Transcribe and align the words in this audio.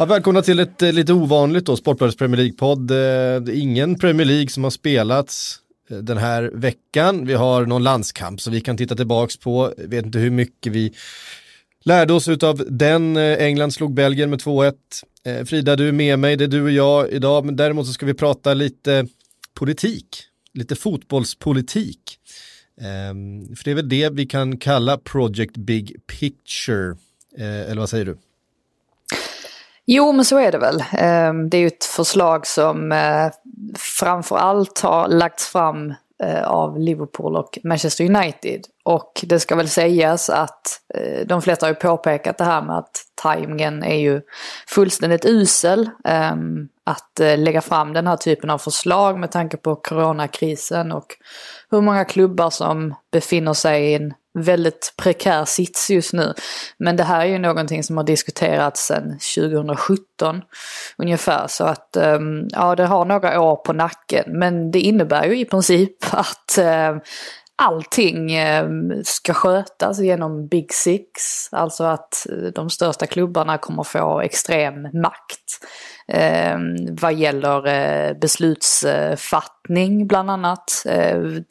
Ja, 0.00 0.06
välkomna 0.06 0.42
till 0.42 0.60
ett 0.60 0.82
eh, 0.82 0.92
lite 0.92 1.12
ovanligt 1.12 1.66
då, 1.66 1.76
Sportbladets 1.76 2.16
Premier 2.16 2.36
League-podd. 2.36 2.90
Eh, 2.90 3.42
det 3.42 3.52
är 3.52 3.60
ingen 3.60 3.98
Premier 3.98 4.26
League 4.26 4.48
som 4.48 4.64
har 4.64 4.70
spelats 4.70 5.58
eh, 5.90 5.98
den 5.98 6.18
här 6.18 6.50
veckan. 6.54 7.26
Vi 7.26 7.34
har 7.34 7.66
någon 7.66 7.82
landskamp 7.82 8.40
som 8.40 8.52
vi 8.52 8.60
kan 8.60 8.76
titta 8.76 8.96
tillbaks 8.96 9.36
på. 9.36 9.74
Jag 9.76 9.88
vet 9.88 10.06
inte 10.06 10.18
hur 10.18 10.30
mycket 10.30 10.72
vi 10.72 10.92
lärde 11.84 12.12
oss 12.12 12.28
av 12.28 12.64
den. 12.68 13.16
England 13.16 13.72
slog 13.72 13.94
Belgien 13.94 14.30
med 14.30 14.40
2-1. 14.40 14.74
Frida, 15.44 15.76
du 15.76 15.88
är 15.88 15.92
med 15.92 16.18
mig, 16.18 16.36
det 16.36 16.44
är 16.44 16.48
du 16.48 16.62
och 16.62 16.70
jag 16.70 17.10
idag, 17.10 17.44
men 17.44 17.56
däremot 17.56 17.86
så 17.86 17.92
ska 17.92 18.06
vi 18.06 18.14
prata 18.14 18.54
lite 18.54 19.06
politik, 19.54 20.22
lite 20.54 20.76
fotbollspolitik. 20.76 22.18
Ehm, 22.80 23.56
för 23.56 23.64
det 23.64 23.70
är 23.70 23.74
väl 23.74 23.88
det 23.88 24.12
vi 24.12 24.26
kan 24.26 24.56
kalla 24.56 24.98
Project 24.98 25.56
Big 25.56 25.96
Picture, 26.06 26.96
eller 27.38 27.80
vad 27.80 27.90
säger 27.90 28.04
du? 28.04 28.16
Jo, 29.92 30.12
men 30.12 30.24
så 30.24 30.38
är 30.38 30.52
det 30.52 30.58
väl. 30.58 30.84
Ehm, 30.92 31.50
det 31.50 31.56
är 31.56 31.60
ju 31.60 31.66
ett 31.66 31.84
förslag 31.84 32.46
som 32.46 32.92
eh, 32.92 33.30
framförallt 33.78 34.80
har 34.80 35.08
lagts 35.08 35.46
fram 35.46 35.94
eh, 36.22 36.44
av 36.44 36.78
Liverpool 36.78 37.36
och 37.36 37.58
Manchester 37.64 38.04
United. 38.04 38.60
Och 38.84 39.24
det 39.26 39.40
ska 39.40 39.56
väl 39.56 39.68
sägas 39.68 40.30
att 40.30 40.80
eh, 40.94 41.26
de 41.26 41.42
flesta 41.42 41.66
har 41.66 41.70
ju 41.70 41.74
påpekat 41.74 42.38
det 42.38 42.44
här 42.44 42.62
med 42.62 42.78
att 42.78 43.04
tajmingen 43.14 43.84
är 43.84 43.98
ju 43.98 44.22
fullständigt 44.68 45.24
usel. 45.24 45.90
Ehm, 46.04 46.68
att 46.84 47.20
lägga 47.36 47.60
fram 47.60 47.92
den 47.92 48.06
här 48.06 48.16
typen 48.16 48.50
av 48.50 48.58
förslag 48.58 49.18
med 49.18 49.30
tanke 49.30 49.56
på 49.56 49.76
coronakrisen 49.76 50.92
och 50.92 51.06
hur 51.70 51.80
många 51.80 52.04
klubbar 52.04 52.50
som 52.50 52.94
befinner 53.12 53.52
sig 53.52 53.90
i 53.90 53.94
en 53.94 54.14
väldigt 54.38 54.94
prekär 54.96 55.44
sits 55.44 55.90
just 55.90 56.12
nu. 56.12 56.34
Men 56.78 56.96
det 56.96 57.04
här 57.04 57.20
är 57.20 57.24
ju 57.24 57.38
någonting 57.38 57.82
som 57.82 57.96
har 57.96 58.04
diskuterats 58.04 58.86
sedan 58.86 59.18
2017 59.36 60.42
ungefär. 60.98 61.46
Så 61.46 61.64
att 61.64 61.96
ehm, 61.96 62.48
ja, 62.50 62.76
det 62.76 62.86
har 62.86 63.04
några 63.04 63.40
år 63.40 63.56
på 63.56 63.72
nacken. 63.72 64.24
Men 64.26 64.70
det 64.70 64.80
innebär 64.80 65.24
ju 65.24 65.38
i 65.38 65.44
princip 65.44 66.14
att 66.14 66.58
ehm, 66.58 67.00
allting 67.60 68.32
eh, 68.32 68.68
ska 69.04 69.34
skötas 69.34 70.00
genom 70.00 70.48
Big 70.48 70.72
Six. 70.72 71.12
Alltså 71.52 71.84
att 71.84 72.26
eh, 72.30 72.36
de 72.36 72.70
största 72.70 73.06
klubbarna 73.06 73.58
kommer 73.58 73.82
få 73.82 74.20
extrem 74.20 74.82
makt. 74.82 75.60
Ehm, 76.08 76.76
vad 77.00 77.14
gäller 77.14 77.66
eh, 77.66 78.18
beslutsfattning 78.18 80.06
bland 80.06 80.30
annat. 80.30 80.82
Ehm, 80.86 81.44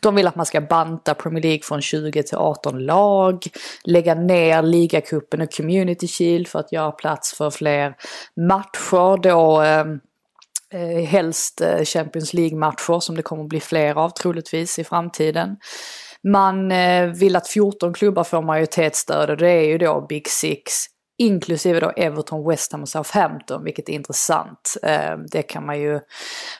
de 0.00 0.14
vill 0.14 0.26
att 0.26 0.36
man 0.36 0.46
ska 0.46 0.60
banta 0.60 1.14
Premier 1.14 1.42
League 1.42 1.62
från 1.62 1.82
20 1.82 2.22
till 2.22 2.38
18 2.38 2.78
lag. 2.78 3.42
Lägga 3.84 4.14
ner 4.14 4.62
ligacupen 4.62 5.40
och 5.40 5.52
Community 5.52 6.08
Shield 6.08 6.48
för 6.48 6.58
att 6.58 6.72
göra 6.72 6.90
plats 6.90 7.34
för 7.34 7.50
fler 7.50 7.94
matcher. 8.36 9.22
Då 9.22 9.60
ehm, 9.60 10.00
eh, 10.74 11.04
helst 11.04 11.60
eh, 11.60 11.84
Champions 11.84 12.34
League-matcher 12.34 13.00
som 13.00 13.16
det 13.16 13.22
kommer 13.22 13.42
att 13.42 13.48
bli 13.48 13.60
fler 13.60 13.94
av 13.94 14.10
troligtvis 14.10 14.78
i 14.78 14.84
framtiden. 14.84 15.56
Man 16.32 16.72
eh, 16.72 17.06
vill 17.06 17.36
att 17.36 17.48
14 17.48 17.94
klubbar 17.94 18.24
får 18.24 18.42
majoritetsstöd 18.42 19.30
och 19.30 19.36
det 19.36 19.50
är 19.50 19.64
ju 19.64 19.78
då 19.78 20.06
Big 20.08 20.28
Six. 20.28 20.72
Inklusive 21.20 21.80
då 21.80 21.90
Everton, 21.90 22.48
West 22.48 22.72
Ham 22.72 22.82
och 22.82 22.88
Southampton, 22.88 23.64
vilket 23.64 23.88
är 23.88 23.92
intressant. 23.92 24.76
Eh, 24.82 25.16
det 25.32 25.42
kan 25.42 25.66
man 25.66 25.80
ju 25.80 26.00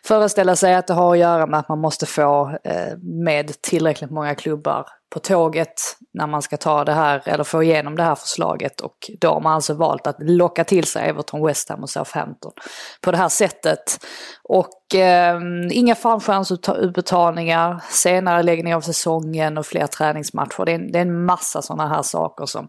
föreställa 0.04 0.56
sig 0.56 0.74
att 0.74 0.86
det 0.86 0.94
har 0.94 1.12
att 1.12 1.18
göra 1.18 1.46
med 1.46 1.60
att 1.60 1.68
man 1.68 1.78
måste 1.78 2.06
få 2.06 2.58
eh, 2.64 2.98
med 3.02 3.62
tillräckligt 3.62 4.10
många 4.10 4.34
klubbar 4.34 4.86
på 5.10 5.18
tåget 5.18 5.72
när 6.14 6.26
man 6.26 6.42
ska 6.42 6.56
ta 6.56 6.84
det 6.84 6.92
här, 6.92 7.22
eller 7.24 7.44
få 7.44 7.62
igenom 7.62 7.96
det 7.96 8.02
här 8.02 8.14
förslaget. 8.14 8.80
Och 8.80 9.10
då 9.20 9.28
har 9.28 9.40
man 9.40 9.52
alltså 9.52 9.74
valt 9.74 10.06
att 10.06 10.16
locka 10.20 10.64
till 10.64 10.84
sig 10.84 11.08
Everton, 11.08 11.46
West 11.46 11.68
Ham 11.68 11.82
och 11.82 11.90
Southampton 11.90 12.52
på 13.00 13.10
det 13.10 13.16
här 13.18 13.28
sättet. 13.28 13.98
Och 14.44 14.94
eh, 14.94 15.40
inga 15.70 15.94
fallskärmsutbetalningar, 15.94 17.82
senare 17.90 18.42
läggning 18.42 18.74
av 18.74 18.80
säsongen 18.80 19.58
och 19.58 19.66
fler 19.66 19.86
träningsmatcher. 19.86 20.64
Det 20.64 20.72
är, 20.72 20.74
en- 20.74 20.92
det 20.92 20.98
är 20.98 21.02
en 21.02 21.24
massa 21.24 21.62
sådana 21.62 21.88
här 21.88 22.02
saker 22.02 22.46
som 22.46 22.68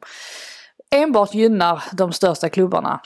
enbart 0.91 1.33
gynnar 1.33 1.83
de 1.91 2.11
största 2.11 2.49
klubbarna. 2.49 3.01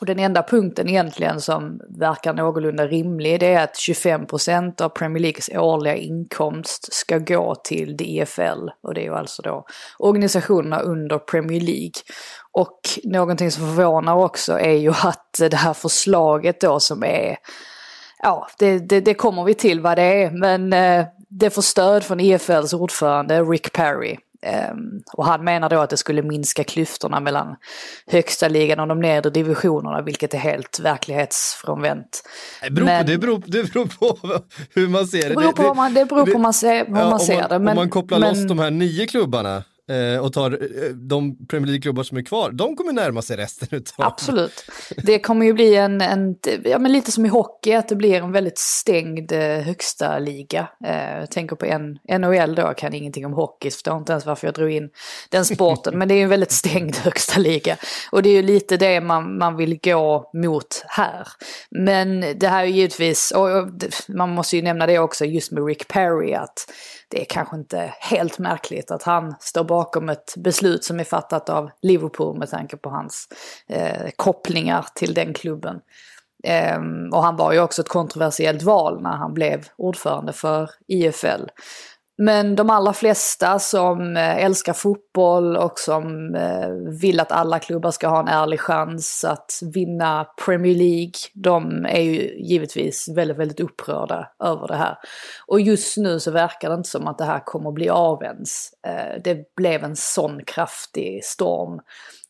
Och 0.00 0.06
den 0.06 0.18
enda 0.18 0.42
punkten 0.42 0.88
egentligen 0.88 1.40
som 1.40 1.80
verkar 1.88 2.34
någorlunda 2.34 2.86
rimlig 2.86 3.40
det 3.40 3.46
är 3.46 3.64
att 3.64 3.74
25% 3.74 4.82
av 4.82 4.88
Premier 4.88 5.22
Leagues 5.22 5.50
årliga 5.54 5.94
inkomst 5.94 6.92
ska 6.92 7.18
gå 7.18 7.54
till 7.54 7.96
DFL. 7.96 8.68
Och 8.82 8.94
det 8.94 9.00
är 9.00 9.04
ju 9.04 9.14
alltså 9.14 9.42
då 9.42 9.66
organisationerna 9.98 10.80
under 10.80 11.18
Premier 11.18 11.60
League. 11.60 12.00
Och 12.52 12.80
någonting 13.04 13.50
som 13.50 13.66
förvånar 13.66 14.14
också 14.14 14.58
är 14.58 14.76
ju 14.76 14.90
att 14.90 15.40
det 15.50 15.56
här 15.56 15.74
förslaget 15.74 16.60
då 16.60 16.80
som 16.80 17.04
är 17.04 17.36
Ja, 18.18 18.48
det, 18.58 18.78
det, 18.78 19.00
det 19.00 19.14
kommer 19.14 19.44
vi 19.44 19.54
till 19.54 19.80
vad 19.80 19.98
det 19.98 20.22
är, 20.22 20.30
men 20.30 20.72
eh, 20.72 21.06
det 21.28 21.50
får 21.50 21.62
stöd 21.62 22.04
från 22.04 22.20
EFLs 22.20 22.72
ordförande 22.72 23.42
Rick 23.42 23.72
Perry. 23.72 24.16
Ehm, 24.42 25.02
och 25.12 25.26
han 25.26 25.44
menar 25.44 25.68
då 25.68 25.78
att 25.78 25.90
det 25.90 25.96
skulle 25.96 26.22
minska 26.22 26.64
klyftorna 26.64 27.20
mellan 27.20 27.56
högsta 28.06 28.48
ligan 28.48 28.80
och 28.80 28.88
de 28.88 29.00
nedre 29.00 29.30
divisionerna, 29.30 30.02
vilket 30.02 30.34
är 30.34 30.38
helt 30.38 30.80
verklighetsfrånvänt. 30.80 32.22
Det 32.62 32.70
beror, 32.70 32.86
Men- 32.86 33.04
på, 33.04 33.10
det, 33.10 33.18
beror, 33.18 33.42
det 33.46 33.72
beror 33.72 33.86
på 33.86 34.18
hur 34.74 34.88
man 34.88 35.06
ser 35.06 35.22
det. 35.22 35.28
Det 35.28 35.34
beror 35.34 35.52
på 35.52 35.62
vad 35.62 35.76
man, 35.76 35.94
det 35.94 36.04
beror 36.04 36.26
på 36.26 36.32
hur 36.32 36.38
man 36.38 36.54
ser, 36.54 36.86
hur 36.86 36.96
Ja, 36.96 37.10
man 37.10 37.20
ser 37.20 37.40
man, 37.40 37.50
det. 37.50 37.58
Men, 37.58 37.68
om 37.68 37.76
man 37.76 37.90
kopplar 37.90 38.18
men, 38.18 38.28
loss 38.28 38.48
de 38.48 38.58
här 38.58 38.70
nio 38.70 39.06
klubbarna 39.06 39.62
eh, 39.90 40.20
och 40.20 40.32
tar 40.32 40.50
eh, 40.50 40.88
de 40.90 41.46
Premier 41.46 41.66
League-klubbar 41.66 42.02
som 42.02 42.18
är 42.18 42.22
kvar, 42.22 42.50
de 42.50 42.76
kommer 42.76 42.92
närma 42.92 43.22
sig 43.22 43.36
resten 43.36 43.68
utav. 43.70 44.06
Absolut. 44.06 44.64
Det 44.96 45.18
kommer 45.18 45.46
ju 45.46 45.52
bli 45.52 45.76
en, 45.76 46.00
en, 46.00 46.36
ja 46.64 46.78
men 46.78 46.92
lite 46.92 47.12
som 47.12 47.26
i 47.26 47.28
hockey, 47.28 47.72
att 47.72 47.88
det 47.88 47.96
blir 47.96 48.14
en 48.14 48.32
väldigt 48.32 48.58
stängd 48.58 49.32
eh, 49.32 49.40
högsta 49.40 50.18
liga. 50.18 50.68
Eh, 50.84 51.18
jag 51.18 51.30
tänker 51.30 51.56
på 51.56 51.66
en, 51.66 51.98
NHL 52.20 52.54
då, 52.54 52.62
jag 52.62 52.78
kan 52.78 52.94
ingenting 52.94 53.26
om 53.26 53.32
hockey, 53.32 53.70
så 53.70 53.74
förstår 53.74 53.96
inte 53.96 54.12
ens 54.12 54.26
varför 54.26 54.46
jag 54.46 54.54
drog 54.54 54.70
in 54.70 54.90
den 55.30 55.44
sporten. 55.44 55.98
men 55.98 56.08
det 56.08 56.14
är 56.14 56.16
ju 56.16 56.22
en 56.22 56.28
väldigt 56.28 56.52
stängd 56.52 56.96
högsta 57.04 57.40
liga. 57.40 57.76
Och 58.12 58.22
det 58.22 58.28
är 58.28 58.34
ju 58.34 58.42
lite 58.42 58.76
det 58.76 59.00
man, 59.00 59.38
man 59.38 59.56
vill 59.56 59.78
gå 59.82 60.30
mot 60.34 60.84
här. 60.86 61.28
Men 61.70 62.20
det 62.20 62.48
här 62.48 62.62
är 62.62 62.66
ju 62.66 62.72
givetvis, 62.72 63.30
och 63.30 63.46
och 63.56 63.68
man 64.08 64.30
måste 64.30 64.56
ju 64.56 64.62
nämna 64.62 64.86
det 64.86 64.98
också 64.98 65.24
just 65.24 65.52
med 65.52 65.66
Rick 65.66 65.88
Perry, 65.88 66.34
att 66.34 66.72
det 67.08 67.20
är 67.20 67.24
kanske 67.24 67.56
inte 67.56 67.94
helt 68.00 68.38
märkligt 68.38 68.90
att 68.90 69.02
han 69.02 69.34
står 69.40 69.64
bakom 69.64 70.08
ett 70.08 70.34
beslut 70.36 70.84
som 70.84 71.00
är 71.00 71.04
fattat 71.04 71.48
av 71.48 71.70
Liverpool 71.82 72.38
med 72.38 72.50
tanke 72.50 72.76
på 72.76 72.90
hans 72.90 73.28
eh, 73.68 74.10
kopplingar 74.16 74.86
till 74.94 75.14
den 75.14 75.34
klubben. 75.34 75.80
Ehm, 76.44 77.08
och 77.12 77.22
han 77.22 77.36
var 77.36 77.52
ju 77.52 77.60
också 77.60 77.82
ett 77.82 77.88
kontroversiellt 77.88 78.62
val 78.62 79.02
när 79.02 79.16
han 79.16 79.34
blev 79.34 79.68
ordförande 79.76 80.32
för 80.32 80.70
IFL. 80.86 81.42
Men 82.18 82.56
de 82.56 82.70
allra 82.70 82.92
flesta 82.92 83.58
som 83.58 84.16
eh, 84.16 84.44
älskar 84.44 84.72
fotboll 84.72 85.56
och 85.56 85.78
som 85.78 86.34
eh, 86.34 86.68
vill 87.00 87.20
att 87.20 87.32
alla 87.32 87.58
klubbar 87.58 87.90
ska 87.90 88.08
ha 88.08 88.20
en 88.20 88.28
ärlig 88.28 88.60
chans 88.60 89.24
att 89.24 89.60
vinna 89.74 90.26
Premier 90.44 90.74
League, 90.74 91.12
de 91.34 91.86
är 91.86 92.00
ju 92.00 92.38
givetvis 92.38 93.08
väldigt, 93.08 93.36
väldigt 93.36 93.60
upprörda 93.60 94.28
över 94.44 94.68
det 94.68 94.76
här. 94.76 94.98
Och 95.46 95.60
just 95.60 95.96
nu 95.96 96.20
så 96.20 96.30
verkar 96.30 96.68
det 96.68 96.74
inte 96.74 96.88
som 96.88 97.06
att 97.06 97.18
det 97.18 97.24
här 97.24 97.42
kommer 97.44 97.68
att 97.68 97.74
bli 97.74 97.88
av 97.88 98.22
ens. 98.22 98.70
Eh, 98.86 99.22
det 99.24 99.54
blev 99.54 99.84
en 99.84 99.96
sån 99.96 100.44
kraftig 100.44 101.24
storm. 101.24 101.80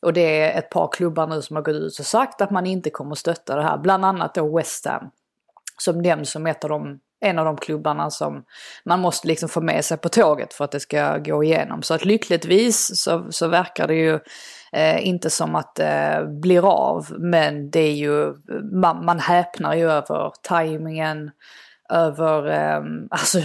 Och 0.02 0.12
det 0.12 0.40
är 0.40 0.58
ett 0.58 0.70
par 0.70 0.88
klubbar 0.92 1.26
nu 1.26 1.42
som 1.42 1.56
har 1.56 1.62
gått 1.62 1.74
ut 1.74 1.98
och 1.98 2.06
sagt 2.06 2.40
att 2.40 2.50
man 2.50 2.66
inte 2.66 2.90
kommer 2.90 3.12
att 3.12 3.18
stötta 3.18 3.56
det 3.56 3.62
här. 3.62 3.78
Bland 3.78 4.04
annat 4.04 4.34
då 4.34 4.56
West 4.56 4.86
Ham. 4.86 5.10
Som 5.78 6.02
nämns 6.02 6.30
som 6.30 6.46
ett 6.46 6.64
av 6.64 6.70
de, 6.70 6.98
en 7.20 7.38
av 7.38 7.44
de 7.44 7.56
klubbarna 7.56 8.10
som 8.10 8.44
man 8.84 9.00
måste 9.00 9.28
liksom 9.28 9.48
få 9.48 9.60
med 9.60 9.84
sig 9.84 9.96
på 9.96 10.08
tåget 10.08 10.54
för 10.54 10.64
att 10.64 10.70
det 10.70 10.80
ska 10.80 11.18
gå 11.18 11.44
igenom. 11.44 11.82
Så 11.82 11.94
att 11.94 12.04
lyckligtvis 12.04 13.00
så, 13.00 13.26
så 13.30 13.48
verkar 13.48 13.88
det 13.88 13.94
ju 13.94 14.18
eh, 14.72 15.06
inte 15.06 15.30
som 15.30 15.54
att 15.54 15.74
det 15.74 16.26
blir 16.42 16.68
av. 16.70 17.06
Men 17.18 17.70
det 17.70 17.80
är 17.80 17.94
ju, 17.94 18.34
man, 18.72 19.04
man 19.04 19.18
häpnar 19.20 19.74
ju 19.74 19.90
över 19.90 20.32
tajmingen 20.42 21.30
över 21.90 22.50
eh, 22.50 22.82
alltså, 23.10 23.38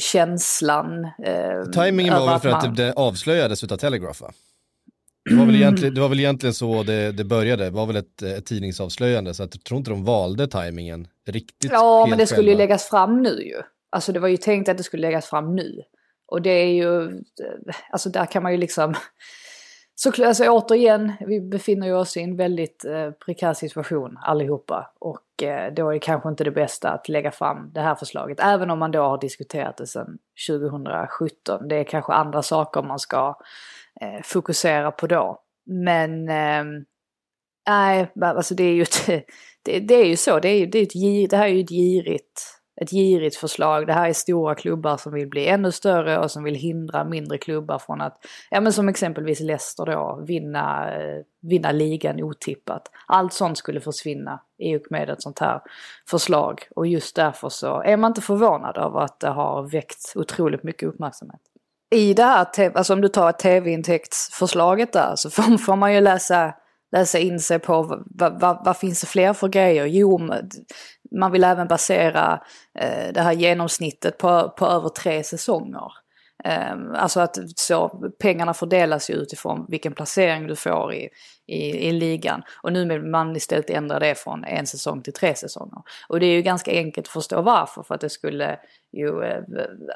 känslan. 0.00 1.04
Eh, 1.04 1.62
Timingen 1.72 2.14
var 2.14 2.26
väl 2.26 2.40
för 2.40 2.48
att 2.48 2.64
man- 2.64 2.74
det 2.74 2.92
avslöjades 2.92 3.64
utav 3.64 3.76
Telegraph 3.76 4.22
va? 4.22 4.32
Det 5.30 5.34
var 5.34 5.46
väl 5.46 5.54
egentligen, 5.54 5.94
det 5.94 6.00
var 6.00 6.08
väl 6.08 6.20
egentligen 6.20 6.54
så 6.54 6.82
det, 6.82 7.12
det 7.12 7.24
började, 7.24 7.64
det 7.64 7.70
var 7.70 7.86
väl 7.86 7.96
ett, 7.96 8.22
ett 8.22 8.46
tidningsavslöjande, 8.46 9.34
så 9.34 9.42
att 9.42 9.54
jag 9.54 9.64
tror 9.64 9.78
inte 9.78 9.90
de 9.90 10.04
valde 10.04 10.46
tajmingen 10.46 11.08
riktigt 11.26 11.72
Ja, 11.72 12.06
men 12.08 12.18
det 12.18 12.26
skulle 12.26 12.42
ju 12.42 12.48
själva. 12.48 12.62
läggas 12.62 12.88
fram 12.88 13.22
nu 13.22 13.42
ju. 13.42 13.62
Alltså 13.90 14.12
det 14.12 14.20
var 14.20 14.28
ju 14.28 14.36
tänkt 14.36 14.68
att 14.68 14.76
det 14.76 14.82
skulle 14.82 15.06
läggas 15.06 15.26
fram 15.26 15.54
nu. 15.54 15.82
Och 16.26 16.42
det 16.42 16.50
är 16.50 16.72
ju, 16.72 17.20
alltså 17.90 18.08
där 18.08 18.26
kan 18.26 18.42
man 18.42 18.52
ju 18.52 18.58
liksom, 18.58 18.94
så 19.94 20.26
alltså 20.26 20.48
återigen, 20.48 21.12
vi 21.26 21.40
befinner 21.40 21.86
ju 21.86 21.94
oss 21.94 22.16
i 22.16 22.20
en 22.20 22.36
väldigt 22.36 22.84
eh, 22.84 23.10
prekär 23.10 23.54
situation 23.54 24.18
allihopa. 24.22 24.92
Och 24.98 25.42
eh, 25.42 25.72
då 25.74 25.88
är 25.88 25.92
det 25.92 25.98
kanske 25.98 26.28
inte 26.28 26.44
det 26.44 26.50
bästa 26.50 26.90
att 26.90 27.08
lägga 27.08 27.30
fram 27.30 27.70
det 27.74 27.80
här 27.80 27.94
förslaget. 27.94 28.40
Även 28.40 28.70
om 28.70 28.78
man 28.78 28.90
då 28.90 29.02
har 29.02 29.20
diskuterat 29.20 29.76
det 29.76 29.86
sedan 29.86 30.18
2017. 30.48 31.68
Det 31.68 31.76
är 31.76 31.84
kanske 31.84 32.12
andra 32.12 32.42
saker 32.42 32.82
man 32.82 32.98
ska 32.98 33.36
eh, 34.00 34.22
fokusera 34.22 34.90
på 34.90 35.06
då. 35.06 35.42
Men 35.66 36.28
ehm, 36.28 36.84
nej, 37.68 38.00
eh, 38.00 38.28
alltså 38.28 38.54
det 38.54 38.64
är 38.64 38.74
ju, 38.74 38.82
ett, 38.82 39.06
det, 39.62 39.80
det 39.80 39.94
är 39.94 40.06
ju 40.06 40.16
så. 40.16 40.40
Det, 40.40 40.48
är 40.48 40.58
ju, 40.58 40.66
det, 40.66 40.78
är 40.78 41.24
ett, 41.24 41.30
det 41.30 41.36
här 41.36 41.46
är 41.46 41.52
ju 41.52 41.62
ett 41.62 41.70
girigt, 41.70 42.40
ett 42.80 42.90
girigt 42.90 43.36
förslag. 43.36 43.86
Det 43.86 43.92
här 43.92 44.08
är 44.08 44.12
stora 44.12 44.54
klubbar 44.54 44.96
som 44.96 45.12
vill 45.12 45.28
bli 45.28 45.46
ännu 45.46 45.72
större 45.72 46.18
och 46.18 46.30
som 46.30 46.44
vill 46.44 46.54
hindra 46.54 47.04
mindre 47.04 47.38
klubbar 47.38 47.78
från 47.78 48.00
att, 48.00 48.18
ja 48.50 48.60
men 48.60 48.72
som 48.72 48.88
exempelvis 48.88 49.40
Leicester 49.40 49.86
då, 49.86 50.24
vinna, 50.26 50.94
eh, 50.94 51.22
vinna 51.40 51.72
ligan 51.72 52.22
otippat. 52.22 52.90
Allt 53.06 53.32
sånt 53.32 53.58
skulle 53.58 53.80
försvinna 53.80 54.40
i 54.58 54.76
och 54.76 54.82
med 54.90 55.10
ett 55.10 55.22
sånt 55.22 55.38
här 55.38 55.60
förslag. 56.10 56.62
Och 56.76 56.86
just 56.86 57.16
därför 57.16 57.48
så 57.48 57.82
är 57.82 57.96
man 57.96 58.10
inte 58.10 58.20
förvånad 58.20 58.76
över 58.76 59.00
att 59.00 59.20
det 59.20 59.30
har 59.30 59.70
väckt 59.70 60.12
otroligt 60.14 60.62
mycket 60.62 60.88
uppmärksamhet. 60.88 61.40
I 61.92 62.14
det 62.14 62.22
här, 62.22 62.76
alltså 62.76 62.92
om 62.92 63.00
du 63.00 63.08
tar 63.08 63.32
tv-intäktsförslaget 63.32 64.92
där 64.92 65.16
så 65.16 65.30
får, 65.30 65.76
man 65.76 65.94
ju 65.94 66.00
läsa 66.00 66.54
läsa 66.92 67.18
in 67.18 67.40
sig 67.40 67.58
på 67.58 67.82
vad, 68.06 68.40
vad, 68.40 68.64
vad, 68.64 68.76
finns 68.76 69.00
det 69.00 69.06
fler 69.06 69.32
för 69.32 69.48
grejer? 69.48 69.86
Jo, 69.86 70.30
man 71.20 71.32
vill 71.32 71.44
även 71.44 71.68
basera 71.68 72.40
eh, 72.78 73.12
det 73.14 73.20
här 73.20 73.32
genomsnittet 73.32 74.18
på, 74.18 74.54
på 74.58 74.66
över 74.66 74.88
tre 74.88 75.22
säsonger. 75.22 76.01
Eh, 76.44 76.76
alltså 76.94 77.20
att 77.20 77.38
så, 77.56 77.88
pengarna 78.18 78.54
fördelas 78.54 79.10
ju 79.10 79.14
utifrån 79.14 79.66
vilken 79.68 79.92
placering 79.92 80.46
du 80.46 80.56
får 80.56 80.94
i, 80.94 81.08
i, 81.46 81.88
i 81.88 81.92
ligan. 81.92 82.42
Och 82.62 82.72
nu 82.72 82.88
vill 82.88 83.02
man 83.02 83.36
istället 83.36 83.70
ändra 83.70 83.98
det 83.98 84.14
från 84.14 84.44
en 84.44 84.66
säsong 84.66 85.02
till 85.02 85.12
tre 85.12 85.34
säsonger. 85.34 85.82
Och 86.08 86.20
det 86.20 86.26
är 86.26 86.34
ju 86.34 86.42
ganska 86.42 86.70
enkelt 86.70 87.06
att 87.06 87.12
förstå 87.12 87.42
varför. 87.42 87.82
För 87.82 87.94
att 87.94 88.00
det 88.00 88.10
skulle 88.10 88.58
ju, 88.92 89.22
eh, 89.24 89.42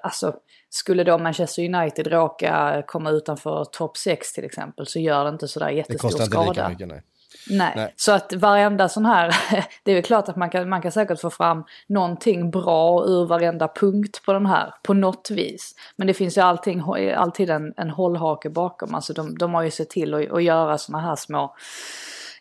alltså 0.03 0.35
skulle 0.71 1.05
då 1.05 1.19
Manchester 1.19 1.75
United 1.75 2.07
råka 2.07 2.83
komma 2.87 3.11
utanför 3.11 3.65
topp 3.65 3.97
6 3.97 4.33
till 4.33 4.45
exempel 4.45 4.87
så 4.87 4.99
gör 4.99 5.25
det 5.25 5.31
inte 5.31 5.49
sådär 5.49 5.67
Det 5.67 5.75
jättestor 5.75 6.09
kostar 6.09 6.25
inte 6.25 6.37
skada. 6.37 6.51
lika 6.51 6.69
mycket, 6.69 6.89
nej. 6.89 7.03
Nej. 7.51 7.73
Nej. 7.77 7.95
så 7.97 8.13
att 8.13 8.33
varenda 8.33 8.89
sån 8.89 9.07
här, 9.07 9.37
det 9.83 9.91
är 9.91 9.95
väl 9.95 10.05
klart 10.05 10.29
att 10.29 10.37
man 10.37 10.51
kan, 10.51 10.69
man 10.69 10.83
kan 10.83 10.93
säkert 10.93 11.21
få 11.21 11.31
fram 11.31 11.65
någonting 11.87 12.51
bra 12.51 13.05
ur 13.07 13.27
varenda 13.27 13.69
punkt 13.69 14.23
på 14.25 14.33
den 14.33 14.47
här, 14.47 14.75
på 14.83 14.95
något 14.95 15.31
vis. 15.31 15.75
Men 15.97 16.07
det 16.07 16.15
finns 16.15 16.37
ju 16.37 16.41
allting, 16.41 16.83
alltid 17.17 17.51
en, 17.51 17.75
en 17.77 17.91
hållhake 17.91 18.51
bakom, 18.51 18.95
alltså 18.95 19.13
de, 19.13 19.39
de 19.39 19.55
har 19.55 19.63
ju 19.63 19.71
sett 19.71 19.91
till 19.91 20.15
att, 20.15 20.31
att 20.31 20.43
göra 20.43 20.79
såna 20.79 21.01
här 21.01 21.17
små, 21.17 21.55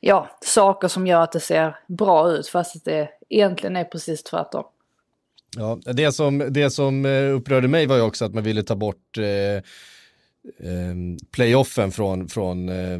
ja, 0.01 0.29
saker 0.41 0.87
som 0.87 1.07
gör 1.07 1.21
att 1.21 1.31
det 1.31 1.39
ser 1.39 1.75
bra 1.87 2.31
ut, 2.31 2.47
fast 2.47 2.75
att 2.75 2.85
det 2.85 3.09
egentligen 3.29 3.75
är 3.75 3.83
precis 3.83 4.23
tvärtom. 4.23 4.63
Ja, 5.57 5.79
det 5.85 6.11
som, 6.11 6.47
det 6.49 6.69
som 6.69 7.05
eh, 7.05 7.35
upprörde 7.35 7.67
mig 7.67 7.85
var 7.85 7.95
ju 7.95 8.01
också 8.01 8.25
att 8.25 8.33
man 8.33 8.43
ville 8.43 8.63
ta 8.63 8.75
bort 8.75 9.17
eh, 9.17 9.55
eh, 10.69 10.95
playoffen 11.31 11.91
från, 11.91 12.27
från 12.27 12.69
eh, 12.69 12.99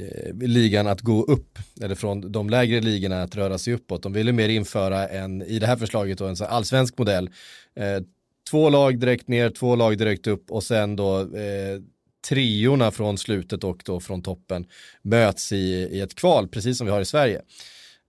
Eh, 0.00 0.34
ligan 0.48 0.86
att 0.86 1.00
gå 1.00 1.22
upp, 1.22 1.58
eller 1.80 1.94
från 1.94 2.32
de 2.32 2.50
lägre 2.50 2.80
ligorna 2.80 3.22
att 3.22 3.36
röra 3.36 3.58
sig 3.58 3.74
uppåt. 3.74 4.02
De 4.02 4.12
ville 4.12 4.32
mer 4.32 4.48
införa 4.48 5.08
en, 5.08 5.42
i 5.42 5.58
det 5.58 5.66
här 5.66 5.76
förslaget 5.76 6.18
då, 6.18 6.26
en 6.26 6.36
så 6.36 6.44
här 6.44 6.50
allsvensk 6.50 6.98
modell. 6.98 7.30
Eh, 7.76 8.02
två 8.50 8.70
lag 8.70 8.98
direkt 8.98 9.28
ner, 9.28 9.50
två 9.50 9.76
lag 9.76 9.98
direkt 9.98 10.26
upp 10.26 10.50
och 10.50 10.62
sen 10.62 10.96
då 10.96 11.20
eh, 11.20 11.80
triorna 12.28 12.90
från 12.90 13.18
slutet 13.18 13.64
och 13.64 13.82
då 13.84 14.00
från 14.00 14.22
toppen 14.22 14.66
möts 15.02 15.52
i, 15.52 15.88
i 15.92 16.00
ett 16.00 16.14
kval, 16.14 16.48
precis 16.48 16.78
som 16.78 16.86
vi 16.86 16.92
har 16.92 17.00
i 17.00 17.04
Sverige. 17.04 17.42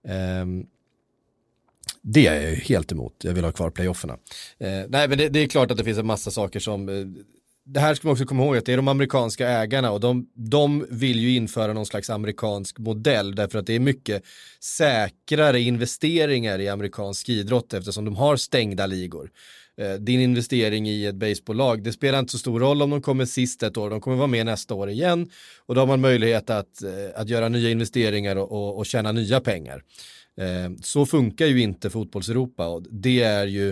Eh, 0.08 0.46
det 2.02 2.26
är 2.26 2.34
jag 2.34 2.50
ju 2.50 2.56
helt 2.56 2.92
emot, 2.92 3.14
jag 3.22 3.32
vill 3.32 3.44
ha 3.44 3.52
kvar 3.52 3.70
playofferna. 3.70 4.18
Eh, 4.58 4.82
nej 4.88 5.08
men 5.08 5.18
det, 5.18 5.28
det 5.28 5.38
är 5.38 5.46
klart 5.46 5.70
att 5.70 5.76
det 5.76 5.84
finns 5.84 5.98
en 5.98 6.06
massa 6.06 6.30
saker 6.30 6.60
som, 6.60 6.88
eh, 6.88 6.94
det 7.64 7.80
här 7.80 7.94
ska 7.94 8.08
man 8.08 8.12
också 8.12 8.24
komma 8.24 8.44
ihåg 8.44 8.56
att 8.56 8.66
det 8.66 8.72
är 8.72 8.76
de 8.76 8.88
amerikanska 8.88 9.48
ägarna 9.48 9.90
och 9.90 10.00
de, 10.00 10.26
de 10.34 10.86
vill 10.90 11.18
ju 11.18 11.36
införa 11.36 11.72
någon 11.72 11.86
slags 11.86 12.10
amerikansk 12.10 12.78
modell 12.78 13.34
därför 13.34 13.58
att 13.58 13.66
det 13.66 13.74
är 13.74 13.80
mycket 13.80 14.22
säkrare 14.60 15.60
investeringar 15.60 16.58
i 16.58 16.68
amerikansk 16.68 17.28
idrott 17.28 17.74
eftersom 17.74 18.04
de 18.04 18.16
har 18.16 18.36
stängda 18.36 18.86
ligor. 18.86 19.30
Eh, 19.76 19.92
din 19.92 20.20
investering 20.20 20.88
i 20.88 21.06
ett 21.06 21.14
baseballlag, 21.14 21.82
det 21.82 21.92
spelar 21.92 22.18
inte 22.18 22.32
så 22.32 22.38
stor 22.38 22.60
roll 22.60 22.82
om 22.82 22.90
de 22.90 23.02
kommer 23.02 23.24
sist 23.24 23.62
ett 23.62 23.76
år, 23.76 23.90
de 23.90 24.00
kommer 24.00 24.16
vara 24.16 24.26
med 24.26 24.46
nästa 24.46 24.74
år 24.74 24.90
igen 24.90 25.30
och 25.66 25.74
då 25.74 25.80
har 25.80 25.86
man 25.86 26.00
möjlighet 26.00 26.50
att, 26.50 26.82
eh, 26.82 26.90
att 27.20 27.28
göra 27.28 27.48
nya 27.48 27.70
investeringar 27.70 28.36
och, 28.36 28.52
och, 28.52 28.78
och 28.78 28.86
tjäna 28.86 29.12
nya 29.12 29.40
pengar. 29.40 29.82
Eh, 30.36 30.76
så 30.82 31.06
funkar 31.06 31.46
ju 31.46 31.60
inte 31.60 31.90
fotbollseuropa 31.90 32.68
och 32.68 32.82
det 32.90 33.22
är 33.22 33.46
ju 33.46 33.68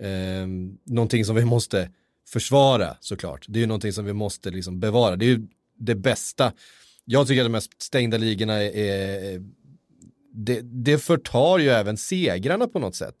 eh, 0.00 0.46
någonting 0.86 1.24
som 1.24 1.36
vi 1.36 1.44
måste 1.44 1.88
försvara 2.32 2.96
såklart. 3.00 3.44
Det 3.48 3.58
är 3.58 3.60
ju 3.60 3.66
någonting 3.66 3.92
som 3.92 4.04
vi 4.04 4.12
måste 4.12 4.50
liksom 4.50 4.80
bevara. 4.80 5.16
Det 5.16 5.24
är 5.24 5.28
ju 5.28 5.46
det 5.78 5.94
bästa. 5.94 6.52
Jag 7.04 7.26
tycker 7.26 7.40
att 7.42 7.46
de 7.46 7.52
mest 7.52 7.82
stängda 7.82 8.18
ligorna 8.18 8.54
är, 8.62 8.76
är 8.76 9.42
det, 10.34 10.60
det 10.62 10.98
förtar 10.98 11.58
ju 11.58 11.68
även 11.70 11.96
segrarna 11.96 12.68
på 12.68 12.78
något 12.78 12.94
sätt. 12.94 13.14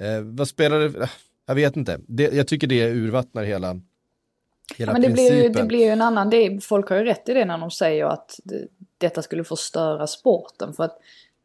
Eh, 0.00 0.20
vad 0.20 0.48
spelar 0.48 0.80
det, 0.80 1.08
jag 1.46 1.54
vet 1.54 1.76
inte. 1.76 2.00
Det, 2.08 2.22
jag 2.34 2.48
tycker 2.48 2.66
det 2.66 2.90
urvattnar 2.90 3.42
hela, 3.44 3.68
hela 3.68 3.82
Ja, 4.76 4.92
men 4.92 5.02
det 5.02 5.08
blir, 5.08 5.30
principen. 5.30 5.42
ju, 5.42 5.48
det 5.62 5.64
blir 5.68 5.78
ju 5.78 5.88
en 5.88 6.02
annan, 6.02 6.30
det 6.30 6.64
folk 6.64 6.88
har 6.88 6.96
ju 6.96 7.04
rätt 7.04 7.28
i 7.28 7.34
det 7.34 7.44
när 7.44 7.58
de 7.58 7.70
säger 7.70 8.04
att 8.04 8.40
det, 8.44 8.68
detta 8.98 9.22
skulle 9.22 9.44
förstöra 9.44 10.06
sporten. 10.06 10.72
För 10.74 10.84
att 10.84 10.98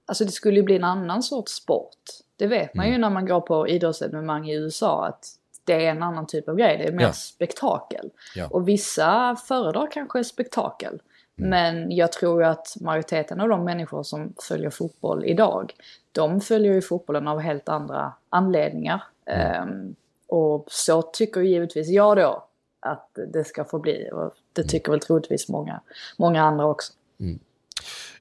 alltså 0.05 0.25
det 0.25 0.31
skulle 0.31 0.55
ju 0.57 0.63
bli 0.63 0.75
en 0.75 0.83
annan 0.83 1.23
sorts 1.23 1.51
sport. 1.51 1.97
Det 2.35 2.47
vet 2.47 2.73
man 2.75 2.85
Mm. 2.85 2.93
ju 2.95 3.01
när 3.01 3.09
man 3.09 3.25
går 3.25 3.41
på 3.41 3.67
idrottsevenemang 3.67 4.49
i 4.49 4.55
USA 4.55 5.05
att 5.07 5.25
det 5.67 5.85
är 5.85 5.91
en 5.91 6.03
annan 6.03 6.27
typ 6.27 6.49
av 6.49 6.55
grej, 6.55 6.77
det 6.77 6.83
är 6.87 6.91
mer 6.91 7.03
Ja. 7.03 7.13
spektakel. 7.13 8.09
Ja. 8.35 8.47
Och 8.47 8.67
vissa 8.67 9.35
föredrar 9.47 9.91
kanske 9.91 10.23
spektakel. 10.23 11.01
Mm. 11.39 11.49
Men 11.49 11.91
jag 11.91 12.11
tror 12.11 12.43
att 12.43 12.75
majoriteten 12.81 13.41
av 13.41 13.49
de 13.49 13.65
människor 13.65 14.03
som 14.03 14.33
följer 14.47 14.69
fotboll 14.69 15.25
idag, 15.25 15.73
de 16.11 16.41
följer 16.41 16.73
ju 16.73 16.81
fotbollen 16.81 17.27
av 17.27 17.39
helt 17.39 17.69
andra 17.69 18.13
anledningar. 18.29 19.03
Mm. 19.25 19.63
Ehm, 19.69 19.95
och 20.27 20.65
så 20.67 21.01
tycker 21.01 21.41
givetvis 21.41 21.89
jag 21.89 22.17
då 22.17 22.43
att 22.79 23.09
det 23.33 23.43
ska 23.43 23.65
få 23.65 23.79
bli. 23.79 24.09
Och 24.13 24.33
det 24.53 24.61
Mm. 24.61 24.69
tycker 24.69 24.91
väl 24.91 24.99
troligtvis 24.99 25.49
många, 25.49 25.81
många 26.17 26.43
andra 26.43 26.65
också. 26.65 26.93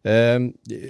Eh, 0.02 0.40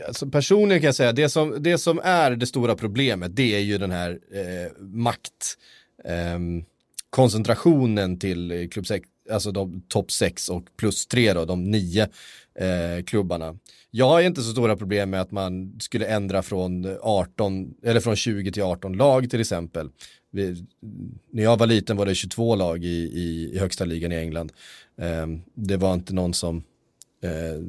alltså 0.07 0.27
personligen 0.27 0.81
kan 0.81 0.87
jag 0.87 0.95
säga, 0.95 1.13
det 1.13 1.29
som, 1.29 1.63
det 1.63 1.79
som 1.79 2.01
är 2.05 2.31
det 2.31 2.47
stora 2.47 2.75
problemet, 2.75 3.37
det 3.37 3.55
är 3.57 3.61
ju 3.61 3.79
den 3.79 3.91
här 3.91 4.11
eh, 4.11 4.73
makt, 4.79 5.59
Ehm, 6.07 6.65
koncentrationen 7.11 8.19
till 8.19 8.51
eh, 8.51 8.69
klubb 8.69 8.87
6, 8.87 9.09
alltså 9.31 9.53
de 9.53 9.83
topp 9.89 10.11
6 10.11 10.49
och 10.49 10.65
plus 10.77 11.07
3 11.07 11.33
då, 11.33 11.45
de 11.45 11.71
nio 11.71 12.09
eh, 12.59 13.05
klubbarna. 13.05 13.57
Jag 13.91 14.09
har 14.09 14.21
inte 14.21 14.43
så 14.43 14.51
stora 14.53 14.77
problem 14.77 15.11
med 15.11 15.21
att 15.21 15.31
man 15.31 15.77
skulle 15.81 16.07
ändra 16.07 16.43
från 16.43 16.97
18, 17.03 17.75
eller 17.83 18.01
från 18.01 18.17
20 18.17 18.53
till 18.53 18.63
18 18.63 18.93
lag 18.93 19.31
till 19.31 19.41
exempel. 19.41 19.91
Vi, 20.31 20.67
när 21.33 21.43
jag 21.43 21.57
var 21.57 21.67
liten 21.67 21.97
var 21.97 22.07
det 22.07 22.15
22 22.15 22.57
lag 22.57 22.85
i, 22.85 22.89
i, 22.89 23.51
i 23.55 23.59
högsta 23.59 23.85
ligan 23.85 24.13
i 24.13 24.17
England. 24.17 24.53
Eh, 25.01 25.27
det 25.55 25.77
var 25.77 25.95
inte 25.95 26.15
någon 26.15 26.35
som 26.35 26.57
eh, 27.23 27.63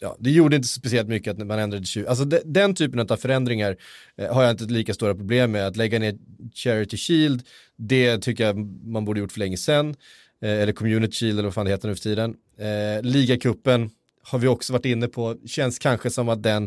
ja, 0.00 0.16
det 0.18 0.30
gjorde 0.30 0.56
inte 0.56 0.68
speciellt 0.68 1.08
mycket 1.08 1.30
att 1.40 1.46
man 1.46 1.58
ändrade 1.58 1.80
till 1.82 1.88
20. 1.88 2.06
Alltså 2.06 2.24
de, 2.24 2.40
den 2.44 2.74
typen 2.74 3.00
av 3.00 3.16
förändringar 3.16 3.76
eh, 4.16 4.34
har 4.34 4.42
jag 4.42 4.50
inte 4.50 4.64
lika 4.64 4.94
stora 4.94 5.14
problem 5.14 5.52
med. 5.52 5.66
Att 5.66 5.76
lägga 5.76 5.98
ner 5.98 6.18
Charity 6.54 6.96
Shield, 6.96 7.42
det 7.76 8.18
tycker 8.18 8.44
jag 8.44 8.58
man 8.86 9.04
borde 9.04 9.20
gjort 9.20 9.32
för 9.32 9.38
länge 9.38 9.56
sedan. 9.56 9.96
Eh, 10.42 10.50
eller 10.50 10.72
Community 10.72 11.12
Shield 11.12 11.38
eller 11.38 11.46
vad 11.46 11.54
fan 11.54 11.64
det 11.64 11.70
heter 11.72 11.88
nu 11.88 11.94
för 11.94 12.02
tiden. 12.02 12.34
Eh, 12.58 13.02
Ligacupen 13.02 13.90
har 14.22 14.38
vi 14.38 14.48
också 14.48 14.72
varit 14.72 14.84
inne 14.84 15.08
på, 15.08 15.36
känns 15.46 15.78
kanske 15.78 16.10
som 16.10 16.28
att 16.28 16.42
den, 16.42 16.64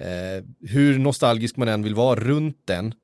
eh, 0.00 0.44
hur 0.68 0.98
nostalgisk 0.98 1.56
man 1.56 1.68
än 1.68 1.82
vill 1.82 1.94
vara 1.94 2.20
runt 2.20 2.56
den, 2.64 2.94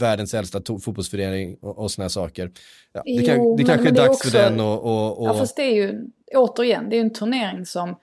världens 0.00 0.34
äldsta 0.34 0.62
fotbollsförening 0.66 1.56
och, 1.60 1.78
och 1.78 1.90
sådana 1.90 2.08
saker. 2.08 2.50
Ja, 2.92 3.02
det, 3.04 3.26
kan, 3.26 3.36
Jo, 3.36 3.56
det 3.56 3.64
kanske 3.64 3.88
är 3.88 3.92
dags 3.92 4.08
också- 4.08 4.30
för 4.30 4.38
den 4.38 4.60
och, 4.60 4.82
och, 4.84 5.22
och 5.22 5.28
Ja 5.28 5.34
fast 5.34 5.56
det 5.56 5.62
är 5.62 5.74
ju, 5.74 6.04
återigen, 6.34 6.90
det 6.90 6.96
är 6.96 7.00
en 7.00 7.12
turnering 7.12 7.66
som 7.66 7.96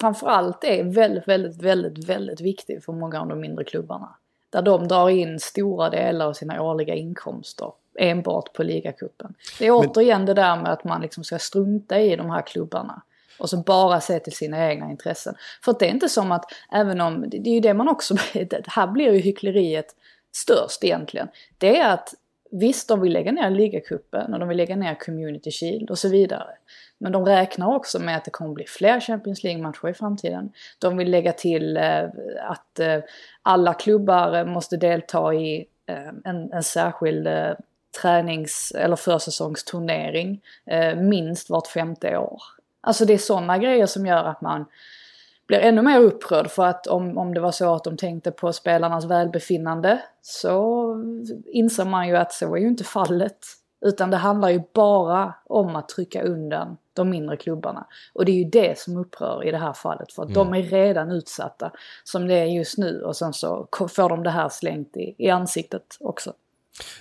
framförallt 0.00 0.64
är 0.64 0.84
väldigt, 0.84 1.28
väldigt, 1.28 1.62
väldigt, 1.62 2.08
väldigt 2.08 2.40
viktig 2.40 2.84
för 2.84 2.92
många 2.92 3.20
av 3.20 3.28
de 3.28 3.40
mindre 3.40 3.64
klubbarna. 3.64 4.16
Där 4.50 4.62
de 4.62 4.88
drar 4.88 5.08
in 5.08 5.40
stora 5.40 5.90
delar 5.90 6.26
av 6.26 6.32
sina 6.32 6.62
årliga 6.62 6.94
inkomster 6.94 7.72
enbart 7.98 8.52
på 8.52 8.62
ligacupen. 8.62 9.34
Det 9.58 9.66
är 9.66 9.70
återigen 9.70 10.26
det 10.26 10.34
där 10.34 10.56
med 10.56 10.72
att 10.72 10.84
man 10.84 11.00
liksom 11.00 11.24
ska 11.24 11.38
strunta 11.38 12.00
i 12.00 12.16
de 12.16 12.30
här 12.30 12.42
klubbarna. 12.42 13.02
Och 13.38 13.50
så 13.50 13.56
bara 13.56 14.00
se 14.00 14.18
till 14.18 14.32
sina 14.32 14.70
egna 14.70 14.90
intressen. 14.90 15.34
För 15.64 15.76
det 15.78 15.86
är 15.86 15.90
inte 15.90 16.08
som 16.08 16.32
att, 16.32 16.44
även 16.72 17.00
om, 17.00 17.30
det 17.30 17.50
är 17.50 17.54
ju 17.54 17.60
det 17.60 17.74
man 17.74 17.88
också, 17.88 18.14
det 18.32 18.66
här 18.66 18.86
blir 18.86 19.12
ju 19.12 19.18
hyckleriet 19.18 19.96
störst 20.32 20.84
egentligen. 20.84 21.28
Det 21.58 21.78
är 21.78 21.92
att 21.94 22.14
visst, 22.50 22.88
de 22.88 23.00
vill 23.00 23.12
lägga 23.12 23.32
ner 23.32 23.50
ligacupen 23.50 24.34
och 24.34 24.40
de 24.40 24.48
vill 24.48 24.56
lägga 24.56 24.76
ner 24.76 24.94
Community 24.94 25.50
Shield 25.50 25.90
och 25.90 25.98
så 25.98 26.08
vidare. 26.08 26.48
Men 27.00 27.12
de 27.12 27.24
räknar 27.24 27.74
också 27.74 27.98
med 27.98 28.16
att 28.16 28.24
det 28.24 28.30
kommer 28.30 28.54
bli 28.54 28.64
fler 28.66 29.00
Champions 29.00 29.44
League-matcher 29.44 29.88
i 29.88 29.94
framtiden. 29.94 30.52
De 30.78 30.96
vill 30.96 31.10
lägga 31.10 31.32
till 31.32 31.76
eh, 31.76 32.04
att 32.48 32.78
eh, 32.78 32.98
alla 33.42 33.74
klubbar 33.74 34.44
måste 34.44 34.76
delta 34.76 35.34
i 35.34 35.66
eh, 35.86 36.08
en, 36.24 36.52
en 36.52 36.62
särskild 36.62 37.26
eh, 37.26 37.52
tränings 38.02 38.72
eller 38.76 38.96
försäsongsturnering 38.96 40.40
eh, 40.66 40.96
minst 40.96 41.50
vart 41.50 41.66
femte 41.66 42.16
år. 42.16 42.42
Alltså 42.80 43.04
det 43.04 43.12
är 43.12 43.18
sådana 43.18 43.58
grejer 43.58 43.86
som 43.86 44.06
gör 44.06 44.24
att 44.24 44.40
man 44.40 44.64
blir 45.46 45.58
ännu 45.58 45.82
mer 45.82 46.00
upprörd 46.00 46.50
för 46.50 46.66
att 46.66 46.86
om, 46.86 47.18
om 47.18 47.34
det 47.34 47.40
var 47.40 47.52
så 47.52 47.74
att 47.74 47.84
de 47.84 47.96
tänkte 47.96 48.30
på 48.30 48.52
spelarnas 48.52 49.04
välbefinnande 49.04 50.02
så 50.22 50.94
inser 51.46 51.84
man 51.84 52.08
ju 52.08 52.16
att 52.16 52.32
så 52.32 52.56
är 52.56 52.60
ju 52.60 52.68
inte 52.68 52.84
fallet. 52.84 53.38
Utan 53.80 54.10
det 54.10 54.16
handlar 54.16 54.48
ju 54.48 54.62
bara 54.74 55.34
om 55.44 55.76
att 55.76 55.88
trycka 55.88 56.22
undan 56.22 56.76
de 56.92 57.10
mindre 57.10 57.36
klubbarna. 57.36 57.86
Och 58.12 58.24
det 58.24 58.32
är 58.32 58.36
ju 58.36 58.44
det 58.44 58.78
som 58.78 58.96
upprör 58.96 59.48
i 59.48 59.50
det 59.50 59.58
här 59.58 59.72
fallet. 59.72 60.12
För 60.12 60.22
att 60.22 60.28
mm. 60.28 60.52
de 60.52 60.54
är 60.54 60.62
redan 60.62 61.10
utsatta 61.10 61.72
som 62.04 62.26
det 62.26 62.34
är 62.34 62.44
just 62.44 62.78
nu 62.78 63.02
och 63.02 63.16
sen 63.16 63.32
så 63.32 63.68
får 63.72 64.08
de 64.08 64.22
det 64.22 64.30
här 64.30 64.48
slängt 64.48 64.96
i, 64.96 65.14
i 65.18 65.30
ansiktet 65.30 65.96
också. 66.00 66.32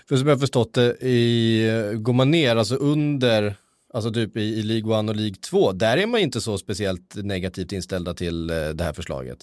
För 0.10 0.16
som 0.16 0.28
jag 0.28 0.36
har 0.36 0.40
förstått 0.40 0.74
det, 0.74 1.04
i, 1.04 1.94
går 1.96 2.14
man 2.14 2.32
ner, 2.32 2.56
alltså 2.56 2.76
under, 2.76 3.56
alltså 3.94 4.12
typ 4.12 4.38
i, 4.38 4.42
i 4.42 4.62
League 4.62 5.00
1 5.00 5.10
och 5.10 5.16
League 5.16 5.36
2, 5.36 5.72
där 5.72 5.98
är 5.98 6.08
man 6.08 6.20
inte 6.20 6.42
så 6.42 6.58
speciellt 6.58 7.16
negativt 7.16 7.72
inställda 7.72 8.14
till 8.14 8.50
eh, 8.50 8.70
det 8.70 8.84
här 8.84 8.94
förslaget. 8.94 9.40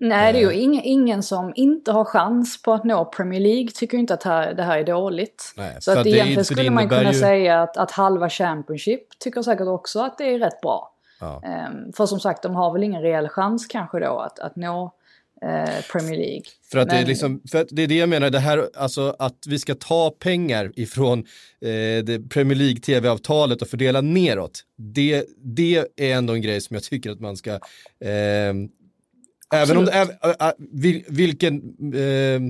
Nej, 0.00 0.32
det 0.32 0.38
är 0.38 0.42
ju 0.42 0.50
eh. 0.50 0.62
ingen, 0.62 0.82
ingen 0.84 1.22
som 1.22 1.52
inte 1.56 1.92
har 1.92 2.04
chans 2.04 2.62
på 2.62 2.72
att 2.72 2.84
nå 2.84 3.04
Premier 3.04 3.40
League 3.40 3.68
tycker 3.74 3.98
inte 3.98 4.14
att 4.14 4.22
här, 4.22 4.54
det 4.54 4.62
här 4.62 4.78
är 4.78 4.84
dåligt. 4.84 5.52
Nej, 5.56 5.76
så 5.80 5.90
att 5.90 6.06
egentligen 6.06 6.38
det, 6.38 6.44
skulle 6.44 6.70
man 6.70 6.88
kunna 6.88 7.12
ju... 7.12 7.18
säga 7.18 7.62
att, 7.62 7.76
att 7.76 7.90
halva 7.90 8.30
Championship 8.30 9.18
tycker 9.18 9.42
säkert 9.42 9.66
också 9.66 10.00
att 10.00 10.18
det 10.18 10.24
är 10.24 10.38
rätt 10.38 10.60
bra. 10.60 10.94
Ja. 11.20 11.42
Um, 11.70 11.92
för 11.92 12.06
som 12.06 12.20
sagt, 12.20 12.42
de 12.42 12.54
har 12.54 12.72
väl 12.72 12.82
ingen 12.82 13.02
reell 13.02 13.28
chans 13.28 13.66
kanske 13.66 13.98
då 13.98 14.18
att, 14.18 14.38
att 14.38 14.56
nå 14.56 14.92
eh, 15.42 15.84
Premier 15.92 16.16
League. 16.16 16.42
För 16.70 16.78
att, 16.78 16.86
Men... 16.86 16.96
det 16.96 17.02
är 17.02 17.06
liksom, 17.06 17.42
för 17.50 17.60
att 17.60 17.68
det 17.70 17.82
är 17.82 17.86
det 17.86 17.96
jag 17.96 18.08
menar, 18.08 18.30
det 18.30 18.38
här, 18.38 18.70
alltså 18.76 19.16
att 19.18 19.44
vi 19.48 19.58
ska 19.58 19.74
ta 19.74 20.10
pengar 20.10 20.72
ifrån 20.76 21.18
eh, 21.60 22.04
det 22.04 22.30
Premier 22.30 22.58
League 22.58 22.80
tv-avtalet 22.80 23.62
och 23.62 23.68
fördela 23.68 24.00
neråt. 24.00 24.64
Det, 24.76 25.24
det 25.38 25.86
är 25.96 26.14
ändå 26.14 26.32
en 26.32 26.42
grej 26.42 26.60
som 26.60 26.74
jag 26.74 26.82
tycker 26.82 27.10
att 27.10 27.20
man 27.20 27.36
ska 27.36 27.50
eh, 27.50 28.54
Även 29.54 29.76
om 29.76 29.84
det 29.84 29.92
är, 29.92 31.12
vilken, 31.12 31.54
äh, 31.94 32.40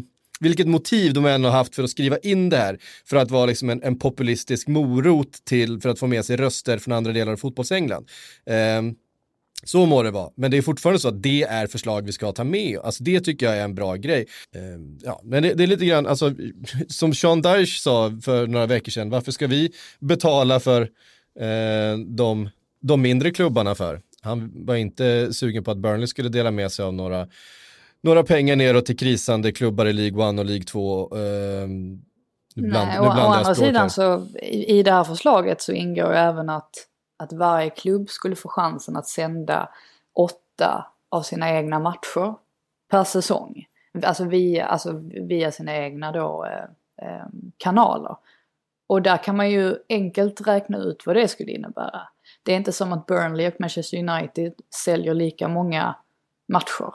vilket 0.41 0.67
motiv 0.67 1.13
de 1.13 1.27
än 1.27 1.45
har 1.45 1.51
haft 1.51 1.75
för 1.75 1.83
att 1.83 1.91
skriva 1.91 2.19
in 2.19 2.49
det 2.49 2.57
här, 2.57 2.79
för 3.05 3.17
att 3.17 3.31
vara 3.31 3.47
liksom 3.47 3.71
en, 3.71 3.83
en 3.83 3.99
populistisk 3.99 4.69
morot 4.69 5.45
till, 5.45 5.81
för 5.81 5.89
att 5.89 5.99
få 5.99 6.07
med 6.07 6.25
sig 6.25 6.37
röster 6.37 6.79
från 6.79 6.95
andra 6.95 7.13
delar 7.13 7.33
av 7.33 7.37
fotbollsengland. 7.37 8.09
Äh, 8.47 8.83
så 9.65 9.87
må 9.87 10.03
det 10.03 10.11
vara, 10.11 10.31
men 10.35 10.51
det 10.51 10.57
är 10.57 10.63
fortfarande 10.63 11.01
så 11.01 11.09
att 11.09 11.23
det 11.23 11.43
är 11.43 11.67
förslag 11.67 12.03
vi 12.03 12.13
ska 12.13 12.33
ta 12.33 12.45
med. 12.45 12.79
Alltså 12.79 13.05
det 13.05 13.21
tycker 13.21 13.47
jag 13.47 13.57
är 13.57 13.65
en 13.65 13.75
bra 13.75 13.95
grej. 13.95 14.27
Uh, 14.57 14.63
ja, 15.03 15.21
men 15.25 15.43
det, 15.43 15.55
det, 15.55 15.63
är 15.63 15.67
lite 15.67 15.87
grann, 15.87 16.07
alltså, 16.07 16.35
som 16.89 17.15
Sean 17.15 17.43
Dyche 17.43 17.81
sa 17.81 18.19
för 18.23 18.47
några 18.47 18.67
veckor 18.67 18.91
sedan, 18.91 19.11
varför 19.11 19.33
ska 19.33 19.47
vi 19.47 19.73
betala 20.01 20.61
för 20.61 20.83
uh, 20.83 21.99
de, 22.07 22.49
de 22.81 23.03
mindre 23.03 23.31
klubbarna 23.31 23.75
för? 23.75 24.01
Han 24.29 24.53
var 24.55 24.75
inte 24.75 25.33
sugen 25.33 25.65
på 25.65 25.71
att 25.71 25.79
Burnley 25.79 26.07
skulle 26.07 26.29
dela 26.29 26.51
med 26.51 26.73
sig 26.73 26.85
av 26.85 26.95
några, 26.95 27.29
några 28.01 28.23
pengar 28.23 28.57
neråt 28.57 28.87
till 28.87 28.99
krisande 28.99 29.53
klubbar 29.53 29.87
i 29.87 29.93
League 29.93 30.31
1 30.31 30.39
och 30.39 30.45
League 30.45 30.65
2. 30.65 31.17
Uh, 31.17 31.69
Nej, 32.61 32.99
och, 32.99 33.07
å 33.07 33.11
andra 33.11 33.55
sidan 33.55 33.91
så 33.91 34.27
i, 34.43 34.79
i 34.79 34.83
det 34.83 34.93
här 34.93 35.05
förslaget 35.05 35.63
så 35.63 35.73
ingår 35.73 36.13
även 36.13 36.49
att, 36.49 36.71
att 37.17 37.33
varje 37.33 37.71
klubb 37.71 38.11
skulle 38.11 38.37
få 38.37 38.49
chansen 38.49 38.97
att 38.97 39.07
sända 39.07 39.69
åtta 40.15 40.87
av 41.09 41.23
sina 41.23 41.51
egna 41.51 41.79
matcher 41.79 42.35
per 42.91 43.05
säsong. 43.05 43.65
Alltså 44.03 44.25
via, 44.25 44.67
alltså 44.67 45.03
via 45.29 45.53
sina 45.53 45.77
egna 45.77 46.13
då, 46.13 46.47
eh, 46.47 47.09
eh, 47.09 47.27
kanaler. 47.57 48.17
Och 48.87 49.03
där 49.03 49.17
kan 49.17 49.37
man 49.37 49.51
ju 49.51 49.77
enkelt 49.89 50.47
räkna 50.47 50.79
ut 50.79 51.07
vad 51.07 51.17
det 51.17 51.29
skulle 51.29 51.53
innebära. 51.53 52.01
Det 52.43 52.53
är 52.53 52.57
inte 52.57 52.73
som 52.73 52.93
att 52.93 53.07
Burnley 53.07 53.49
och 53.49 53.61
Manchester 53.61 53.99
United 53.99 54.53
säljer 54.85 55.15
lika 55.15 55.49
många 55.49 55.97
matcher. 56.53 56.95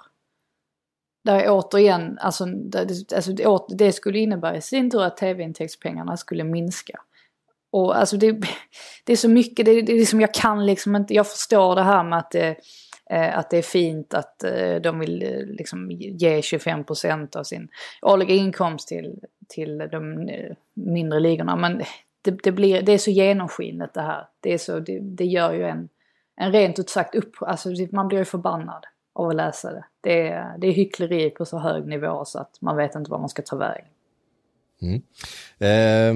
Där 1.24 1.40
är 1.40 1.50
återigen, 1.50 2.18
alltså, 2.20 2.46
det, 2.46 3.14
alltså 3.16 3.32
det, 3.34 3.60
det 3.70 3.92
skulle 3.92 4.20
innebära 4.20 4.58
i 4.58 4.62
sin 4.62 4.92
tur 4.92 5.04
att 5.04 5.18
tv-intäktspengarna 5.18 6.18
skulle 6.18 6.44
minska. 6.44 7.00
Och 7.72 7.98
alltså 7.98 8.18
det, 8.18 8.32
det 9.04 9.14
är 9.14 9.18
så 9.18 9.30
mycket, 9.30 9.66
det, 9.66 9.82
det 9.82 9.92
är 9.92 9.98
liksom, 9.98 10.22
jag 10.22 10.34
kan 10.34 10.66
liksom 10.66 10.96
inte, 10.96 11.14
jag 11.14 11.28
förstår 11.28 11.76
det 11.76 11.84
här 11.84 12.04
med 12.04 12.20
att 12.20 12.32
det, 12.32 12.56
eh, 13.10 13.38
att 13.38 13.50
det 13.50 13.58
är 13.58 13.62
fint 13.62 14.14
att 14.14 14.44
eh, 14.44 14.76
de 14.76 15.00
vill 15.00 15.24
eh, 15.24 15.46
liksom 15.46 15.92
ge 15.92 16.42
25% 16.42 17.38
av 17.38 17.44
sin 17.44 17.68
årliga 18.02 18.36
inkomst 18.36 18.88
till, 18.88 19.20
till 19.48 19.78
de 19.78 20.30
eh, 20.30 20.56
mindre 20.74 21.20
ligorna. 21.20 21.56
Men 21.56 21.82
det, 22.24 22.44
det, 22.44 22.52
blir, 22.52 22.82
det 22.82 22.92
är 22.92 22.98
så 22.98 23.12
genomskinligt 23.12 23.94
det 23.94 24.02
här. 24.02 24.28
Det, 24.40 24.54
är 24.54 24.58
så, 24.58 24.80
det, 24.80 25.00
det 25.00 25.26
gör 25.26 25.54
ju 25.54 25.64
en, 25.64 25.90
en 26.36 26.52
rent 26.52 26.80
ut 26.80 26.90
sagt 26.90 27.16
upp... 27.16 27.32
Alltså 27.40 27.70
man 27.92 28.08
blir 28.08 28.20
ju 28.20 28.26
förbannad 28.26 28.86
av 29.14 29.30
att 29.30 29.36
läsa 29.36 29.74
det. 29.74 29.86
Det 30.02 30.28
är, 30.28 30.58
det 30.58 30.68
är 30.68 30.72
hyckleri 30.72 31.30
på 31.30 31.46
så 31.46 31.58
hög 31.58 31.88
nivå 31.88 32.26
så 32.26 32.40
att 32.40 32.62
man 32.62 32.78
vet 32.78 32.96
inte 32.96 33.12
vad 33.12 33.20
man 33.20 33.30
ska 33.30 33.42
ta 33.42 33.56
vägen. 33.56 33.88
Mm. 34.82 35.02
Eh, 35.60 36.16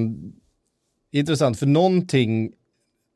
intressant, 1.12 1.60
för 1.60 1.66
någonting 1.66 2.54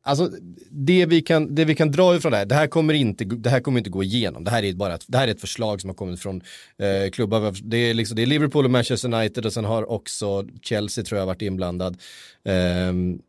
Alltså 0.04 0.30
det 0.70 1.06
vi, 1.06 1.22
kan, 1.22 1.56
det 1.56 1.66
vi 1.66 1.76
kan 1.76 1.92
dra 1.92 2.16
ifrån 2.16 2.32
det 2.32 2.38
här, 2.38 2.46
det 2.46 2.56
här 2.56 2.68
kommer 2.68 2.94
inte, 2.94 3.26
det 3.26 3.50
här 3.50 3.60
kommer 3.60 3.78
inte 3.78 3.90
gå 3.90 4.04
igenom. 4.04 4.44
Det 4.44 4.52
här 4.52 4.64
är 4.64 4.74
bara 4.74 4.96
ett, 4.96 5.06
det 5.08 5.18
här 5.18 5.28
är 5.28 5.32
ett 5.32 5.42
förslag 5.42 5.82
som 5.82 5.90
har 5.90 5.96
kommit 5.96 6.22
från 6.22 6.42
eh, 6.78 7.12
klubbar. 7.12 7.54
Det 7.64 7.78
är, 7.78 7.94
liksom, 7.94 8.16
det 8.16 8.22
är 8.22 8.26
Liverpool 8.26 8.66
och 8.66 8.72
Manchester 8.72 9.14
United 9.14 9.46
och 9.46 9.54
sen 9.54 9.66
har 9.66 9.90
också 9.90 10.48
Chelsea 10.62 11.04
tror 11.04 11.20
jag 11.20 11.26
varit 11.26 11.42
inblandad. 11.42 11.98
Um, 12.90 13.22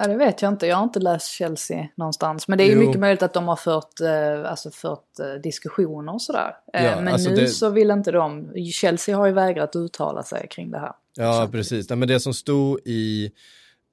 Ja, 0.00 0.06
det 0.06 0.16
vet 0.16 0.42
jag 0.42 0.52
inte. 0.52 0.66
Jag 0.66 0.76
har 0.76 0.84
inte 0.84 1.00
läst 1.00 1.28
Chelsea 1.28 1.88
någonstans. 1.94 2.48
Men 2.48 2.58
det 2.58 2.64
är 2.64 2.68
ju 2.68 2.76
mycket 2.76 3.00
möjligt 3.00 3.22
att 3.22 3.34
de 3.34 3.48
har 3.48 3.56
fört, 3.56 4.00
eh, 4.00 4.50
alltså 4.50 4.70
fört 4.70 5.18
eh, 5.20 5.40
diskussioner 5.42 6.14
och 6.14 6.22
sådär. 6.22 6.56
Eh, 6.74 6.84
ja, 6.84 6.96
men 6.96 7.08
alltså 7.08 7.30
nu 7.30 7.36
det... 7.36 7.48
så 7.48 7.70
vill 7.70 7.90
inte 7.90 8.10
de. 8.10 8.52
Chelsea 8.72 9.16
har 9.16 9.26
ju 9.26 9.32
vägrat 9.32 9.76
uttala 9.76 10.22
sig 10.22 10.48
kring 10.50 10.70
det 10.70 10.78
här. 10.78 10.92
Ja, 11.16 11.48
precis. 11.52 11.88
Nej, 11.88 11.96
men 11.96 12.08
det 12.08 12.20
som 12.20 12.34
stod 12.34 12.80
i 12.84 13.30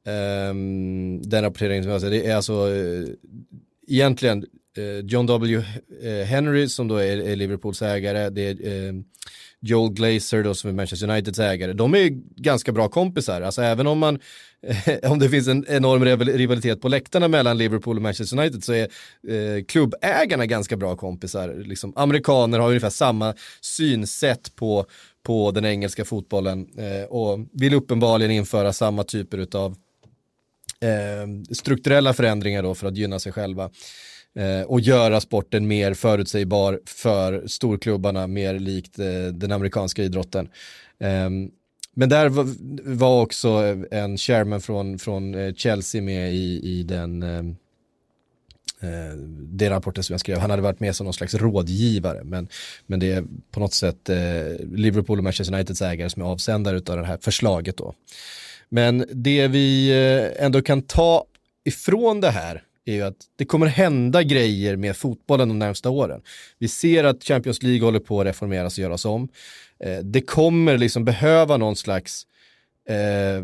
Ehm, 0.05 1.21
den 1.21 1.43
rapporteringen 1.43 1.83
som 1.83 1.91
jag 1.91 2.01
ser, 2.01 2.09
det 2.09 2.27
är 2.27 2.35
alltså 2.35 2.53
eh, 2.53 3.07
egentligen 3.87 4.45
eh, 4.77 5.05
John 5.05 5.25
W. 5.25 5.63
Eh, 6.03 6.25
Henry 6.25 6.69
som 6.69 6.87
då 6.87 6.95
är, 6.95 7.17
är 7.17 7.35
Liverpools 7.35 7.81
ägare, 7.81 8.29
det 8.29 8.41
är 8.41 9.03
Joel 9.59 9.93
Glazer 9.93 10.43
då 10.43 10.53
som 10.53 10.69
är 10.69 10.73
Manchester 10.73 11.09
Uniteds 11.09 11.39
ägare. 11.39 11.73
De 11.73 11.95
är 11.95 12.09
ganska 12.41 12.71
bra 12.71 12.89
kompisar, 12.89 13.41
alltså 13.41 13.61
även 13.61 13.87
om 13.87 13.99
man 13.99 14.19
om 15.03 15.19
det 15.19 15.29
finns 15.29 15.47
en 15.47 15.65
enorm 15.67 16.05
rivalitet 16.25 16.81
på 16.81 16.87
läktarna 16.87 17.27
mellan 17.27 17.57
Liverpool 17.57 17.95
och 17.95 18.01
Manchester 18.01 18.39
United 18.39 18.63
så 18.63 18.73
är 18.73 18.87
eh, 19.27 19.63
klubbägarna 19.63 20.45
ganska 20.45 20.77
bra 20.77 20.95
kompisar. 20.95 21.63
Liksom, 21.65 21.93
amerikaner 21.95 22.59
har 22.59 22.67
ungefär 22.67 22.89
samma 22.89 23.33
synsätt 23.61 24.55
på, 24.55 24.85
på 25.23 25.51
den 25.51 25.65
engelska 25.65 26.05
fotbollen 26.05 26.67
eh, 26.77 27.03
och 27.09 27.39
vill 27.51 27.73
uppenbarligen 27.73 28.31
införa 28.31 28.73
samma 28.73 29.03
typer 29.03 29.57
av 29.57 29.75
Eh, 30.85 31.27
strukturella 31.51 32.13
förändringar 32.13 32.63
då 32.63 32.75
för 32.75 32.87
att 32.87 32.97
gynna 32.97 33.19
sig 33.19 33.31
själva 33.31 33.69
eh, 34.35 34.61
och 34.61 34.79
göra 34.79 35.21
sporten 35.21 35.67
mer 35.67 35.93
förutsägbar 35.93 36.79
för 36.85 37.47
storklubbarna, 37.47 38.27
mer 38.27 38.59
likt 38.59 38.99
eh, 38.99 39.25
den 39.33 39.51
amerikanska 39.51 40.03
idrotten. 40.03 40.49
Eh, 40.99 41.29
men 41.97 42.09
där 42.09 42.29
var, 42.95 43.21
också 43.21 43.49
en 43.91 44.17
chairman 44.17 44.61
från, 44.61 44.99
från 44.99 45.35
eh, 45.35 45.53
Chelsea 45.53 46.01
med 46.01 46.33
i, 46.33 46.61
i 46.63 46.83
den 46.83 47.23
eh, 47.23 47.39
eh 48.89 49.15
det 49.37 49.69
rapporten 49.69 50.03
som 50.03 50.13
jag 50.13 50.19
skrev, 50.19 50.37
han 50.37 50.49
hade 50.49 50.61
varit 50.61 50.79
med 50.79 50.95
som 50.95 51.05
någon 51.05 51.13
slags 51.13 51.33
rådgivare 51.33 52.23
men, 52.23 52.47
men 52.85 52.99
det 52.99 53.11
är 53.11 53.23
på 53.51 53.59
något 53.59 53.73
sätt 53.73 54.09
eh, 54.09 54.65
Liverpool 54.71 55.17
och 55.17 55.23
Manchester 55.23 55.55
Uniteds 55.55 55.81
ägare 55.81 56.09
som 56.09 56.21
är 56.21 56.25
avsändare 56.25 56.77
av 56.77 56.97
det 56.97 57.05
här 57.05 57.17
förslaget 57.21 57.77
då. 57.77 57.93
Men 58.69 59.05
det 59.13 59.47
vi 59.47 59.89
eh, 59.89 60.45
ändå 60.45 60.61
kan 60.61 60.81
ta 60.81 61.25
ifrån 61.63 62.21
det 62.21 62.29
här 62.29 62.63
är 62.85 62.93
ju 62.93 63.01
att 63.01 63.17
det 63.35 63.45
kommer 63.45 63.67
hända 63.67 64.23
grejer 64.23 64.75
med 64.75 64.97
fotbollen 64.97 65.47
de 65.47 65.59
närmsta 65.59 65.89
åren. 65.89 66.21
Vi 66.59 66.67
ser 66.67 67.03
att 67.03 67.23
Champions 67.23 67.63
League 67.63 67.85
håller 67.85 67.99
på 67.99 68.21
att 68.21 68.27
reformeras 68.27 68.77
och 68.77 68.81
göras 68.81 69.05
om. 69.05 69.29
Eh, 69.79 69.97
det 69.97 70.21
kommer 70.21 70.77
liksom 70.77 71.05
behöva 71.05 71.57
någon 71.57 71.75
slags 71.75 72.27
eh, 72.89 73.43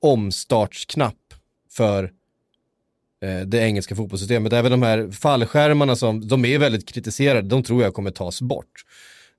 omstartsknapp 0.00 1.34
för 1.70 2.04
eh, 3.22 3.40
det 3.40 3.58
engelska 3.58 3.96
fotbollssystemet. 3.96 4.52
Även 4.52 4.70
de 4.70 4.82
här 4.82 5.10
fallskärmarna 5.10 5.96
som, 5.96 6.28
de 6.28 6.44
är 6.44 6.58
väldigt 6.58 6.88
kritiserade, 6.88 7.48
de 7.48 7.62
tror 7.62 7.82
jag 7.82 7.94
kommer 7.94 8.10
tas 8.10 8.42
bort 8.42 8.84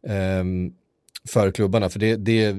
eh, 0.08 0.44
för 1.30 1.52
klubbarna. 1.52 1.90
För 1.90 2.00
det, 2.00 2.16
det, 2.16 2.56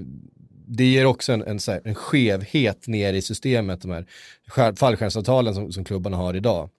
det 0.69 0.85
ger 0.85 1.05
också 1.05 1.33
en, 1.33 1.43
en, 1.43 1.59
en 1.85 1.95
skevhet 1.95 2.87
ner 2.87 3.13
i 3.13 3.23
systemet, 3.23 3.83
de 3.83 3.91
här 3.91 4.07
fallskärmsavtalen 4.77 5.55
som, 5.55 5.73
som 5.73 5.85
klubbarna 5.85 6.17
har 6.17 6.35
idag. 6.35 6.71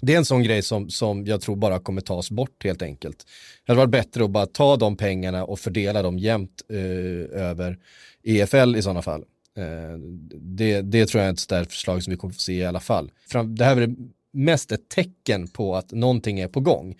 Det 0.00 0.14
är 0.14 0.18
en 0.18 0.24
sån 0.24 0.42
grej 0.42 0.62
som, 0.62 0.90
som 0.90 1.26
jag 1.26 1.40
tror 1.40 1.56
bara 1.56 1.78
kommer 1.78 2.00
tas 2.00 2.30
bort 2.30 2.64
helt 2.64 2.82
enkelt. 2.82 3.26
Det 3.66 3.72
hade 3.72 3.78
varit 3.78 3.90
bättre 3.90 4.24
att 4.24 4.30
bara 4.30 4.46
ta 4.46 4.76
de 4.76 4.96
pengarna 4.96 5.44
och 5.44 5.58
fördela 5.60 6.02
dem 6.02 6.18
jämnt 6.18 6.62
eh, 6.70 7.40
över 7.40 7.78
EFL 8.22 8.76
i 8.76 8.82
sådana 8.82 9.02
fall. 9.02 9.24
Eh, 9.56 9.98
det, 10.34 10.82
det 10.82 11.06
tror 11.06 11.22
jag 11.22 11.28
är 11.28 11.32
ett 11.32 11.40
starkt 11.40 11.72
förslag 11.72 12.02
som 12.02 12.10
vi 12.10 12.16
kommer 12.16 12.34
få 12.34 12.40
se 12.40 12.52
i 12.52 12.64
alla 12.64 12.80
fall. 12.80 13.10
Fram, 13.28 13.54
det 13.54 13.64
här 13.64 13.76
är 13.76 13.94
mest 14.32 14.72
ett 14.72 14.88
tecken 14.88 15.48
på 15.48 15.76
att 15.76 15.92
någonting 15.92 16.40
är 16.40 16.48
på 16.48 16.60
gång. 16.60 16.96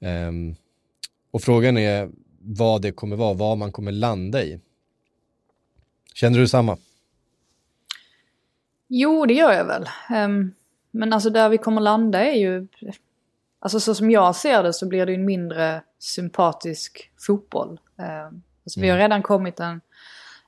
Eh, 0.00 0.32
och 1.30 1.42
frågan 1.42 1.78
är 1.78 2.08
vad 2.40 2.82
det 2.82 2.92
kommer 2.92 3.16
vara, 3.16 3.34
vad 3.34 3.58
man 3.58 3.72
kommer 3.72 3.92
landa 3.92 4.44
i. 4.44 4.60
Känner 6.20 6.38
du 6.38 6.48
samma? 6.48 6.76
Jo, 8.88 9.26
det 9.26 9.34
gör 9.34 9.52
jag 9.52 9.64
väl. 9.64 9.88
Um, 10.10 10.54
men 10.90 11.12
alltså 11.12 11.30
där 11.30 11.48
vi 11.48 11.58
kommer 11.58 11.80
landa 11.80 12.24
är 12.24 12.34
ju... 12.34 12.66
Alltså 13.60 13.80
så 13.80 13.94
som 13.94 14.10
jag 14.10 14.36
ser 14.36 14.62
det 14.62 14.72
så 14.72 14.88
blir 14.88 15.06
det 15.06 15.14
en 15.14 15.24
mindre 15.24 15.82
sympatisk 15.98 17.10
fotboll. 17.26 17.80
Um, 17.96 18.42
alltså, 18.64 18.80
mm. 18.80 18.82
Vi 18.82 18.88
har 18.88 18.96
mm. 18.96 18.98
redan 18.98 19.22
kommit 19.22 19.60
en, 19.60 19.80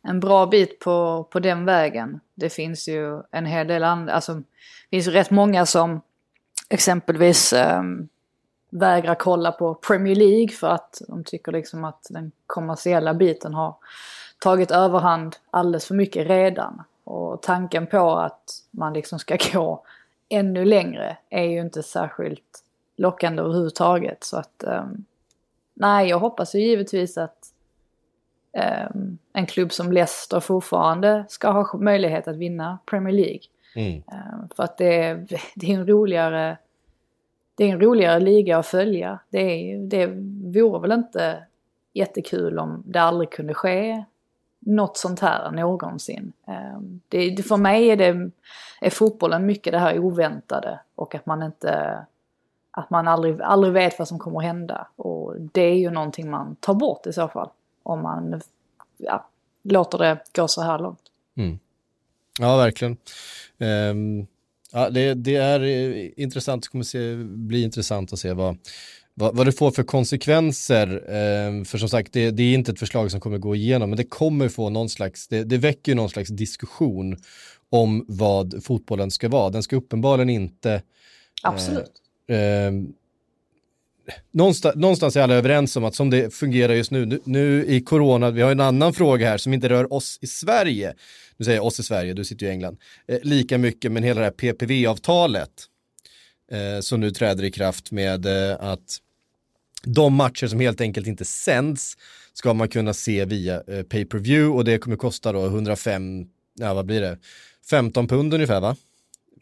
en 0.02 0.20
bra 0.20 0.46
bit 0.46 0.78
på, 0.78 1.28
på 1.30 1.40
den 1.40 1.64
vägen. 1.64 2.20
Det 2.34 2.50
finns 2.50 2.88
ju 2.88 3.22
en 3.30 3.46
hel 3.46 3.66
del 3.66 3.84
andra, 3.84 4.12
alltså 4.12 4.34
det 4.34 4.44
finns 4.90 5.06
ju 5.06 5.10
rätt 5.10 5.30
många 5.30 5.66
som 5.66 6.00
exempelvis 6.68 7.52
um, 7.52 8.08
vägrar 8.70 9.14
kolla 9.14 9.52
på 9.52 9.74
Premier 9.74 10.14
League 10.14 10.48
för 10.48 10.68
att 10.68 11.02
de 11.08 11.24
tycker 11.24 11.52
liksom 11.52 11.84
att 11.84 12.06
den 12.10 12.32
kommersiella 12.46 13.14
biten 13.14 13.54
har 13.54 13.76
tagit 14.40 14.70
överhand 14.70 15.36
alldeles 15.50 15.86
för 15.86 15.94
mycket 15.94 16.26
redan. 16.26 16.82
Och 17.04 17.42
tanken 17.42 17.86
på 17.86 18.12
att 18.12 18.62
man 18.70 18.92
liksom 18.92 19.18
ska 19.18 19.36
gå 19.52 19.84
ännu 20.28 20.64
längre 20.64 21.16
är 21.30 21.44
ju 21.44 21.60
inte 21.60 21.82
särskilt 21.82 22.64
lockande 22.96 23.42
överhuvudtaget. 23.42 24.24
Så 24.24 24.36
att, 24.36 24.64
um, 24.66 25.04
nej, 25.74 26.08
jag 26.08 26.18
hoppas 26.18 26.54
ju 26.54 26.58
givetvis 26.60 27.18
att 27.18 27.52
um, 28.92 29.18
en 29.32 29.46
klubb 29.46 29.72
som 29.72 29.92
Leicester 29.92 30.40
fortfarande 30.40 31.24
ska 31.28 31.50
ha 31.50 31.78
möjlighet 31.78 32.28
att 32.28 32.36
vinna 32.36 32.78
Premier 32.86 33.14
League. 33.14 33.40
Mm. 33.76 33.94
Um, 33.96 34.48
för 34.56 34.62
att 34.62 34.76
det 34.76 35.02
är, 35.04 35.26
det 35.54 35.72
är 35.72 35.74
en 35.74 35.86
roligare 35.86 36.56
det 37.54 37.64
är 37.64 37.72
en 37.72 37.80
roligare 37.80 38.20
liga 38.20 38.58
att 38.58 38.66
följa. 38.66 39.18
Det, 39.30 39.38
är, 39.38 39.78
det 39.78 40.06
vore 40.60 40.80
väl 40.80 40.92
inte 40.92 41.44
jättekul 41.92 42.58
om 42.58 42.82
det 42.86 43.00
aldrig 43.00 43.30
kunde 43.30 43.54
ske 43.54 44.04
något 44.60 44.96
sånt 44.96 45.20
här 45.20 45.50
någonsin. 45.50 46.32
Ehm, 46.46 47.00
det, 47.08 47.42
för 47.48 47.56
mig 47.56 47.90
är, 47.90 47.96
det, 47.96 48.30
är 48.80 48.90
fotbollen 48.90 49.46
mycket 49.46 49.72
det 49.72 49.78
här 49.78 49.98
oväntade 49.98 50.80
och 50.94 51.14
att 51.14 51.26
man 51.26 51.42
inte 51.42 51.98
att 52.70 52.90
man 52.90 53.08
aldrig, 53.08 53.40
aldrig 53.40 53.72
vet 53.72 53.98
vad 53.98 54.08
som 54.08 54.18
kommer 54.18 54.38
att 54.38 54.44
hända. 54.44 54.88
Och 54.96 55.34
det 55.52 55.60
är 55.60 55.74
ju 55.74 55.90
någonting 55.90 56.30
man 56.30 56.56
tar 56.56 56.74
bort 56.74 57.06
i 57.06 57.12
så 57.12 57.28
fall. 57.28 57.48
Om 57.82 58.02
man 58.02 58.40
ja, 58.96 59.28
låter 59.62 59.98
det 59.98 60.18
gå 60.32 60.48
så 60.48 60.62
här 60.62 60.78
långt. 60.78 61.02
Mm. 61.36 61.58
Ja, 62.38 62.56
verkligen. 62.56 62.96
Um, 63.58 64.26
ja, 64.72 64.90
det, 64.90 65.14
det, 65.14 65.36
är 65.36 65.60
eh, 65.60 66.08
intressant, 66.16 66.62
det 66.62 66.68
kommer 66.68 66.84
se, 66.84 67.16
bli 67.24 67.62
intressant 67.62 68.12
att 68.12 68.18
se 68.18 68.32
vad, 68.32 68.58
vad, 69.14 69.36
vad 69.36 69.46
det 69.46 69.52
får 69.52 69.70
för 69.70 69.82
konsekvenser. 69.82 70.88
Eh, 71.06 71.64
för 71.64 71.78
som 71.78 71.88
sagt, 71.88 72.12
det, 72.12 72.30
det, 72.30 72.42
är 72.42 72.54
inte 72.54 72.72
ett 72.72 72.78
förslag 72.78 73.10
som 73.10 73.20
kommer 73.20 73.38
gå 73.38 73.54
igenom, 73.54 73.90
men 73.90 73.96
det 73.96 74.04
kommer 74.04 74.48
få 74.48 74.70
någon 74.70 74.88
slags, 74.88 75.28
det, 75.28 75.44
det 75.44 75.58
väcker 75.58 75.94
någon 75.94 76.10
slags 76.10 76.30
diskussion 76.30 77.16
om 77.70 78.04
vad 78.08 78.64
fotbollen 78.64 79.10
ska 79.10 79.28
vara. 79.28 79.50
Den 79.50 79.62
ska 79.62 79.76
uppenbarligen 79.76 80.30
inte... 80.30 80.82
Absolut. 81.42 81.92
Eh, 82.28 82.36
eh, 82.36 82.72
någonstans, 84.30 84.76
någonstans 84.76 85.16
är 85.16 85.22
alla 85.22 85.34
överens 85.34 85.76
om 85.76 85.84
att 85.84 85.94
som 85.94 86.10
det 86.10 86.34
fungerar 86.34 86.74
just 86.74 86.90
nu, 86.90 87.06
nu, 87.06 87.20
nu, 87.24 87.66
i 87.66 87.80
corona, 87.80 88.30
vi 88.30 88.42
har 88.42 88.52
en 88.52 88.60
annan 88.60 88.92
fråga 88.92 89.28
här 89.28 89.38
som 89.38 89.54
inte 89.54 89.68
rör 89.68 89.92
oss 89.92 90.18
i 90.20 90.26
Sverige, 90.26 90.94
nu 91.36 91.44
säger 91.44 91.58
jag 91.58 91.66
oss 91.66 91.80
i 91.80 91.82
Sverige, 91.82 92.14
du 92.14 92.24
sitter 92.24 92.46
ju 92.46 92.50
i 92.50 92.52
England, 92.52 92.78
eh, 93.06 93.18
lika 93.22 93.58
mycket, 93.58 93.92
men 93.92 94.02
hela 94.02 94.20
det 94.20 94.26
här 94.26 94.52
PPV-avtalet 94.52 95.50
eh, 96.52 96.80
som 96.80 97.00
nu 97.00 97.10
träder 97.10 97.44
i 97.44 97.50
kraft 97.50 97.90
med 97.90 98.26
eh, 98.26 98.56
att 98.60 98.98
de 99.84 100.14
matcher 100.14 100.46
som 100.46 100.60
helt 100.60 100.80
enkelt 100.80 101.06
inte 101.06 101.24
sänds 101.24 101.96
ska 102.32 102.54
man 102.54 102.68
kunna 102.68 102.92
se 102.92 103.24
via 103.24 103.62
eh, 103.66 103.82
pay 103.82 104.04
per 104.04 104.18
view 104.18 104.56
och 104.56 104.64
det 104.64 104.78
kommer 104.78 104.96
kosta 104.96 105.32
då 105.32 105.46
105, 105.46 106.26
ja 106.54 106.74
vad 106.74 106.86
blir 106.86 107.00
det, 107.00 107.18
15 107.70 108.08
pund 108.08 108.34
ungefär 108.34 108.60
va? 108.60 108.76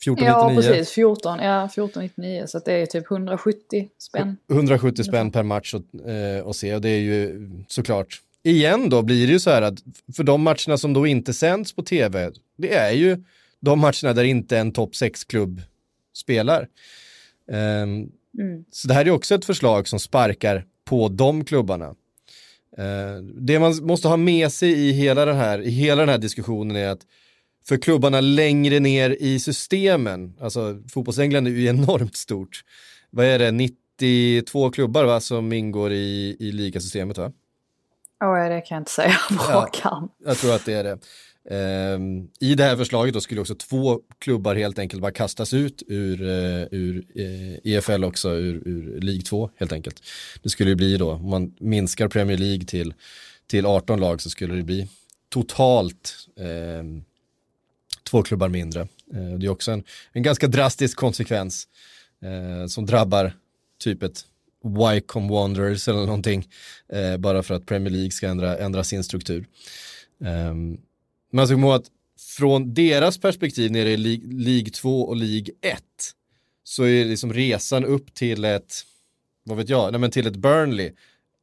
14,99. 0.04 0.24
Ja 0.24 0.52
precis, 0.54 0.90
14, 0.90 1.38
ja 1.38 1.68
14,99 1.76 2.46
så 2.46 2.58
det 2.58 2.72
är 2.72 2.86
typ 2.86 3.10
170 3.10 3.88
spänn. 3.98 4.36
170 4.50 5.04
spänn 5.04 5.30
per 5.30 5.42
match 5.42 5.74
att, 5.74 5.94
eh, 6.06 6.46
att 6.46 6.56
se 6.56 6.74
och 6.74 6.80
det 6.80 6.88
är 6.88 7.00
ju 7.00 7.50
såklart, 7.68 8.22
igen 8.42 8.90
då 8.90 9.02
blir 9.02 9.26
det 9.26 9.32
ju 9.32 9.40
så 9.40 9.50
här 9.50 9.62
att 9.62 9.78
för 10.16 10.24
de 10.24 10.42
matcherna 10.42 10.78
som 10.78 10.92
då 10.92 11.06
inte 11.06 11.34
sänds 11.34 11.72
på 11.72 11.82
tv, 11.82 12.30
det 12.56 12.74
är 12.74 12.92
ju 12.92 13.24
de 13.60 13.78
matcherna 13.78 14.12
där 14.12 14.24
inte 14.24 14.58
en 14.58 14.72
topp 14.72 14.92
6-klubb 14.92 15.62
spelar. 16.14 16.68
Um, 17.52 18.10
mm. 18.38 18.64
Så 18.70 18.88
det 18.88 18.94
här 18.94 19.06
är 19.06 19.10
också 19.10 19.34
ett 19.34 19.44
förslag 19.44 19.88
som 19.88 20.00
sparkar 20.00 20.64
på 20.84 21.08
de 21.08 21.44
klubbarna. 21.44 21.88
Uh, 22.78 23.24
det 23.40 23.58
man 23.58 23.86
måste 23.86 24.08
ha 24.08 24.16
med 24.16 24.52
sig 24.52 24.72
i 24.72 24.92
hela, 24.92 25.24
den 25.24 25.36
här, 25.36 25.62
i 25.62 25.70
hela 25.70 26.02
den 26.02 26.08
här 26.08 26.18
diskussionen 26.18 26.76
är 26.76 26.88
att 26.88 27.00
för 27.68 27.76
klubbarna 27.76 28.20
längre 28.20 28.80
ner 28.80 29.10
i 29.10 29.40
systemen, 29.40 30.34
alltså 30.40 30.82
fotbollsengland 30.88 31.46
är 31.46 31.50
ju 31.50 31.66
enormt 31.68 32.16
stort. 32.16 32.64
Vad 33.10 33.26
är 33.26 33.38
det, 33.38 33.50
92 33.50 34.70
klubbar 34.70 35.04
va, 35.04 35.20
som 35.20 35.52
ingår 35.52 35.92
i, 35.92 36.36
i 36.40 36.52
ligasystemet 36.52 37.18
va? 37.18 37.32
Ja, 38.20 38.48
det 38.48 38.60
kan 38.60 38.74
jag 38.74 38.80
inte 38.80 38.90
säga 38.90 39.16
på 39.28 39.68
ja, 39.84 40.08
Jag 40.24 40.36
tror 40.36 40.54
att 40.54 40.64
det 40.64 40.72
är 40.72 40.84
det. 40.84 40.98
Ehm, 41.50 42.28
I 42.40 42.54
det 42.54 42.64
här 42.64 42.76
förslaget 42.76 43.14
då 43.14 43.20
skulle 43.20 43.40
också 43.40 43.54
två 43.54 44.00
klubbar 44.18 44.54
helt 44.54 44.78
enkelt 44.78 45.02
bara 45.02 45.12
kastas 45.12 45.54
ut 45.54 45.82
ur, 45.86 46.22
eh, 46.22 46.66
ur 46.70 47.04
eh, 47.14 47.72
EFL 47.72 48.04
också, 48.04 48.30
ur, 48.30 48.62
ur 48.68 49.00
League 49.00 49.22
2 49.22 49.50
helt 49.56 49.72
enkelt. 49.72 50.02
Det 50.42 50.48
skulle 50.48 50.70
ju 50.70 50.76
bli 50.76 50.96
då, 50.96 51.12
om 51.12 51.30
man 51.30 51.54
minskar 51.60 52.08
Premier 52.08 52.38
League 52.38 52.64
till, 52.64 52.94
till 53.46 53.66
18 53.66 54.00
lag 54.00 54.20
så 54.20 54.30
skulle 54.30 54.54
det 54.54 54.62
bli 54.62 54.88
totalt 55.28 56.14
eh, 56.36 56.84
två 58.10 58.22
klubbar 58.22 58.48
mindre. 58.48 58.80
Eh, 59.14 59.38
det 59.38 59.46
är 59.46 59.50
också 59.50 59.70
en, 59.70 59.84
en 60.12 60.22
ganska 60.22 60.46
drastisk 60.46 60.96
konsekvens 60.96 61.68
som 62.68 62.86
drabbar 62.86 63.32
typ 63.80 64.02
ett 64.02 64.24
Wycombe 64.64 65.34
Wanderers 65.34 65.88
eller 65.88 65.98
någonting, 65.98 66.48
bara 67.18 67.42
för 67.42 67.54
att 67.54 67.66
Premier 67.66 67.90
League 67.90 68.10
ska 68.10 68.28
ändra, 68.28 68.58
ändra 68.58 68.84
sin 68.84 69.04
struktur. 69.04 69.46
Um, 70.18 70.78
man 71.32 71.46
ska 71.46 71.56
komma 71.56 71.74
att 71.74 71.90
från 72.18 72.74
deras 72.74 73.18
perspektiv 73.18 73.70
nere 73.72 73.90
i 73.90 73.96
League 73.96 74.70
2 74.70 75.02
och 75.02 75.16
League 75.16 75.54
1 75.60 75.82
så 76.64 76.84
är 76.84 77.04
liksom 77.04 77.32
resan 77.32 77.84
upp 77.84 78.14
till 78.14 78.44
ett, 78.44 78.74
vad 79.44 79.56
vet 79.56 79.68
jag, 79.68 79.92
nej 79.92 80.00
men 80.00 80.10
till 80.10 80.26
ett 80.26 80.36
Burnley 80.36 80.92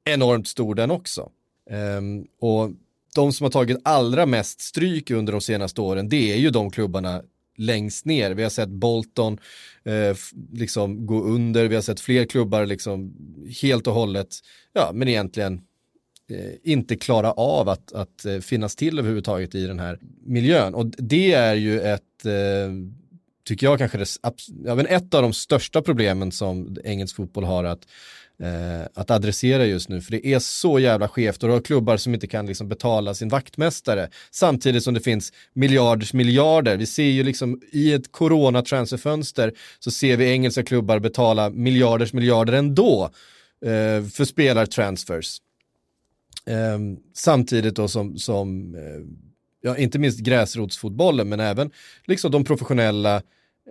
enormt 0.06 0.48
stor 0.48 0.76
den 0.76 0.91
också. 0.91 1.30
Um, 1.71 2.28
och 2.39 2.71
de 3.15 3.34
som 3.34 3.43
har 3.43 3.52
tagit 3.52 3.78
allra 3.84 4.26
mest 4.26 4.62
stryk 4.62 5.12
under 5.12 5.32
de 5.32 5.41
senaste 5.41 5.82
åren, 5.82 6.10
det 6.10 6.34
är 6.34 6.38
ju 6.38 6.50
de 6.50 6.71
klubbarna 6.71 7.21
längst 7.58 8.06
ner. 8.06 8.32
Vi 8.32 8.43
har 8.43 8.50
sett 8.50 8.69
Bolton 8.69 9.38
eh, 9.84 10.17
liksom 10.54 11.06
gå 11.06 11.21
under, 11.24 11.67
vi 11.67 11.76
har 11.76 11.82
sett 11.82 12.00
fler 12.00 12.26
klubbar 12.26 12.65
liksom 12.65 13.13
helt 13.62 13.88
och 13.88 13.93
hållet, 13.93 14.39
ja 14.74 14.91
men 14.93 15.08
egentligen 15.08 15.62
Eh, 16.29 16.71
inte 16.71 16.95
klara 16.95 17.31
av 17.31 17.69
att, 17.69 17.93
att 17.93 18.25
eh, 18.25 18.39
finnas 18.39 18.75
till 18.75 18.99
överhuvudtaget 18.99 19.55
i 19.55 19.67
den 19.67 19.79
här 19.79 19.99
miljön. 20.25 20.73
Och 20.73 20.85
det 20.85 21.33
är 21.33 21.55
ju 21.55 21.81
ett, 21.81 22.25
eh, 22.25 22.71
tycker 23.47 23.67
jag 23.67 23.77
kanske, 23.77 23.97
det, 23.97 24.05
ja, 24.65 24.75
men 24.75 24.85
ett 24.85 25.13
av 25.13 25.21
de 25.21 25.33
största 25.33 25.81
problemen 25.81 26.31
som 26.31 26.77
engelsk 26.83 27.15
fotboll 27.15 27.43
har 27.43 27.63
att, 27.63 27.88
att 28.93 29.11
adressera 29.11 29.65
just 29.65 29.89
nu. 29.89 30.01
För 30.01 30.11
det 30.11 30.27
är 30.27 30.39
så 30.39 30.79
jävla 30.79 31.07
skevt 31.07 31.43
och 31.43 31.49
du 31.49 31.53
har 31.53 31.61
klubbar 31.61 31.97
som 31.97 32.13
inte 32.13 32.27
kan 32.27 32.45
liksom 32.45 32.69
betala 32.69 33.13
sin 33.13 33.29
vaktmästare. 33.29 34.09
Samtidigt 34.31 34.83
som 34.83 34.93
det 34.93 34.99
finns 34.99 35.33
miljarders 35.53 36.13
miljarder. 36.13 36.77
Vi 36.77 36.85
ser 36.85 37.03
ju 37.03 37.23
liksom 37.23 37.61
i 37.71 37.93
ett 37.93 38.11
corona-transferfönster 38.11 39.53
så 39.79 39.91
ser 39.91 40.17
vi 40.17 40.31
engelska 40.31 40.63
klubbar 40.63 40.99
betala 40.99 41.49
miljarders 41.49 42.13
miljarder 42.13 42.53
ändå 42.53 43.09
för 44.13 44.25
spelartransfers. 44.25 45.39
Eh, 46.45 46.79
samtidigt 47.13 47.75
då 47.75 47.88
som, 47.88 48.17
som 48.17 48.75
eh, 48.75 49.01
ja, 49.62 49.77
inte 49.77 49.99
minst 49.99 50.19
gräsrotsfotbollen, 50.19 51.29
men 51.29 51.39
även 51.39 51.71
liksom 52.05 52.31
de 52.31 52.43
professionella 52.43 53.15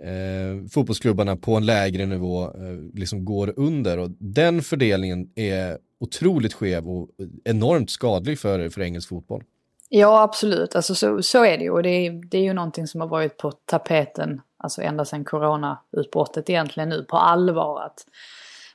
eh, 0.03 0.67
fotbollsklubbarna 0.71 1.35
på 1.35 1.55
en 1.55 1.65
lägre 1.65 2.05
nivå 2.05 2.43
eh, 2.43 2.93
liksom 2.93 3.25
går 3.25 3.53
under 3.57 3.97
och 3.97 4.09
den 4.19 4.61
fördelningen 4.61 5.29
är 5.35 5.77
otroligt 5.99 6.53
skev 6.53 6.89
och 6.89 7.09
enormt 7.43 7.89
skadlig 7.89 8.39
för, 8.39 8.69
för 8.69 8.81
engelsk 8.81 9.09
fotboll. 9.09 9.43
Ja, 9.89 10.21
absolut. 10.21 10.75
Alltså, 10.75 10.95
så, 10.95 11.23
så 11.23 11.45
är 11.45 11.57
det 11.57 11.63
ju. 11.63 11.69
Och 11.69 11.83
det 11.83 11.89
är, 11.89 12.29
det 12.29 12.37
är 12.37 12.43
ju 12.43 12.53
någonting 12.53 12.87
som 12.87 13.01
har 13.01 13.07
varit 13.07 13.37
på 13.37 13.51
tapeten 13.51 14.41
alltså 14.57 14.81
ända 14.81 15.05
sedan 15.05 15.25
coronautbrottet 15.25 16.49
egentligen 16.49 16.89
nu 16.89 17.03
på 17.03 17.17
allvar. 17.17 17.81
Att 17.81 18.05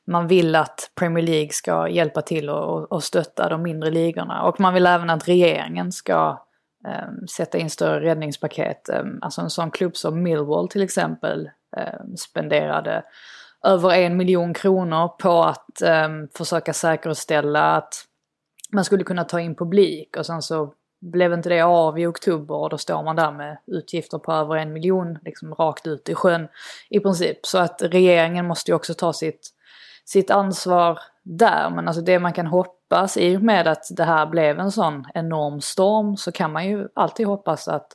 man 0.06 0.26
vill 0.26 0.56
att 0.56 0.90
Premier 0.94 1.24
League 1.24 1.52
ska 1.52 1.88
hjälpa 1.88 2.22
till 2.22 2.50
och, 2.50 2.92
och 2.92 3.04
stötta 3.04 3.48
de 3.48 3.62
mindre 3.62 3.90
ligorna. 3.90 4.42
Och 4.42 4.60
man 4.60 4.74
vill 4.74 4.86
även 4.86 5.10
att 5.10 5.28
regeringen 5.28 5.92
ska 5.92 6.46
eh, 6.88 7.26
sätta 7.36 7.58
in 7.58 7.70
större 7.70 8.00
räddningspaket. 8.00 8.88
Eh, 8.88 9.04
alltså 9.20 9.40
en 9.40 9.50
sån 9.50 9.70
klubb 9.70 9.96
som 9.96 10.22
Millwall 10.22 10.68
till 10.68 10.82
exempel 10.82 11.50
eh, 11.76 12.14
spenderade 12.16 13.02
över 13.66 13.90
en 13.90 14.16
miljon 14.16 14.54
kronor 14.54 15.08
på 15.08 15.42
att 15.42 15.82
ehm, 15.82 16.28
försöka 16.28 16.72
säkerställa 16.72 17.76
att 17.76 17.94
man 18.72 18.84
skulle 18.84 19.04
kunna 19.04 19.24
ta 19.24 19.40
in 19.40 19.54
publik 19.54 20.16
och 20.16 20.26
sen 20.26 20.42
så 20.42 20.72
blev 21.00 21.32
inte 21.32 21.48
det 21.48 21.60
av 21.60 21.98
i 21.98 22.06
oktober 22.06 22.54
och 22.54 22.70
då 22.70 22.78
står 22.78 23.02
man 23.02 23.16
där 23.16 23.32
med 23.32 23.58
utgifter 23.66 24.18
på 24.18 24.32
över 24.32 24.56
en 24.56 24.72
miljon 24.72 25.18
liksom 25.24 25.54
rakt 25.54 25.86
ut 25.86 26.08
i 26.08 26.14
sjön 26.14 26.48
i 26.90 27.00
princip. 27.00 27.46
Så 27.46 27.58
att 27.58 27.82
regeringen 27.82 28.46
måste 28.46 28.70
ju 28.70 28.74
också 28.74 28.94
ta 28.94 29.12
sitt, 29.12 29.48
sitt 30.12 30.30
ansvar 30.30 30.98
där. 31.22 31.70
Men 31.70 31.88
alltså 31.88 32.02
det 32.02 32.18
man 32.18 32.32
kan 32.32 32.46
hoppas 32.46 33.16
i 33.16 33.36
och 33.36 33.42
med 33.42 33.68
att 33.68 33.84
det 33.90 34.04
här 34.04 34.26
blev 34.26 34.60
en 34.60 34.72
sån 34.72 35.06
enorm 35.14 35.60
storm 35.60 36.16
så 36.16 36.32
kan 36.32 36.52
man 36.52 36.66
ju 36.66 36.88
alltid 36.94 37.26
hoppas 37.26 37.68
att 37.68 37.86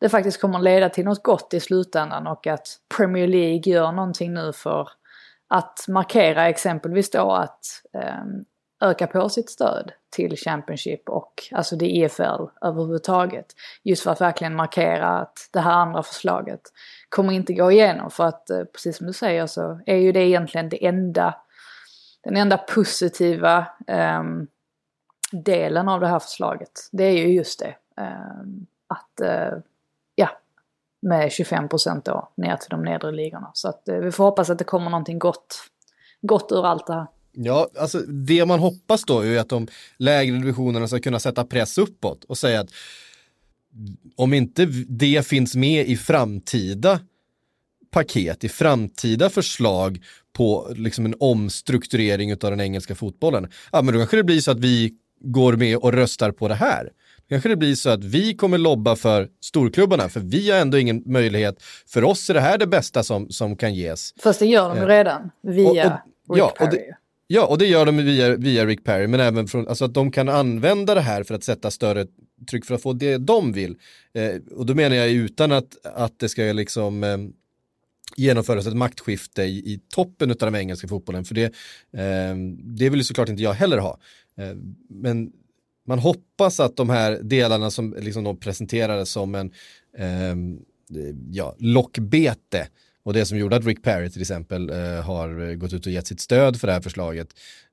det 0.00 0.08
faktiskt 0.08 0.40
kommer 0.40 0.58
leda 0.58 0.88
till 0.88 1.04
något 1.04 1.22
gott 1.22 1.54
i 1.54 1.60
slutändan 1.60 2.26
och 2.26 2.46
att 2.46 2.66
Premier 2.96 3.26
League 3.26 3.72
gör 3.72 3.92
någonting 3.92 4.34
nu 4.34 4.52
för 4.52 4.88
att 5.48 5.84
markera 5.88 6.48
exempelvis 6.48 7.10
då 7.10 7.32
att 7.32 7.60
eh, 7.94 8.24
öka 8.80 9.06
på 9.06 9.28
sitt 9.28 9.50
stöd 9.50 9.92
till 10.16 10.36
Championship 10.36 11.08
och 11.08 11.32
alltså 11.52 11.76
det 11.76 11.96
EFL 11.96 12.44
överhuvudtaget. 12.62 13.46
Just 13.82 14.02
för 14.02 14.10
att 14.10 14.20
verkligen 14.20 14.54
markera 14.54 15.08
att 15.08 15.48
det 15.52 15.60
här 15.60 15.72
andra 15.72 16.02
förslaget 16.02 16.60
kommer 17.08 17.32
inte 17.32 17.52
gå 17.52 17.72
igenom 17.72 18.10
för 18.10 18.24
att 18.24 18.50
eh, 18.50 18.64
precis 18.64 18.96
som 18.96 19.06
du 19.06 19.12
säger 19.12 19.46
så 19.46 19.80
är 19.86 19.96
ju 19.96 20.12
det 20.12 20.20
egentligen 20.20 20.68
det 20.68 20.86
enda, 20.86 21.34
den 22.24 22.36
enda 22.36 22.58
positiva 22.58 23.66
um, 24.18 24.46
delen 25.32 25.88
av 25.88 26.00
det 26.00 26.06
här 26.06 26.18
förslaget. 26.18 26.88
Det 26.92 27.04
är 27.04 27.26
ju 27.26 27.34
just 27.34 27.58
det. 27.60 27.76
Um, 28.02 28.66
att, 28.86 29.20
uh, 29.22 29.58
ja, 30.14 30.30
med 31.02 31.32
25 31.32 31.68
procent 31.68 32.04
då 32.04 32.28
ner 32.36 32.56
till 32.56 32.70
de 32.70 32.82
nedre 32.82 33.12
ligorna. 33.12 33.50
Så 33.54 33.68
att 33.68 33.82
uh, 33.88 33.98
vi 33.98 34.12
får 34.12 34.24
hoppas 34.24 34.50
att 34.50 34.58
det 34.58 34.64
kommer 34.64 34.90
någonting 34.90 35.18
gott, 35.18 35.56
gott 36.22 36.52
ur 36.52 36.66
allt 36.66 36.86
det 36.86 36.94
här. 36.94 37.06
Ja, 37.36 37.68
alltså 37.78 37.98
det 37.98 38.46
man 38.46 38.60
hoppas 38.60 39.04
då 39.04 39.20
är 39.20 39.38
att 39.38 39.48
de 39.48 39.68
lägre 39.96 40.36
divisionerna 40.36 40.88
ska 40.88 41.00
kunna 41.00 41.18
sätta 41.18 41.44
press 41.44 41.78
uppåt 41.78 42.24
och 42.24 42.38
säga 42.38 42.60
att 42.60 42.70
om 44.16 44.32
inte 44.34 44.66
det 44.88 45.26
finns 45.26 45.56
med 45.56 45.88
i 45.88 45.96
framtida 45.96 47.00
paket, 47.94 48.44
i 48.44 48.48
framtida 48.48 49.30
förslag 49.30 49.98
på 50.32 50.72
liksom 50.76 51.06
en 51.06 51.14
omstrukturering 51.20 52.32
av 52.32 52.38
den 52.38 52.60
engelska 52.60 52.94
fotbollen, 52.94 53.48
ja 53.72 53.82
men 53.82 53.94
då 53.94 54.00
kanske 54.00 54.16
det 54.16 54.24
blir 54.24 54.40
så 54.40 54.50
att 54.50 54.60
vi 54.60 54.92
går 55.20 55.56
med 55.56 55.76
och 55.76 55.92
röstar 55.92 56.30
på 56.30 56.48
det 56.48 56.54
här. 56.54 56.84
Då 56.84 57.28
kanske 57.28 57.48
det 57.48 57.56
blir 57.56 57.74
så 57.74 57.90
att 57.90 58.04
vi 58.04 58.34
kommer 58.34 58.58
lobba 58.58 58.96
för 58.96 59.28
storklubbarna, 59.40 60.08
för 60.08 60.20
vi 60.20 60.50
har 60.50 60.58
ändå 60.58 60.78
ingen 60.78 61.02
möjlighet. 61.06 61.62
För 61.86 62.04
oss 62.04 62.30
är 62.30 62.34
det 62.34 62.40
här 62.40 62.58
det 62.58 62.66
bästa 62.66 63.02
som, 63.02 63.30
som 63.30 63.56
kan 63.56 63.74
ges. 63.74 64.14
Fast 64.22 64.38
det 64.38 64.46
gör 64.46 64.68
de 64.68 64.78
ju 64.78 64.86
redan, 64.86 65.30
via 65.42 66.00
och, 66.28 66.30
och, 66.30 66.38
ja, 66.38 66.54
och 66.60 66.70
det, 66.70 66.80
Ja, 67.26 67.46
och 67.46 67.58
det 67.58 67.66
gör 67.66 67.86
de 67.86 67.96
via, 67.96 68.36
via 68.36 68.66
Rick 68.66 68.84
Perry, 68.84 69.06
men 69.06 69.20
även 69.20 69.46
från, 69.46 69.68
alltså 69.68 69.84
att 69.84 69.94
de 69.94 70.10
kan 70.10 70.28
använda 70.28 70.94
det 70.94 71.00
här 71.00 71.22
för 71.22 71.34
att 71.34 71.44
sätta 71.44 71.70
större 71.70 72.06
tryck 72.50 72.64
för 72.64 72.74
att 72.74 72.82
få 72.82 72.92
det 72.92 73.18
de 73.18 73.52
vill. 73.52 73.76
Eh, 74.14 74.56
och 74.56 74.66
då 74.66 74.74
menar 74.74 74.96
jag 74.96 75.10
utan 75.10 75.52
att, 75.52 75.86
att 75.96 76.18
det 76.18 76.28
ska 76.28 76.42
liksom 76.42 77.04
eh, 77.04 77.16
genomföras 78.16 78.66
ett 78.66 78.76
maktskifte 78.76 79.42
i, 79.42 79.72
i 79.72 79.80
toppen 79.88 80.30
av 80.30 80.36
den 80.36 80.54
engelska 80.54 80.88
fotbollen, 80.88 81.24
för 81.24 81.34
det, 81.34 81.44
eh, 81.92 82.36
det 82.58 82.88
vill 82.90 83.00
ju 83.00 83.04
såklart 83.04 83.28
inte 83.28 83.42
jag 83.42 83.52
heller 83.52 83.78
ha. 83.78 83.98
Eh, 84.38 84.56
men 84.88 85.32
man 85.86 85.98
hoppas 85.98 86.60
att 86.60 86.76
de 86.76 86.90
här 86.90 87.18
delarna 87.22 87.70
som 87.70 87.96
liksom 87.98 88.24
de 88.24 88.36
presenterades 88.36 89.10
som 89.10 89.34
en 89.34 89.52
eh, 89.98 90.36
ja, 91.30 91.56
lockbete 91.58 92.68
och 93.04 93.12
det 93.12 93.26
som 93.26 93.38
gjorde 93.38 93.56
att 93.56 93.66
Rick 93.66 93.82
Perry 93.82 94.10
till 94.10 94.20
exempel 94.20 94.70
eh, 94.70 95.02
har 95.02 95.54
gått 95.54 95.72
ut 95.72 95.86
och 95.86 95.92
gett 95.92 96.06
sitt 96.06 96.20
stöd 96.20 96.60
för 96.60 96.66
det 96.66 96.72
här 96.72 96.80
förslaget 96.80 97.28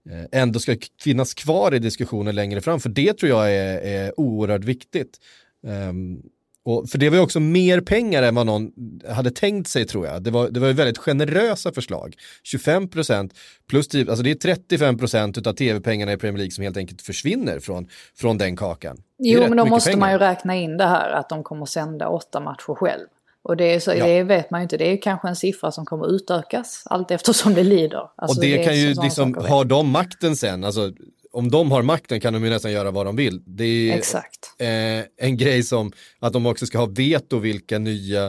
eh, 0.09 0.41
ändå 0.41 0.59
ska 0.59 0.77
finnas 1.01 1.33
kvar 1.33 1.73
i 1.73 1.79
diskussionen 1.79 2.35
längre 2.35 2.61
fram. 2.61 2.79
För 2.79 2.89
det 2.89 3.13
tror 3.13 3.29
jag 3.29 3.55
är, 3.55 3.77
är 3.77 4.19
oerhört 4.19 4.63
viktigt. 4.63 5.19
Ehm, 5.67 6.21
och 6.63 6.89
för 6.89 6.97
det 6.97 7.09
var 7.09 7.17
ju 7.17 7.23
också 7.23 7.39
mer 7.39 7.81
pengar 7.81 8.23
än 8.23 8.35
vad 8.35 8.45
någon 8.45 8.71
hade 9.09 9.31
tänkt 9.31 9.69
sig 9.69 9.85
tror 9.85 10.07
jag. 10.07 10.23
Det 10.23 10.31
var, 10.31 10.49
det 10.49 10.59
var 10.59 10.67
ju 10.67 10.73
väldigt 10.73 10.97
generösa 10.97 11.71
förslag. 11.71 12.15
25 12.43 12.89
procent 12.89 13.33
plus 13.69 13.87
10, 13.87 14.09
alltså 14.09 14.23
det 14.23 14.31
är 14.31 14.35
35 14.35 14.97
procent 14.97 15.47
av 15.47 15.53
tv-pengarna 15.53 16.13
i 16.13 16.17
Premier 16.17 16.37
League 16.37 16.51
som 16.51 16.63
helt 16.63 16.77
enkelt 16.77 17.01
försvinner 17.01 17.59
från, 17.59 17.87
från 18.15 18.37
den 18.37 18.55
kakan. 18.55 18.97
Jo, 19.17 19.41
men 19.41 19.57
då 19.57 19.65
måste 19.65 19.89
pengar. 19.89 19.99
man 19.99 20.11
ju 20.11 20.17
räkna 20.17 20.55
in 20.55 20.77
det 20.77 20.85
här 20.85 21.11
att 21.11 21.29
de 21.29 21.43
kommer 21.43 21.65
sända 21.65 22.07
åtta 22.07 22.39
matcher 22.39 22.75
själv. 22.75 23.07
Och 23.43 23.57
det, 23.57 23.73
är 23.73 23.79
så, 23.79 23.91
ja. 23.91 24.05
det 24.05 24.23
vet 24.23 24.51
man 24.51 24.61
ju 24.61 24.63
inte, 24.63 24.77
det 24.77 24.91
är 24.91 25.01
kanske 25.01 25.27
en 25.27 25.35
siffra 25.35 25.71
som 25.71 25.85
kommer 25.85 26.15
utökas 26.15 26.83
allt 26.85 27.11
eftersom 27.11 27.53
det 27.53 27.63
lider. 27.63 28.09
Alltså 28.15 28.37
och 28.37 28.45
det, 28.45 28.57
det 28.57 28.63
kan 28.63 28.75
ju 28.75 28.93
liksom, 29.03 29.35
har 29.49 29.65
de 29.65 29.89
makten 29.89 30.35
sen, 30.35 30.63
alltså 30.63 30.91
om 31.31 31.51
de 31.51 31.71
har 31.71 31.81
makten 31.81 32.19
kan 32.19 32.33
de 32.33 32.43
ju 32.43 32.49
nästan 32.49 32.71
göra 32.71 32.91
vad 32.91 33.05
de 33.05 33.15
vill. 33.15 33.41
Det 33.45 33.63
är 33.63 33.97
Exakt. 33.97 34.55
Eh, 34.59 35.27
en 35.27 35.37
grej 35.37 35.63
som 35.63 35.91
att 36.19 36.33
de 36.33 36.45
också 36.45 36.65
ska 36.65 36.77
ha 36.77 36.85
veto 36.85 37.39
vilka 37.39 37.79
nya 37.79 38.25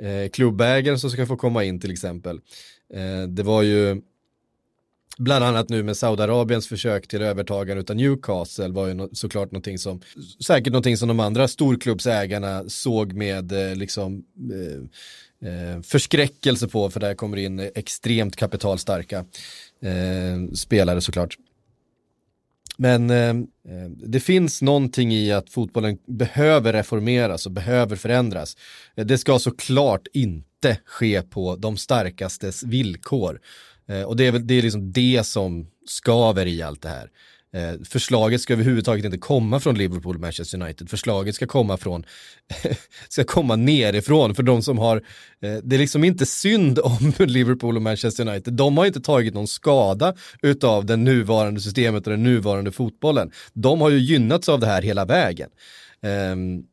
eh, 0.00 0.30
klubbägare 0.32 0.98
som 0.98 1.10
ska 1.10 1.26
få 1.26 1.36
komma 1.36 1.64
in 1.64 1.80
till 1.80 1.92
exempel. 1.92 2.40
Eh, 2.94 3.28
det 3.28 3.42
var 3.42 3.62
ju 3.62 4.02
Bland 5.18 5.44
annat 5.44 5.68
nu 5.68 5.82
med 5.82 5.96
Saudiarabiens 5.96 6.68
försök 6.68 7.08
till 7.08 7.22
övertagande 7.22 7.84
av 7.88 7.96
Newcastle 7.96 8.68
var 8.68 8.86
ju 8.86 9.08
såklart 9.12 9.50
någonting 9.50 9.78
som, 9.78 10.00
säkert 10.44 10.72
någonting 10.72 10.96
som 10.96 11.08
de 11.08 11.20
andra 11.20 11.48
storklubbsägarna 11.48 12.68
såg 12.68 13.12
med 13.12 13.52
eh, 13.52 13.76
liksom 13.76 14.24
eh, 14.52 15.50
eh, 15.50 15.82
förskräckelse 15.82 16.68
på 16.68 16.90
för 16.90 17.00
där 17.00 17.14
kommer 17.14 17.36
in 17.36 17.60
extremt 17.74 18.36
kapitalstarka 18.36 19.24
eh, 19.82 20.52
spelare 20.54 21.00
såklart. 21.00 21.36
Men 22.76 23.10
eh, 23.10 23.28
eh, 23.28 23.90
det 24.06 24.20
finns 24.20 24.62
någonting 24.62 25.12
i 25.12 25.32
att 25.32 25.50
fotbollen 25.50 25.98
behöver 26.06 26.72
reformeras 26.72 27.46
och 27.46 27.52
behöver 27.52 27.96
förändras. 27.96 28.56
Eh, 28.96 29.06
det 29.06 29.18
ska 29.18 29.38
såklart 29.38 30.06
inte 30.12 30.78
ske 30.84 31.22
på 31.22 31.56
de 31.56 31.76
starkastes 31.76 32.62
villkor. 32.62 33.40
Eh, 33.88 34.02
och 34.02 34.16
det 34.16 34.26
är, 34.26 34.32
väl, 34.32 34.46
det 34.46 34.54
är 34.54 34.62
liksom 34.62 34.92
det 34.92 35.26
som 35.26 35.66
skaver 35.86 36.46
i 36.46 36.62
allt 36.62 36.82
det 36.82 36.88
här. 36.88 37.10
Eh, 37.56 37.84
förslaget 37.84 38.40
ska 38.40 38.52
överhuvudtaget 38.52 39.04
inte 39.04 39.18
komma 39.18 39.60
från 39.60 39.78
Liverpool 39.78 40.14
och 40.14 40.20
Manchester 40.20 40.62
United. 40.62 40.90
Förslaget 40.90 41.34
ska 41.34 41.46
komma 41.46 41.76
från, 41.76 42.04
ska 43.08 43.24
komma 43.24 43.56
nerifrån 43.56 44.34
för 44.34 44.42
de 44.42 44.62
som 44.62 44.78
har, 44.78 44.96
eh, 45.42 45.54
det 45.62 45.76
är 45.76 45.78
liksom 45.78 46.04
inte 46.04 46.26
synd 46.26 46.78
om 46.78 47.12
Liverpool 47.26 47.76
och 47.76 47.82
Manchester 47.82 48.28
United. 48.28 48.54
De 48.54 48.78
har 48.78 48.86
inte 48.86 49.00
tagit 49.00 49.34
någon 49.34 49.46
skada 49.46 50.14
utav 50.42 50.86
det 50.86 50.96
nuvarande 50.96 51.60
systemet 51.60 52.06
och 52.06 52.10
den 52.10 52.22
nuvarande 52.22 52.72
fotbollen. 52.72 53.30
De 53.52 53.80
har 53.80 53.90
ju 53.90 53.98
gynnats 53.98 54.48
av 54.48 54.60
det 54.60 54.66
här 54.66 54.82
hela 54.82 55.04
vägen. 55.04 55.48
Um, 56.32 56.64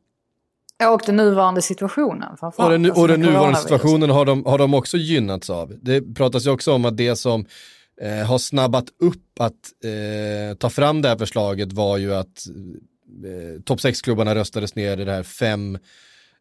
och 0.92 1.02
den 1.06 1.16
nuvarande 1.16 1.62
situationen. 1.62 2.28
Och 2.40 2.70
den, 2.70 2.90
och 2.90 3.08
den 3.08 3.20
nuvarande 3.20 3.58
situationen 3.58 4.10
har 4.10 4.24
de, 4.24 4.44
har 4.44 4.58
de 4.58 4.74
också 4.74 4.96
gynnats 4.96 5.50
av. 5.50 5.74
Det 5.82 6.14
pratas 6.14 6.46
ju 6.46 6.50
också 6.50 6.72
om 6.72 6.84
att 6.84 6.96
det 6.96 7.16
som 7.16 7.46
eh, 8.00 8.26
har 8.26 8.38
snabbat 8.38 8.84
upp 8.98 9.40
att 9.40 9.84
eh, 9.84 10.56
ta 10.56 10.70
fram 10.70 11.02
det 11.02 11.08
här 11.08 11.16
förslaget 11.16 11.72
var 11.72 11.98
ju 11.98 12.14
att 12.14 12.46
eh, 13.24 13.62
topp 13.62 13.78
6-klubbarna 13.78 14.34
röstades 14.34 14.74
ner 14.74 15.00
i 15.00 15.04
det 15.04 15.12
här 15.12 15.22
fem 15.22 15.78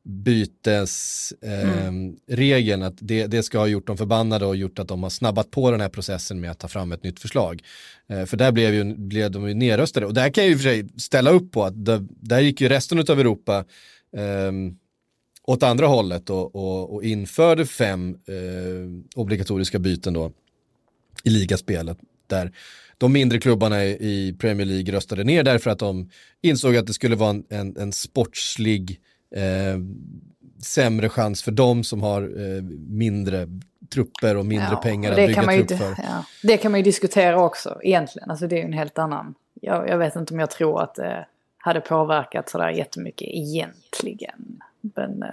bytesregeln, 0.05 2.81
eh, 2.81 2.83
mm. 2.85 2.87
att 2.87 2.95
det, 2.99 3.27
det 3.27 3.43
ska 3.43 3.59
ha 3.59 3.67
gjort 3.67 3.87
dem 3.87 3.97
förbannade 3.97 4.45
och 4.45 4.55
gjort 4.55 4.79
att 4.79 4.87
de 4.87 5.03
har 5.03 5.09
snabbat 5.09 5.51
på 5.51 5.71
den 5.71 5.81
här 5.81 5.89
processen 5.89 6.41
med 6.41 6.51
att 6.51 6.59
ta 6.59 6.67
fram 6.67 6.91
ett 6.91 7.03
nytt 7.03 7.19
förslag. 7.19 7.61
Eh, 8.09 8.25
för 8.25 8.37
där 8.37 8.51
blev, 8.51 8.73
ju, 8.73 8.95
blev 8.95 9.31
de 9.31 9.47
ju 9.47 9.53
nerröstade 9.53 10.05
och 10.05 10.13
där 10.13 10.29
kan 10.29 10.43
jag 10.43 10.51
ju 10.51 10.57
för 10.57 10.63
sig 10.63 10.89
ställa 10.97 11.31
upp 11.31 11.51
på 11.51 11.63
att 11.63 11.85
det, 11.85 12.05
där 12.09 12.39
gick 12.39 12.61
ju 12.61 12.69
resten 12.69 12.99
av 12.99 13.19
Europa 13.19 13.65
um, 14.47 14.77
åt 15.43 15.63
andra 15.63 15.87
hållet 15.87 16.29
och, 16.29 16.55
och, 16.55 16.93
och 16.93 17.03
införde 17.03 17.65
fem 17.65 18.17
uh, 18.29 18.89
obligatoriska 19.15 19.79
byten 19.79 20.13
då 20.13 20.31
i 21.23 21.29
ligaspelet 21.29 21.97
där 22.27 22.51
de 22.97 23.13
mindre 23.13 23.39
klubbarna 23.39 23.83
i 23.86 24.36
Premier 24.39 24.65
League 24.65 24.93
röstade 24.93 25.23
ner 25.23 25.43
därför 25.43 25.69
att 25.69 25.79
de 25.79 26.09
insåg 26.41 26.77
att 26.77 26.88
det 26.88 26.93
skulle 26.93 27.15
vara 27.15 27.29
en, 27.29 27.45
en, 27.49 27.77
en 27.77 27.91
sportslig 27.93 28.99
eh, 29.36 29.79
sämre 30.63 31.09
chans 31.09 31.43
för 31.43 31.51
dem 31.51 31.83
som 31.83 32.01
har 32.01 32.21
eh, 32.21 32.63
mindre 32.89 33.47
trupper 33.93 34.38
och 34.38 34.45
mindre 34.45 34.67
Ja, 34.71 34.75
pengar 34.75 35.12
och 35.12 35.19
att 35.19 35.27
bygga 35.27 35.33
kan 35.33 35.45
man 35.45 35.55
ju, 35.55 35.65
trupp 35.65 35.79
för. 35.79 35.95
ja, 35.97 36.25
det 36.43 36.57
kan 36.57 36.71
man 36.71 36.79
ju 36.79 36.83
diskutera 36.83 37.41
också 37.41 37.79
egentligen. 37.83 38.29
Alltså 38.29 38.47
det 38.47 38.55
är 38.55 38.59
ju 38.59 38.65
en 38.65 38.73
helt 38.73 38.97
annan... 38.99 39.36
Jag, 39.62 39.89
jag 39.89 39.97
vet 39.97 40.15
inte 40.15 40.33
om 40.33 40.39
jag 40.39 40.51
tror 40.51 40.83
att 40.83 40.95
det 40.95 41.25
hade 41.57 41.81
påverkat 41.81 42.49
sådär 42.49 42.69
jättemycket 42.69 43.27
egentligen. 43.31 44.59
Men, 44.81 45.23
eh, 45.23 45.29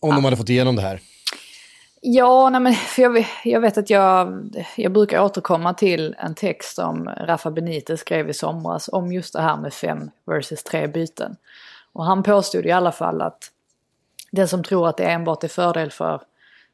Om 0.00 0.14
de 0.14 0.24
hade 0.24 0.36
fått 0.36 0.48
igenom 0.48 0.76
det 0.76 0.82
här. 0.82 1.00
Ja, 2.00 2.48
nej 2.50 2.60
men 2.60 2.74
för 2.74 3.02
jag, 3.02 3.10
vet- 3.10 3.26
jag 3.44 3.60
vet 3.60 3.78
att 3.78 3.90
jag, 3.90 4.44
jag 4.76 4.92
brukar 4.92 5.20
återkomma 5.20 5.74
till 5.74 6.16
en 6.18 6.34
text 6.34 6.74
som 6.74 7.08
Rafa 7.08 7.50
Benitez 7.50 8.00
skrev 8.00 8.30
i 8.30 8.34
somras 8.34 8.88
om 8.92 9.12
just 9.12 9.32
det 9.32 9.40
här 9.40 9.56
med 9.56 9.74
fem 9.74 10.10
versus 10.26 10.62
tre 10.62 10.86
byten. 10.86 11.36
Och 11.92 12.04
han 12.04 12.22
påstod 12.22 12.66
i 12.66 12.70
alla 12.70 12.92
fall 12.92 13.22
att 13.22 13.50
den 14.30 14.48
som 14.48 14.62
tror 14.64 14.88
att 14.88 14.96
det 14.96 15.04
enbart 15.04 15.44
är 15.44 15.48
fördel 15.48 15.90
för 15.90 16.22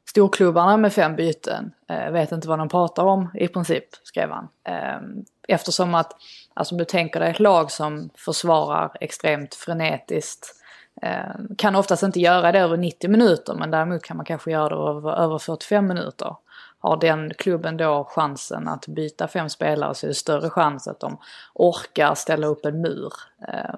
storklubbarna 0.09 0.77
med 0.77 0.93
fem 0.93 1.17
byten 1.17 1.73
eh, 1.89 2.11
vet 2.11 2.33
inte 2.33 2.49
vad 2.49 2.59
de 2.59 2.69
pratar 2.69 3.05
om 3.05 3.31
i 3.35 3.49
princip, 3.49 3.85
skrev 4.03 4.31
han. 4.31 4.49
Eh, 4.65 5.01
eftersom 5.49 5.95
att, 5.95 6.13
alltså 6.55 6.75
om 6.75 6.79
du 6.79 6.85
tänker 6.85 7.21
dig 7.21 7.31
ett 7.31 7.41
lag 7.41 7.71
som 7.71 8.11
försvarar 8.15 8.97
extremt 9.01 9.55
frenetiskt 9.55 10.47
Eh, 10.47 10.64
Ehm, 11.03 11.57
kan 11.59 11.77
oftast 11.77 12.03
inte 12.03 12.21
göra 12.21 12.53
det 12.53 12.59
över 12.59 12.77
90 12.77 13.11
minuter 13.11 13.55
men 13.55 13.71
däremot 13.71 14.03
kan 14.03 14.17
man 14.17 14.27
kanske 14.27 14.51
göra 14.51 14.69
det 14.69 14.91
över, 14.91 15.13
över 15.13 15.39
45 15.39 15.87
minuter. 15.87 16.37
Har 16.79 16.97
den 16.97 17.35
klubben 17.35 17.77
då 17.77 18.05
chansen 18.05 18.69
att 18.69 18.87
byta 18.87 19.29
fem 19.29 19.49
spelare 19.49 19.95
så 19.95 20.07
är 20.07 20.09
det 20.09 20.15
större 20.15 20.51
chans 20.51 20.89
att 20.89 21.01
de 21.01 21.19
orkar 21.55 22.15
ställa 22.15 22.47
upp 22.47 22.65
en 22.65 22.81
mur. 22.81 23.13
Eh, 23.49 23.75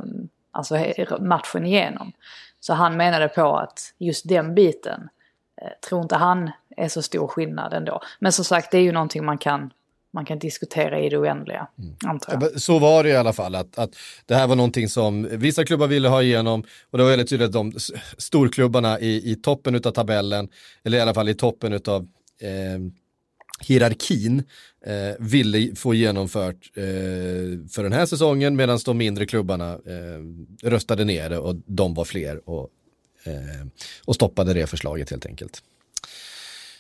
alltså 0.50 0.79
matchen 1.20 1.66
igenom. 1.66 2.12
Så 2.61 2.74
han 2.74 2.96
menade 2.96 3.29
på 3.29 3.57
att 3.57 3.94
just 3.98 4.29
den 4.29 4.55
biten 4.55 5.09
eh, 5.62 5.88
tror 5.88 6.02
inte 6.02 6.16
han 6.16 6.50
är 6.76 6.88
så 6.88 7.02
stor 7.02 7.29
skillnad 7.29 7.72
ändå. 7.72 8.00
Men 8.18 8.33
som 8.33 8.44
sagt 8.44 8.70
det 8.70 8.79
är 8.79 8.83
ju 8.83 8.92
någonting 8.92 9.24
man 9.24 9.38
kan, 9.38 9.72
man 10.16 10.24
kan 10.24 10.38
diskutera 10.38 11.00
i 11.00 11.09
det 11.09 11.18
oändliga. 11.18 11.66
Antar 12.07 12.38
jag. 12.40 12.61
Så 12.61 12.79
var 12.79 13.05
det 13.05 13.09
i 13.09 13.16
alla 13.16 13.33
fall, 13.33 13.55
att, 13.55 13.79
att 13.79 13.96
det 14.26 14.35
här 14.35 14.46
var 14.46 14.57
någonting 14.57 14.88
som 14.88 15.29
vissa 15.31 15.64
klubbar 15.64 15.87
ville 15.87 16.09
ha 16.09 16.22
igenom 16.22 16.64
och 16.90 16.98
det 16.98 17.05
var 17.05 17.11
väldigt 17.11 17.29
tydligt 17.29 17.46
att 17.46 17.52
de 17.52 17.72
storklubbarna 18.18 19.00
i, 19.00 19.31
i 19.31 19.37
toppen 19.37 19.74
av 19.74 19.81
tabellen, 19.81 20.48
eller 20.85 20.98
i 20.98 21.00
alla 21.00 21.14
fall 21.14 21.29
i 21.29 21.35
toppen 21.35 21.81
av 21.87 22.09
eh, 22.40 22.79
hierarkin, 23.61 24.42
eh, 24.87 25.14
ville 25.18 25.74
få 25.74 25.94
genomfört 25.94 26.70
eh, 26.74 26.83
för 27.70 27.83
den 27.83 27.92
här 27.92 28.07
säsongen 28.07 28.57
medan 28.57 28.79
de 28.85 28.98
mindre 28.98 29.26
klubbarna 29.26 29.72
eh, 29.72 30.68
röstade 30.70 31.05
ner 31.05 31.31
det 31.31 31.38
och 31.38 31.57
de 31.66 31.94
var 31.94 32.05
fler 32.05 32.48
och, 32.48 32.68
eh, 33.24 33.66
och 34.05 34.14
stoppade 34.14 34.55
det 34.55 34.66
förslaget 34.66 35.11
helt 35.11 35.26
enkelt. 35.26 35.62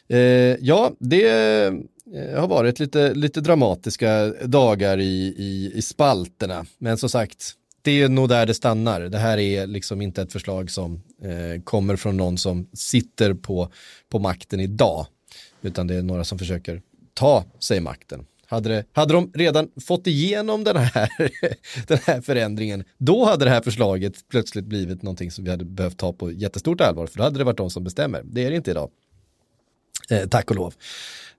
Eh, 0.08 0.18
ja, 0.60 0.92
det 0.98 1.28
eh, 2.14 2.40
har 2.40 2.48
varit 2.48 2.80
lite, 2.80 3.14
lite 3.14 3.40
dramatiska 3.40 4.26
dagar 4.44 4.98
i, 4.98 5.34
i, 5.36 5.72
i 5.74 5.82
spalterna. 5.82 6.66
Men 6.78 6.98
som 6.98 7.08
sagt, 7.08 7.54
det 7.82 8.02
är 8.02 8.08
nog 8.08 8.28
där 8.28 8.46
det 8.46 8.54
stannar. 8.54 9.00
Det 9.00 9.18
här 9.18 9.38
är 9.38 9.66
liksom 9.66 10.02
inte 10.02 10.22
ett 10.22 10.32
förslag 10.32 10.70
som 10.70 11.02
eh, 11.22 11.62
kommer 11.64 11.96
från 11.96 12.16
någon 12.16 12.38
som 12.38 12.68
sitter 12.72 13.34
på, 13.34 13.72
på 14.08 14.18
makten 14.18 14.60
idag. 14.60 15.06
Utan 15.62 15.86
det 15.86 15.94
är 15.94 16.02
några 16.02 16.24
som 16.24 16.38
försöker 16.38 16.82
ta 17.14 17.44
sig 17.58 17.80
makten. 17.80 18.26
Hade, 18.46 18.68
det, 18.68 18.84
hade 18.92 19.14
de 19.14 19.32
redan 19.34 19.70
fått 19.86 20.06
igenom 20.06 20.64
den 20.64 20.76
här, 20.76 21.10
den 21.86 21.98
här 22.04 22.20
förändringen, 22.20 22.84
då 22.98 23.24
hade 23.24 23.44
det 23.44 23.50
här 23.50 23.62
förslaget 23.62 24.28
plötsligt 24.28 24.64
blivit 24.64 25.02
någonting 25.02 25.30
som 25.30 25.44
vi 25.44 25.50
hade 25.50 25.64
behövt 25.64 25.98
ta 25.98 26.12
på 26.12 26.32
jättestort 26.32 26.80
allvar, 26.80 27.06
för 27.06 27.18
då 27.18 27.24
hade 27.24 27.38
det 27.38 27.44
varit 27.44 27.56
de 27.56 27.70
som 27.70 27.84
bestämmer. 27.84 28.22
Det 28.24 28.44
är 28.44 28.50
det 28.50 28.56
inte 28.56 28.70
idag. 28.70 28.90
Eh, 30.10 30.28
tack 30.28 30.50
och 30.50 30.56
lov. 30.56 30.74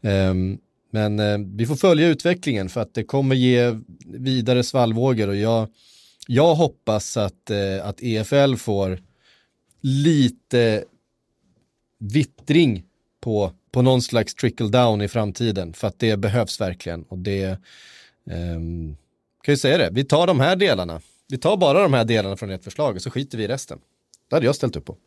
Ehm, 0.01 0.57
men 0.91 1.19
eh, 1.19 1.38
vi 1.55 1.65
får 1.65 1.75
följa 1.75 2.07
utvecklingen 2.07 2.69
för 2.69 2.81
att 2.81 2.93
det 2.93 3.03
kommer 3.03 3.36
ge 3.36 3.79
vidare 4.05 4.63
svallvågor 4.63 5.27
och 5.27 5.36
jag, 5.36 5.67
jag 6.27 6.55
hoppas 6.55 7.17
att, 7.17 7.49
eh, 7.49 7.88
att 7.88 8.01
EFL 8.01 8.55
får 8.55 8.99
lite 9.81 10.83
vittring 11.99 12.83
på, 13.21 13.51
på 13.71 13.81
någon 13.81 14.01
slags 14.01 14.36
trickle 14.36 14.67
down 14.67 15.01
i 15.01 15.07
framtiden 15.07 15.73
för 15.73 15.88
att 15.88 15.99
det 15.99 16.17
behövs 16.17 16.62
verkligen 16.62 17.03
och 17.03 17.17
det 17.17 17.60
ehm, 18.31 18.97
kan 19.43 19.53
ju 19.53 19.57
säga 19.57 19.77
det, 19.77 19.89
vi 19.91 20.03
tar 20.03 20.27
de 20.27 20.39
här 20.39 20.55
delarna, 20.55 21.01
vi 21.29 21.38
tar 21.38 21.57
bara 21.57 21.81
de 21.81 21.93
här 21.93 22.05
delarna 22.05 22.38
från 22.38 22.49
ert 22.49 22.63
förslag 22.63 22.95
och 22.95 23.01
så 23.01 23.12
skiter 23.12 23.38
vi 23.38 23.43
i 23.43 23.47
resten. 23.47 23.79
Det 24.29 24.36
hade 24.36 24.45
jag 24.45 24.55
ställt 24.55 24.75
upp 24.75 24.86
på. 24.86 24.97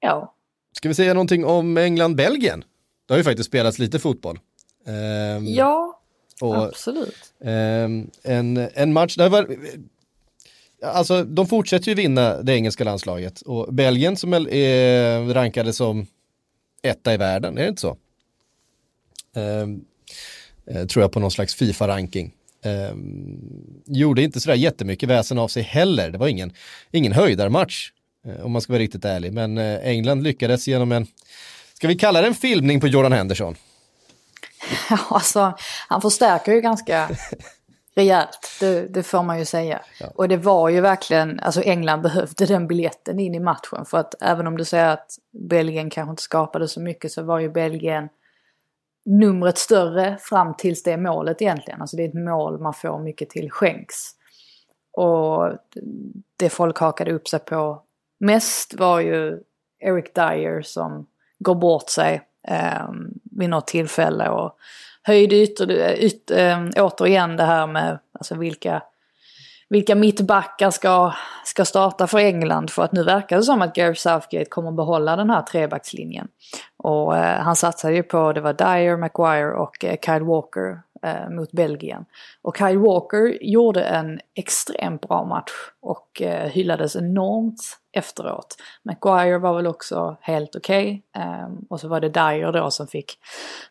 Ja, 0.00 0.34
Ska 0.72 0.88
vi 0.88 0.94
säga 0.94 1.14
någonting 1.14 1.44
om 1.44 1.76
England-Belgien? 1.76 2.64
Det 3.08 3.14
har 3.14 3.18
ju 3.18 3.24
faktiskt 3.24 3.46
spelats 3.46 3.78
lite 3.78 3.98
fotboll. 3.98 4.38
Ehm, 4.86 5.46
ja 5.46 6.00
och, 6.40 6.64
absolut. 6.64 7.32
ehm, 7.44 8.10
en, 8.22 8.68
en 8.74 8.92
match, 8.92 9.16
det 9.16 9.28
var, 9.28 9.56
alltså 10.82 11.24
de 11.24 11.46
fortsätter 11.46 11.88
ju 11.88 11.94
vinna 11.94 12.42
det 12.42 12.54
engelska 12.54 12.84
landslaget 12.84 13.40
och 13.40 13.74
Belgien 13.74 14.16
som 14.16 14.32
är, 14.32 15.34
rankade 15.34 15.72
som 15.72 16.06
etta 16.82 17.14
i 17.14 17.16
världen, 17.16 17.58
är 17.58 17.62
det 17.62 17.68
inte 17.68 17.80
så? 17.80 17.96
Eh, 19.34 20.86
tror 20.86 21.02
jag 21.02 21.12
på 21.12 21.20
någon 21.20 21.30
slags 21.30 21.54
Fifa-ranking. 21.54 22.32
Ehm, 22.62 23.82
gjorde 23.86 24.22
inte 24.22 24.40
sådär 24.40 24.56
jättemycket 24.56 25.08
väsen 25.08 25.38
av 25.38 25.48
sig 25.48 25.62
heller, 25.62 26.10
det 26.10 26.18
var 26.18 26.28
ingen, 26.28 26.52
ingen 26.90 27.12
höjdarmatch 27.12 27.90
eh, 28.26 28.44
om 28.44 28.52
man 28.52 28.62
ska 28.62 28.72
vara 28.72 28.82
riktigt 28.82 29.04
ärlig, 29.04 29.32
men 29.32 29.58
eh, 29.58 29.88
England 29.88 30.22
lyckades 30.22 30.68
genom 30.68 30.92
en, 30.92 31.06
ska 31.78 31.88
vi 31.88 31.94
kalla 31.94 32.20
det 32.20 32.26
en 32.26 32.34
filmning 32.34 32.80
på 32.80 32.86
Jordan 32.86 33.12
Henderson? 33.12 33.54
Ja, 34.90 34.98
alltså, 35.10 35.54
han 35.88 36.00
förstärker 36.00 36.52
ju 36.52 36.60
ganska 36.60 37.08
rejält, 37.94 38.56
det, 38.60 38.94
det 38.94 39.02
får 39.02 39.22
man 39.22 39.38
ju 39.38 39.44
säga. 39.44 39.82
Och 40.14 40.28
det 40.28 40.36
var 40.36 40.68
ju 40.68 40.80
verkligen, 40.80 41.40
alltså 41.40 41.62
England 41.62 42.02
behövde 42.02 42.46
den 42.46 42.66
biljetten 42.66 43.20
in 43.20 43.34
i 43.34 43.40
matchen. 43.40 43.84
För 43.84 43.98
att 43.98 44.22
även 44.22 44.46
om 44.46 44.56
du 44.56 44.64
säger 44.64 44.88
att 44.88 45.18
Belgien 45.48 45.90
kanske 45.90 46.10
inte 46.10 46.22
skapade 46.22 46.68
så 46.68 46.80
mycket 46.80 47.12
så 47.12 47.22
var 47.22 47.38
ju 47.38 47.48
Belgien 47.48 48.08
numret 49.04 49.58
större 49.58 50.18
fram 50.20 50.54
tills 50.54 50.82
det 50.82 50.96
målet 50.96 51.42
egentligen. 51.42 51.80
Alltså 51.80 51.96
det 51.96 52.04
är 52.04 52.08
ett 52.08 52.14
mål 52.14 52.60
man 52.60 52.74
får 52.74 52.98
mycket 52.98 53.30
till 53.30 53.50
skänks. 53.50 53.96
Och 54.92 55.52
det 56.36 56.50
folk 56.50 56.78
hakade 56.78 57.12
upp 57.12 57.28
sig 57.28 57.40
på 57.40 57.82
mest 58.20 58.74
var 58.74 59.00
ju 59.00 59.40
Eric 59.80 60.14
Dyer 60.14 60.62
som 60.62 61.06
går 61.38 61.54
bort 61.54 61.90
sig 61.90 62.22
eh, 62.48 62.88
vid 63.38 63.50
något 63.50 63.66
tillfälle 63.66 64.28
och 64.28 64.56
höjde 65.02 65.36
ytter, 65.36 65.70
yt, 66.04 66.30
eh, 66.30 66.58
återigen 66.76 67.36
det 67.36 67.44
här 67.44 67.66
med 67.66 67.98
alltså 68.12 68.34
vilka, 68.34 68.82
vilka 69.68 69.94
mittbackar 69.94 70.70
ska, 70.70 71.12
ska 71.44 71.64
starta 71.64 72.06
för 72.06 72.18
England 72.18 72.70
för 72.70 72.82
att 72.82 72.92
nu 72.92 73.04
verkar 73.04 73.36
det 73.36 73.42
som 73.42 73.62
att 73.62 73.74
Gareth 73.74 74.00
Southgate 74.00 74.44
kommer 74.44 74.72
behålla 74.72 75.16
den 75.16 75.30
här 75.30 75.42
trebackslinjen. 75.42 76.28
Och 76.76 77.16
eh, 77.16 77.40
han 77.40 77.56
satsade 77.56 77.94
ju 77.94 78.02
på, 78.02 78.32
det 78.32 78.40
var 78.40 78.52
Dyer, 78.52 78.96
Maguire 78.96 79.52
och 79.52 79.84
eh, 79.84 79.96
Kyle 80.04 80.24
Walker 80.24 80.80
eh, 81.02 81.30
mot 81.30 81.52
Belgien. 81.52 82.04
Och 82.42 82.56
Kyle 82.56 82.78
Walker 82.78 83.38
gjorde 83.44 83.84
en 83.84 84.20
extremt 84.34 85.08
bra 85.08 85.24
match 85.24 85.52
och 85.80 86.22
eh, 86.22 86.48
hyllades 86.48 86.96
enormt 86.96 87.60
efteråt. 87.92 88.56
Maguire 88.82 89.38
var 89.38 89.56
väl 89.56 89.66
också 89.66 90.16
helt 90.20 90.56
okej. 90.56 91.02
Eh, 91.16 91.48
och 91.70 91.80
så 91.80 91.88
var 91.88 92.00
det 92.00 92.08
Dyer 92.08 92.52
då 92.52 92.70
som 92.70 92.86
fick 92.86 93.18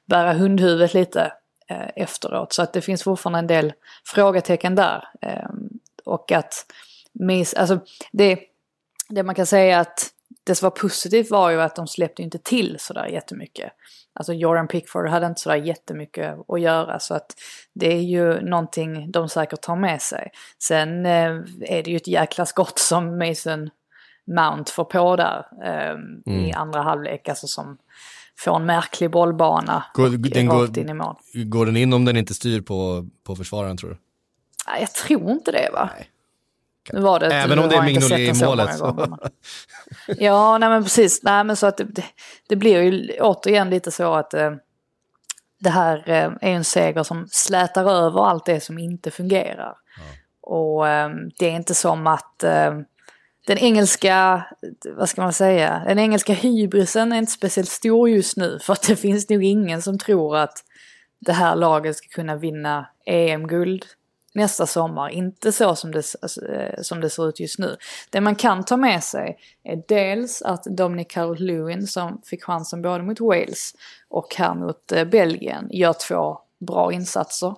bära 0.05 0.33
hundhuvudet 0.33 0.93
lite 0.93 1.31
eh, 1.69 1.89
efteråt. 1.95 2.53
Så 2.53 2.61
att 2.61 2.73
det 2.73 2.81
finns 2.81 3.03
fortfarande 3.03 3.39
en 3.39 3.47
del 3.47 3.73
frågetecken 4.05 4.75
där. 4.75 5.03
Eh, 5.21 5.49
och 6.05 6.31
att 6.31 6.65
miss, 7.13 7.53
alltså 7.53 7.79
det, 8.11 8.39
det 9.09 9.23
man 9.23 9.35
kan 9.35 9.45
säga 9.45 9.79
att 9.79 10.13
det 10.43 10.55
som 10.55 10.65
var 10.65 10.71
positivt 10.71 11.31
var 11.31 11.49
ju 11.49 11.61
att 11.61 11.75
de 11.75 11.87
släppte 11.87 12.21
inte 12.23 12.37
till 12.37 12.75
sådär 12.79 13.05
jättemycket. 13.05 13.71
Alltså 14.19 14.33
Jordan 14.33 14.67
Pickford 14.67 15.07
hade 15.07 15.25
inte 15.25 15.41
sådär 15.41 15.55
jättemycket 15.55 16.35
att 16.47 16.61
göra 16.61 16.99
så 16.99 17.13
att 17.13 17.35
det 17.73 17.93
är 17.93 18.01
ju 18.01 18.41
någonting 18.41 19.11
de 19.11 19.29
säkert 19.29 19.61
tar 19.61 19.75
med 19.75 20.01
sig. 20.01 20.31
Sen 20.59 21.05
eh, 21.05 21.31
är 21.61 21.83
det 21.83 21.91
ju 21.91 21.97
ett 21.97 22.07
jäkla 22.07 22.45
skott 22.45 22.79
som 22.79 23.17
Mason 23.17 23.69
Mount 24.27 24.71
får 24.71 24.83
på 24.85 25.15
där 25.15 25.45
eh, 25.63 26.33
i 26.33 26.51
andra 26.53 26.81
halvlek. 26.81 27.29
Alltså 27.29 27.47
som 27.47 27.77
får 28.39 28.55
en 28.55 28.65
märklig 28.65 29.11
bollbana 29.11 29.83
Går- 29.93 30.09
den 30.09 30.49
rakt 30.51 30.73
går- 30.73 30.79
in 30.79 30.89
i 30.89 30.93
mål. 30.93 31.15
Går 31.33 31.65
den 31.65 31.77
in 31.77 31.93
om 31.93 32.05
den 32.05 32.17
inte 32.17 32.33
styr 32.33 32.61
på, 32.61 33.07
på 33.23 33.35
försvararen 33.35 33.77
tror 33.77 33.89
du? 33.89 33.97
Jag 34.79 34.91
tror 34.93 35.31
inte 35.31 35.51
det 35.51 35.69
va? 35.73 35.89
Nej. 35.97 36.09
Nu 36.93 37.01
var 37.01 37.19
det, 37.19 37.25
Även 37.25 37.59
om 37.59 37.69
det 37.69 37.75
är 37.75 37.81
Mignolet 37.81 38.19
i 38.19 38.45
målet, 38.45 38.69
Ja, 40.17 40.57
nej 40.57 40.69
men 40.69 40.83
precis. 40.83 41.23
Nej 41.23 41.43
men 41.43 41.55
så 41.55 41.67
att 41.67 41.77
det, 41.77 42.03
det, 42.49 42.55
blir 42.55 42.81
ju 42.81 43.19
återigen 43.19 43.69
lite 43.69 43.91
så 43.91 44.13
att 44.13 44.33
eh, 44.33 44.51
det 45.59 45.69
här 45.69 46.03
eh, 46.05 46.31
är 46.41 46.55
en 46.55 46.63
seger 46.63 47.03
som 47.03 47.27
slätar 47.31 47.85
över 47.85 48.29
allt 48.29 48.45
det 48.45 48.59
som 48.59 48.77
inte 48.77 49.11
fungerar. 49.11 49.73
Och 50.41 50.87
eh, 50.87 51.09
det 51.39 51.45
är 51.45 51.51
inte 51.51 51.75
som 51.75 52.07
att 52.07 52.43
eh, 52.43 52.73
den 53.47 53.57
engelska, 53.57 54.45
vad 54.97 55.09
ska 55.09 55.21
man 55.21 55.33
säga, 55.33 55.83
den 55.87 55.99
engelska 55.99 56.33
hybrisen 56.33 57.11
är 57.11 57.17
inte 57.17 57.31
speciellt 57.31 57.69
stor 57.69 58.09
just 58.09 58.37
nu. 58.37 58.59
För 58.61 58.73
att 58.73 58.87
det 58.87 58.95
finns 58.95 59.29
nog 59.29 59.43
ingen 59.43 59.81
som 59.81 59.99
tror 59.99 60.37
att 60.37 60.63
det 61.19 61.33
här 61.33 61.55
laget 61.55 61.95
ska 61.95 62.07
kunna 62.07 62.35
vinna 62.35 62.87
EM-guld 63.05 63.85
nästa 64.37 64.67
sommar. 64.67 65.09
Inte 65.09 65.51
så 65.51 65.75
som 65.75 65.91
det, 65.91 66.03
eh, 66.49 66.81
som 66.81 67.01
det 67.01 67.09
ser 67.09 67.29
ut 67.29 67.39
just 67.39 67.59
nu. 67.59 67.77
Det 68.09 68.21
man 68.21 68.35
kan 68.35 68.63
ta 68.63 68.77
med 68.77 69.03
sig 69.03 69.37
är 69.63 69.83
dels 69.87 70.41
att 70.41 70.63
Dominic 70.63 71.07
Calvert-Lewin 71.07 71.85
som 71.85 72.21
fick 72.25 72.43
chansen 72.43 72.81
både 72.81 73.03
mot 73.03 73.19
Wales 73.19 73.73
och 74.09 74.35
här 74.35 74.55
mot 74.55 74.91
eh, 74.91 75.05
Belgien 75.05 75.67
gör 75.71 75.93
två 76.07 76.39
bra 76.59 76.93
insatser. 76.93 77.55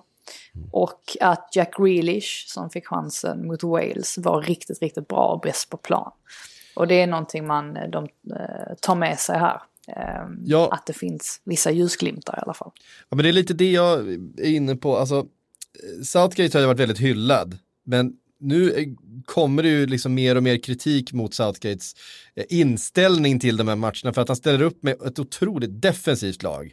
Och 0.72 1.02
att 1.20 1.48
Jack 1.52 1.76
Grealish 1.76 2.44
som 2.46 2.70
fick 2.70 2.86
chansen 2.86 3.46
mot 3.46 3.62
Wales 3.62 4.18
var 4.18 4.42
riktigt, 4.42 4.82
riktigt 4.82 5.08
bra 5.08 5.28
och 5.28 5.40
bäst 5.40 5.70
på 5.70 5.76
plan. 5.76 6.12
Och 6.74 6.86
det 6.86 7.02
är 7.02 7.06
någonting 7.06 7.46
man 7.46 7.76
eh, 7.76 7.88
de, 7.88 8.08
tar 8.80 8.94
med 8.94 9.18
sig 9.18 9.38
här. 9.38 9.62
Ja. 10.44 10.68
Att 10.72 10.86
det 10.86 10.92
finns 10.92 11.40
vissa 11.44 11.70
ljusglimtar 11.70 12.38
i 12.38 12.40
alla 12.42 12.54
fall. 12.54 12.70
Ja 13.08 13.16
men 13.16 13.22
det 13.22 13.28
är 13.28 13.32
lite 13.32 13.54
det 13.54 13.70
jag 13.70 13.98
är 14.38 14.44
inne 14.44 14.76
på. 14.76 14.96
Alltså, 14.96 15.26
Southgate 16.04 16.58
har 16.58 16.60
ju 16.60 16.66
varit 16.66 16.80
väldigt 16.80 16.98
hyllad, 16.98 17.58
men 17.86 18.12
nu 18.40 18.72
eh, 18.72 18.86
kommer 19.24 19.62
det 19.62 19.68
ju 19.68 19.86
liksom 19.86 20.14
mer 20.14 20.36
och 20.36 20.42
mer 20.42 20.56
kritik 20.56 21.12
mot 21.12 21.34
Southgates 21.34 21.94
eh, 22.34 22.44
inställning 22.48 23.40
till 23.40 23.56
de 23.56 23.68
här 23.68 23.76
matcherna 23.76 24.12
för 24.12 24.22
att 24.22 24.28
han 24.28 24.36
ställer 24.36 24.62
upp 24.62 24.82
med 24.82 25.02
ett 25.02 25.18
otroligt 25.18 25.82
defensivt 25.82 26.42
lag. 26.42 26.72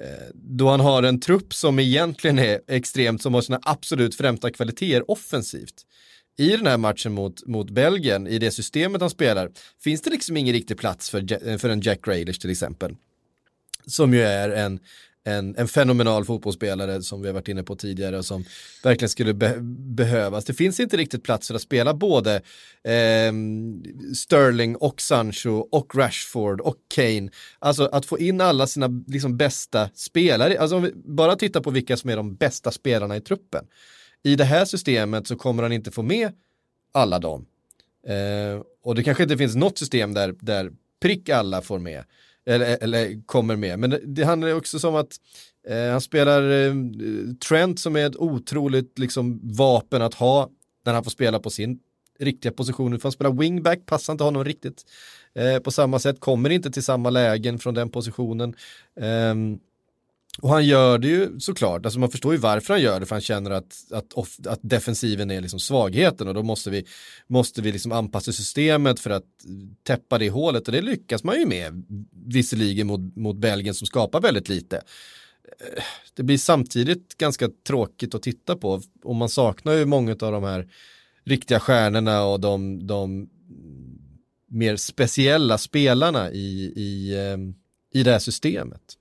Eh, 0.00 0.28
då 0.34 0.68
han 0.70 0.80
har 0.80 1.02
en 1.02 1.20
trupp 1.20 1.54
som 1.54 1.78
egentligen 1.78 2.38
är 2.38 2.60
extremt, 2.68 3.22
som 3.22 3.34
har 3.34 3.40
sina 3.40 3.60
absolut 3.62 4.14
främsta 4.14 4.50
kvaliteter 4.50 5.10
offensivt. 5.10 5.86
I 6.38 6.48
den 6.48 6.66
här 6.66 6.78
matchen 6.78 7.12
mot, 7.12 7.46
mot 7.46 7.70
Belgien, 7.70 8.26
i 8.26 8.38
det 8.38 8.50
systemet 8.50 9.00
han 9.00 9.10
spelar, 9.10 9.50
finns 9.84 10.02
det 10.02 10.10
liksom 10.10 10.36
ingen 10.36 10.52
riktig 10.52 10.78
plats 10.78 11.10
för, 11.10 11.58
för 11.58 11.68
en 11.68 11.80
Jack 11.80 12.04
Grealish 12.04 12.40
till 12.40 12.50
exempel. 12.50 12.96
Som 13.86 14.14
ju 14.14 14.22
är 14.22 14.50
en, 14.50 14.80
en, 15.24 15.56
en 15.56 15.68
fenomenal 15.68 16.24
fotbollsspelare 16.24 17.02
som 17.02 17.22
vi 17.22 17.28
har 17.28 17.34
varit 17.34 17.48
inne 17.48 17.62
på 17.62 17.76
tidigare 17.76 18.18
och 18.18 18.24
som 18.24 18.44
verkligen 18.82 19.08
skulle 19.08 19.34
be 19.34 19.56
behövas. 19.60 20.44
Det 20.44 20.54
finns 20.54 20.80
inte 20.80 20.96
riktigt 20.96 21.22
plats 21.22 21.48
för 21.48 21.54
att 21.54 21.62
spela 21.62 21.94
både 21.94 22.34
eh, 22.84 23.32
Sterling 24.14 24.76
och 24.76 25.00
Sancho 25.00 25.68
och 25.72 25.94
Rashford 25.94 26.60
och 26.60 26.76
Kane. 26.94 27.30
Alltså 27.58 27.84
att 27.92 28.06
få 28.06 28.18
in 28.18 28.40
alla 28.40 28.66
sina 28.66 29.04
liksom, 29.06 29.36
bästa 29.36 29.90
spelare, 29.94 30.58
alltså 30.58 30.76
om 30.76 30.82
vi 30.82 30.92
bara 30.94 31.36
tittar 31.36 31.60
på 31.60 31.70
vilka 31.70 31.96
som 31.96 32.10
är 32.10 32.16
de 32.16 32.34
bästa 32.34 32.70
spelarna 32.70 33.16
i 33.16 33.20
truppen. 33.20 33.64
I 34.22 34.36
det 34.36 34.44
här 34.44 34.64
systemet 34.64 35.26
så 35.26 35.36
kommer 35.36 35.62
han 35.62 35.72
inte 35.72 35.90
få 35.90 36.02
med 36.02 36.32
alla 36.92 37.18
dem. 37.18 37.46
Eh, 38.06 38.62
och 38.84 38.94
det 38.94 39.02
kanske 39.02 39.22
inte 39.22 39.36
finns 39.36 39.54
något 39.54 39.78
system 39.78 40.14
där, 40.14 40.34
där 40.40 40.72
prick 41.02 41.28
alla 41.28 41.62
får 41.62 41.78
med 41.78 42.04
eller, 42.46 42.78
eller 42.80 43.26
kommer 43.26 43.56
med. 43.56 43.78
Men 43.78 43.98
det, 44.04 44.24
handlar 44.24 44.54
också 44.54 44.88
om 44.88 44.94
att 44.94 45.16
eh, 45.68 45.90
han 45.90 46.00
spelar 46.00 46.50
eh, 46.50 46.74
Trent 47.48 47.80
som 47.80 47.96
är 47.96 48.06
ett 48.06 48.16
otroligt 48.16 48.98
liksom, 48.98 49.40
vapen 49.42 50.02
att 50.02 50.14
ha 50.14 50.50
när 50.84 50.94
han 50.94 51.04
får 51.04 51.10
spela 51.10 51.38
på 51.38 51.50
sin 51.50 51.78
riktiga 52.18 52.52
position. 52.52 52.98
Får 53.00 53.08
han 53.08 53.12
spela 53.12 53.30
wingback, 53.30 53.86
passar 53.86 54.12
inte 54.12 54.24
honom 54.24 54.44
riktigt 54.44 54.82
eh, 55.34 55.58
på 55.58 55.70
samma 55.70 55.98
sätt, 55.98 56.20
kommer 56.20 56.50
inte 56.50 56.70
till 56.70 56.82
samma 56.82 57.10
lägen 57.10 57.58
från 57.58 57.74
den 57.74 57.90
positionen. 57.90 58.54
Ehm, 59.00 59.58
och 60.38 60.48
han 60.48 60.66
gör 60.66 60.98
det 60.98 61.08
ju 61.08 61.40
såklart, 61.40 61.86
alltså 61.86 62.00
man 62.00 62.10
förstår 62.10 62.32
ju 62.32 62.38
varför 62.38 62.74
han 62.74 62.82
gör 62.82 63.00
det, 63.00 63.06
för 63.06 63.14
han 63.14 63.22
känner 63.22 63.50
att, 63.50 63.92
att, 63.92 64.12
off, 64.12 64.36
att 64.46 64.60
defensiven 64.62 65.30
är 65.30 65.40
liksom 65.40 65.60
svagheten 65.60 66.28
och 66.28 66.34
då 66.34 66.42
måste 66.42 66.70
vi, 66.70 66.86
måste 67.26 67.62
vi 67.62 67.72
liksom 67.72 67.92
anpassa 67.92 68.32
systemet 68.32 69.00
för 69.00 69.10
att 69.10 69.26
täppa 69.82 70.18
det 70.18 70.30
hålet 70.30 70.68
och 70.68 70.72
det 70.72 70.80
lyckas 70.80 71.24
man 71.24 71.40
ju 71.40 71.46
med, 71.46 71.84
visserligen 72.26 72.86
mot, 72.86 73.16
mot 73.16 73.36
Belgien 73.36 73.74
som 73.74 73.86
skapar 73.86 74.20
väldigt 74.20 74.48
lite. 74.48 74.76
Eh, 74.76 75.82
det 76.14 76.22
blir 76.22 76.38
samtidigt 76.38 77.18
ganska 77.18 77.48
tråkigt 77.66 78.14
att 78.14 78.22
titta 78.22 78.56
på 78.56 78.82
och 79.04 79.14
man 79.14 79.28
saknar 79.28 79.72
ju 79.72 79.84
många 79.84 80.12
av 80.12 80.32
de 80.32 80.44
här 80.44 80.68
riktiga 81.24 81.60
stjärnorna 81.60 82.24
och 82.24 82.40
de, 82.40 82.86
de 82.86 83.28
mer 84.46 84.76
speciella 84.76 85.58
spelarna 85.58 86.30
i, 86.30 86.72
i, 86.76 87.14
eh, 87.16 87.38
i 88.00 88.02
det 88.02 88.12
här 88.12 88.18
systemet. 88.18 88.98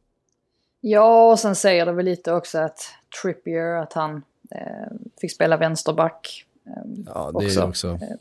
Ja, 0.82 1.32
och 1.32 1.40
sen 1.40 1.56
säger 1.56 1.86
det 1.86 1.92
väl 1.92 2.06
lite 2.06 2.34
också 2.34 2.60
att 2.60 2.94
Trippier, 3.22 3.76
att 3.76 3.94
han 3.94 4.24
eh, 4.52 4.92
fick 5.22 5.32
spela 5.32 5.58
vänsterback. 5.58 6.46
Eh, 6.68 7.04
ja, 7.06 7.32
det 7.32 7.46
också. 7.46 7.62
är 7.62 7.68
också. 7.68 7.88
Eh, 7.88 8.18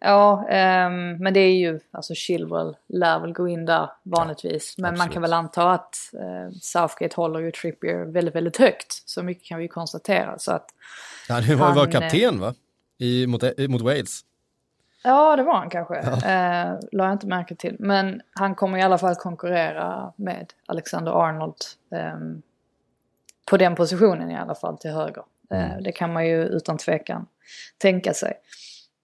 ja, 0.00 0.48
ehm, 0.48 1.16
men 1.16 1.34
det 1.34 1.40
är 1.40 1.54
ju, 1.54 1.80
alltså 1.90 2.14
Chilwell 2.14 2.76
lär 2.86 3.20
väl 3.20 3.32
gå 3.32 3.48
in 3.48 3.66
där 3.66 3.90
vanligtvis. 4.02 4.74
Ja, 4.76 4.82
men 4.82 4.88
absolut. 4.88 4.98
man 4.98 5.12
kan 5.12 5.22
väl 5.22 5.32
anta 5.32 5.72
att 5.72 5.96
eh, 6.12 6.56
Southgate 6.60 7.16
håller 7.16 7.40
ju 7.40 7.50
Trippier 7.50 8.04
väldigt, 8.04 8.34
väldigt 8.34 8.56
högt. 8.56 9.02
Så 9.08 9.22
mycket 9.22 9.44
kan 9.44 9.58
vi 9.58 9.68
konstatera. 9.68 10.38
Så 10.38 10.52
att 10.52 10.66
ja, 11.28 11.34
han 11.40 11.74
var 11.74 11.90
kapten 11.92 12.40
va? 12.40 12.54
I, 12.98 13.26
mot, 13.26 13.42
mot 13.68 13.82
Wales. 13.82 14.20
Ja, 15.06 15.36
det 15.36 15.42
var 15.42 15.54
han 15.54 15.70
kanske. 15.70 15.94
Ja. 15.94 16.12
Eh, 16.12 16.78
la 16.92 17.04
jag 17.04 17.12
inte 17.12 17.26
märke 17.26 17.54
till. 17.54 17.76
Men 17.78 18.22
han 18.32 18.54
kommer 18.54 18.78
i 18.78 18.82
alla 18.82 18.98
fall 18.98 19.14
konkurrera 19.14 20.12
med 20.16 20.52
Alexander 20.66 21.12
Arnold. 21.12 21.56
Eh, 21.92 22.18
på 23.50 23.56
den 23.56 23.74
positionen 23.74 24.30
i 24.30 24.36
alla 24.36 24.54
fall 24.54 24.78
till 24.78 24.90
höger. 24.90 25.22
Eh, 25.50 25.70
mm. 25.70 25.82
det 25.82 25.92
kan 25.92 26.12
man 26.12 26.26
ju 26.26 26.44
utan 26.44 26.78
tvekan 26.78 27.26
tänka 27.78 28.14
sig. 28.14 28.32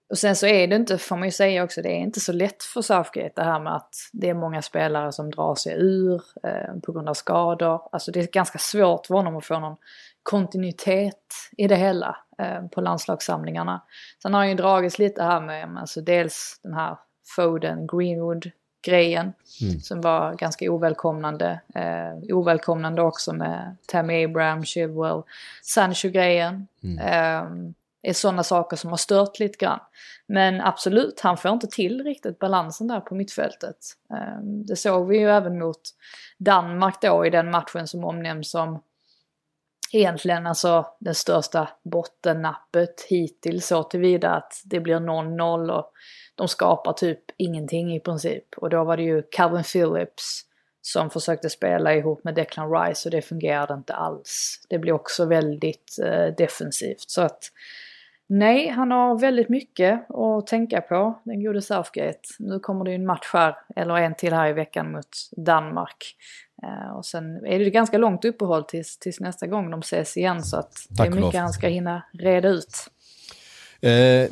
Och 0.09 0.17
sen 0.17 0.35
så 0.35 0.47
är 0.47 0.67
det 0.67 0.75
inte, 0.75 0.97
får 0.97 1.15
man 1.15 1.27
ju 1.27 1.31
säga 1.31 1.63
också, 1.63 1.81
det 1.81 1.89
är 1.89 1.99
inte 1.99 2.19
så 2.19 2.33
lätt 2.33 2.63
för 2.63 2.81
Southgate 2.81 3.31
det 3.35 3.43
här 3.43 3.59
med 3.59 3.75
att 3.75 3.95
det 4.11 4.29
är 4.29 4.33
många 4.33 4.61
spelare 4.61 5.11
som 5.11 5.31
drar 5.31 5.55
sig 5.55 5.73
ur 5.73 6.21
eh, 6.43 6.75
på 6.83 6.91
grund 6.91 7.09
av 7.09 7.13
skador. 7.13 7.81
Alltså 7.91 8.11
det 8.11 8.19
är 8.19 8.27
ganska 8.27 8.57
svårt 8.57 9.05
för 9.05 9.15
honom 9.15 9.37
att 9.37 9.45
få 9.45 9.59
någon 9.59 9.77
kontinuitet 10.23 11.33
i 11.57 11.67
det 11.67 11.75
hela 11.75 12.17
eh, 12.37 12.67
på 12.67 12.81
landslagssamlingarna. 12.81 13.81
Sen 14.21 14.33
har 14.33 14.41
han 14.41 14.49
ju 14.49 14.55
dragits 14.55 14.99
lite 14.99 15.23
här 15.23 15.41
med 15.41 15.77
alltså 15.77 16.01
dels 16.01 16.59
den 16.63 16.73
här 16.73 16.97
Foden 17.35 17.87
Greenwood 17.87 18.51
grejen 18.85 19.33
mm. 19.61 19.79
som 19.79 20.01
var 20.01 20.33
ganska 20.33 20.71
ovälkomnande. 20.71 21.61
Eh, 21.75 22.35
ovälkomnande 22.35 23.01
också 23.01 23.33
med 23.33 23.75
Tammy 23.87 24.25
Abraham, 24.25 24.65
Chilwell, 24.65 25.21
Sancho-grejen. 25.61 26.67
Mm. 26.83 26.99
Eh, 26.99 27.73
är 28.05 28.13
sådana 28.13 28.43
saker 28.43 28.77
som 28.77 28.89
har 28.89 28.97
stört 28.97 29.39
lite 29.39 29.57
grann. 29.57 29.79
Men 30.25 30.61
absolut, 30.61 31.19
han 31.19 31.37
får 31.37 31.51
inte 31.51 31.67
till 31.67 32.03
riktigt 32.03 32.39
balansen 32.39 32.87
där 32.87 32.99
på 32.99 33.15
mittfältet. 33.15 33.77
Eh, 34.13 34.39
det 34.41 34.75
såg 34.75 35.07
vi 35.07 35.19
ju 35.19 35.29
även 35.29 35.59
mot 35.59 35.81
Danmark 36.37 37.01
då 37.01 37.25
i 37.25 37.29
den 37.29 37.51
matchen 37.51 37.87
som 37.87 38.03
omnämns 38.03 38.51
som 38.51 38.79
egentligen 39.93 40.47
alltså 40.47 40.85
det 40.99 41.13
största 41.13 41.69
bottennappet 41.83 43.01
hittills 43.09 43.67
så 43.67 43.83
tillvida 43.83 44.29
att 44.29 44.61
det 44.65 44.79
blir 44.79 44.95
0-0 44.95 45.69
och 45.69 45.91
de 46.35 46.47
skapar 46.47 46.93
typ 46.93 47.19
ingenting 47.37 47.95
i 47.95 47.99
princip. 47.99 48.57
Och 48.57 48.69
då 48.69 48.83
var 48.83 48.97
det 48.97 49.03
ju 49.03 49.23
Calvin 49.31 49.63
Phillips 49.63 50.41
som 50.81 51.09
försökte 51.09 51.49
spela 51.49 51.95
ihop 51.95 52.23
med 52.23 52.35
Declan 52.35 52.71
Rice 52.71 53.09
och 53.09 53.11
det 53.11 53.21
fungerade 53.21 53.73
inte 53.73 53.93
alls. 53.93 54.65
Det 54.69 54.79
blir 54.79 54.93
också 54.93 55.25
väldigt 55.25 55.97
eh, 56.03 56.35
defensivt. 56.37 57.09
Så 57.09 57.21
att 57.21 57.39
nej, 58.27 58.67
han 58.67 58.91
har 58.91 59.19
väldigt 59.19 59.49
mycket 59.49 60.09
att 60.09 60.47
tänka 60.47 60.81
på, 60.81 61.21
den 61.23 61.43
gode 61.43 61.61
Southgate. 61.61 62.19
Nu 62.39 62.59
kommer 62.59 62.85
det 62.85 62.91
ju 62.91 62.95
en 62.95 63.05
match 63.05 63.29
här, 63.33 63.55
eller 63.75 63.95
en 63.95 64.15
till 64.15 64.33
här 64.33 64.49
i 64.49 64.53
veckan 64.53 64.91
mot 64.91 65.29
Danmark. 65.37 66.15
Uh, 66.63 66.97
och 66.97 67.05
sen 67.05 67.45
är 67.45 67.59
det 67.59 67.69
ganska 67.69 67.97
långt 67.97 68.25
uppehåll 68.25 68.63
tills, 68.63 68.97
tills 68.97 69.19
nästa 69.19 69.47
gång 69.47 69.71
de 69.71 69.79
ses 69.79 70.17
igen 70.17 70.43
så 70.43 70.57
att 70.57 70.73
det 70.89 71.03
är 71.03 71.09
mycket 71.09 71.39
han 71.39 71.53
ska 71.53 71.67
hinna 71.67 72.03
reda 72.13 72.49
ut. 72.49 72.87
Uh, 73.85 73.91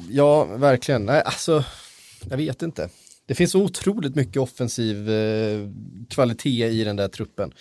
ja, 0.10 0.44
verkligen. 0.44 1.06
Nej, 1.06 1.22
alltså, 1.26 1.64
jag 2.30 2.38
vet 2.38 2.62
inte. 2.62 2.90
Det 3.26 3.36
finns 3.36 3.56
otroligt 3.56 4.16
mycket 4.16 4.42
offensiv 4.42 5.10
uh, 5.10 5.70
kvalitet 6.10 6.68
i 6.68 6.84
den 6.84 6.96
där 6.96 7.08
truppen. 7.08 7.54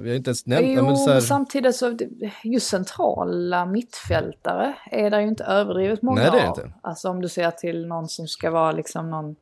Vi 0.00 0.08
har 0.08 0.16
inte 0.16 0.28
ens 0.28 0.46
nämnt 0.46 0.68
jo, 0.68 0.84
men 0.84 0.96
så 0.96 1.10
här... 1.10 1.20
samtidigt 1.20 1.76
så, 1.76 1.98
just 2.44 2.66
centrala 2.66 3.66
mittfältare 3.66 4.74
är 4.90 5.10
det 5.10 5.22
ju 5.22 5.28
inte 5.28 5.44
överdrivet 5.44 6.02
många 6.02 6.22
Nej, 6.22 6.30
det 6.30 6.38
är 6.38 6.46
av. 6.46 6.58
Inte. 6.58 6.72
Alltså 6.82 7.08
om 7.08 7.20
du 7.20 7.28
ser 7.28 7.50
till 7.50 7.86
någon 7.86 8.08
som 8.08 8.28
ska 8.28 8.50
vara 8.50 8.72
liksom 8.72 9.10
någon 9.10 9.36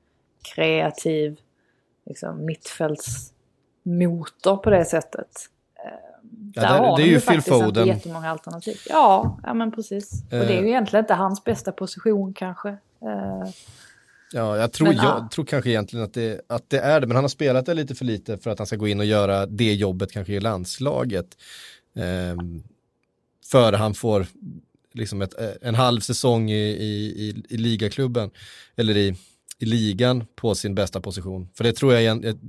kreativ 0.55 1.37
liksom, 2.07 2.45
mittfälts 2.45 3.33
motor 3.83 4.57
på 4.57 4.71
det 4.71 4.85
sättet. 4.85 5.29
Ja, 6.55 6.63
Där 6.63 6.73
det, 6.73 6.87
har 6.87 6.97
det 6.97 7.03
är 7.03 7.07
ju 7.07 7.21
Phil 7.21 7.43
Foden. 7.43 7.69
inte 7.69 7.81
jättemånga 7.81 8.31
alternativ. 8.31 8.77
Ja, 8.89 9.39
ja 9.43 9.55
men 9.55 9.73
precis. 9.73 10.23
Och 10.25 10.29
det 10.31 10.37
är 10.37 10.61
ju 10.61 10.65
eh. 10.65 10.67
egentligen 10.67 11.05
inte 11.05 11.15
hans 11.15 11.45
bästa 11.45 11.73
position 11.73 12.35
kanske. 12.35 12.69
Eh. 12.69 13.51
Ja, 14.33 14.57
jag 14.57 14.73
tror, 14.73 14.89
men, 14.89 14.97
jag 14.97 15.05
ja. 15.05 15.29
tror 15.33 15.45
kanske 15.45 15.71
egentligen 15.71 16.05
att 16.05 16.15
det, 16.15 16.41
att 16.47 16.71
det 16.71 16.79
är 16.79 17.01
det, 17.01 17.07
men 17.07 17.17
han 17.17 17.25
har 17.25 17.29
spelat 17.29 17.67
det 17.67 17.75
lite 17.75 17.95
för 17.95 18.05
lite 18.05 18.39
för 18.39 18.51
att 18.51 18.59
han 18.59 18.67
ska 18.67 18.77
gå 18.77 18.89
in 18.89 19.01
och 19.01 19.07
göra 19.07 19.47
det 19.47 19.75
jobbet 19.75 20.13
kanske 20.13 20.33
i 20.33 20.41
landslaget. 20.41 21.27
Eh, 21.97 22.37
för 23.51 23.73
han 23.73 23.95
får 23.95 24.27
liksom 24.95 25.23
ett, 25.23 25.35
en 25.63 25.75
halv 25.75 26.01
säsong 26.01 26.51
i, 26.51 26.69
i, 26.69 27.07
i, 27.29 27.43
i 27.49 27.57
ligaklubben, 27.57 28.31
eller 28.77 28.97
i, 28.97 29.17
i 29.63 29.67
ligan 29.67 30.25
på 30.35 30.55
sin 30.55 30.75
bästa 30.75 31.01
position. 31.01 31.49
För 31.55 31.65
det 31.65 31.73
tror 31.73 31.95
jag, 31.95 32.03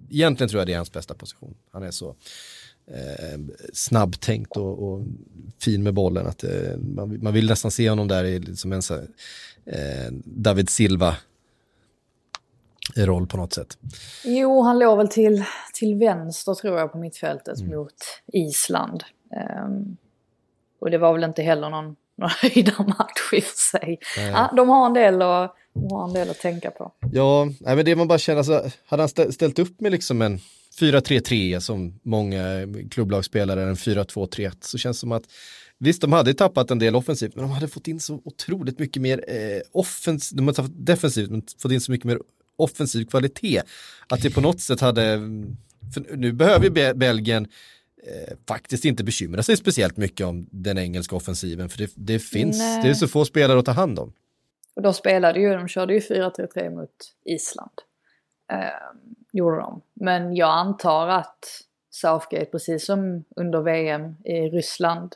egentligen 0.10 0.50
tror 0.50 0.60
jag 0.60 0.68
det 0.68 0.74
är 0.74 0.78
hans 0.78 0.92
bästa 0.92 1.14
position. 1.14 1.56
Han 1.72 1.84
är 1.84 1.92
så 1.92 2.16
eh, 2.88 3.40
snabbtänkt 3.74 4.58
och, 4.58 4.84
och, 4.84 5.06
fin 5.60 5.84
med 5.84 5.94
bollen 5.94 6.28
att 6.28 6.44
eh, 6.44 6.78
man, 6.78 7.24
man, 7.24 7.34
vill 7.34 7.50
nästan 7.50 7.72
se 7.72 7.90
honom 7.90 8.08
där 8.08 8.24
i, 8.24 8.56
som 8.56 8.72
en 8.72 8.82
eh, 9.66 10.12
David 10.26 10.70
Silva 10.70 11.16
roll 12.96 13.28
på 13.28 13.38
något 13.38 13.54
sätt. 13.54 13.78
Jo, 14.24 14.62
han 14.62 14.80
låg 14.80 14.98
väl 14.98 15.08
till, 15.08 15.44
till 15.74 15.96
vänster 15.96 16.54
tror 16.54 16.80
jag 16.80 16.92
på 16.92 16.98
mittfältet 16.98 17.60
mm. 17.60 17.78
mot 17.78 17.96
Island. 18.34 19.04
Um, 19.66 19.98
och 20.80 20.92
det 20.92 20.98
var 20.98 21.14
väl 21.14 21.24
inte 21.24 21.42
heller 21.42 21.70
någon, 21.70 21.86
någon 22.18 22.30
höjdarmatch 22.42 23.34
i 23.34 23.40
och 23.40 23.44
för 23.44 23.78
sig. 23.80 24.00
Ja, 24.18 24.54
de, 24.56 24.70
har 24.70 24.86
en 24.86 24.94
del 24.94 25.22
att, 25.22 25.56
de 25.74 25.92
har 25.92 26.08
en 26.08 26.14
del 26.14 26.30
att 26.30 26.40
tänka 26.40 26.72
på. 26.72 26.92
Ja, 27.12 27.46
nej, 27.60 27.76
men 27.76 27.86
det 27.86 27.96
man 27.96 28.08
bara 28.08 28.18
känner, 28.18 28.38
alltså, 28.38 28.70
hade 28.86 29.04
han 29.04 29.32
ställt 29.34 29.60
upp 29.60 29.82
med 29.82 29.92
liksom 29.92 30.22
en 30.22 30.40
4-3-3 30.80 31.60
som 31.60 32.00
många 32.04 32.68
klubblagsspelare, 32.92 33.64
en 33.64 33.76
4-2-3-1, 33.76 34.56
så 34.62 34.78
känns 34.78 34.98
det 34.98 35.00
som 35.00 35.12
att 35.12 35.24
Visst, 35.84 36.02
de 36.02 36.14
hade 36.14 36.34
tappat 36.34 36.72
en 36.72 36.80
del 36.80 36.96
offensivt, 36.96 37.36
men 37.36 37.44
de 37.44 37.52
hade 37.52 37.68
fått 37.68 37.88
in 37.88 38.00
så 38.00 38.22
otroligt 38.26 38.80
mycket 38.80 39.02
mer 39.02 39.24
eh, 39.28 39.62
offensivt, 39.72 40.38
de 40.38 40.48
hade 40.48 40.56
tappat 40.56 40.72
defensivt, 40.86 41.30
men 41.30 41.44
fått 41.58 41.72
in 41.72 41.82
så 41.82 41.92
mycket 41.92 42.06
mer 42.06 42.20
offensiv 42.56 43.06
kvalitet. 43.06 43.62
Att 44.08 44.22
det 44.22 44.30
på 44.30 44.42
något 44.42 44.62
sätt 44.62 44.80
hade, 44.80 45.18
nu 46.16 46.32
behöver 46.32 46.66
ju 46.66 46.94
Belgien 46.94 47.48
eh, 48.08 48.38
faktiskt 48.48 48.86
inte 48.86 49.04
bekymra 49.04 49.44
sig 49.44 49.58
speciellt 49.58 49.98
mycket 49.98 50.28
om 50.28 50.48
den 50.52 50.78
engelska 50.78 51.16
offensiven, 51.16 51.70
för 51.70 51.78
det, 51.78 51.92
det 51.96 52.20
finns, 52.20 52.58
Nej. 52.58 52.84
det 52.84 52.90
är 52.90 52.94
så 52.94 53.08
få 53.08 53.26
spelare 53.26 53.60
att 53.60 53.66
ta 53.66 53.72
hand 53.72 54.00
om. 54.00 54.14
Och 54.76 54.82
de 54.82 54.94
spelade 54.94 55.40
ju, 55.40 55.54
de 55.54 55.68
körde 55.68 55.94
ju 55.94 56.00
4-3-3 56.00 56.70
mot 56.70 57.14
Island. 57.26 57.72
Eh, 58.52 59.08
gjorde 59.32 59.58
de. 59.58 59.82
Men 59.94 60.36
jag 60.36 60.50
antar 60.50 61.08
att 61.08 61.46
Southgate, 61.92 62.46
precis 62.46 62.86
som 62.86 63.24
under 63.36 63.62
VM 63.62 64.16
i 64.24 64.50
Ryssland, 64.50 65.16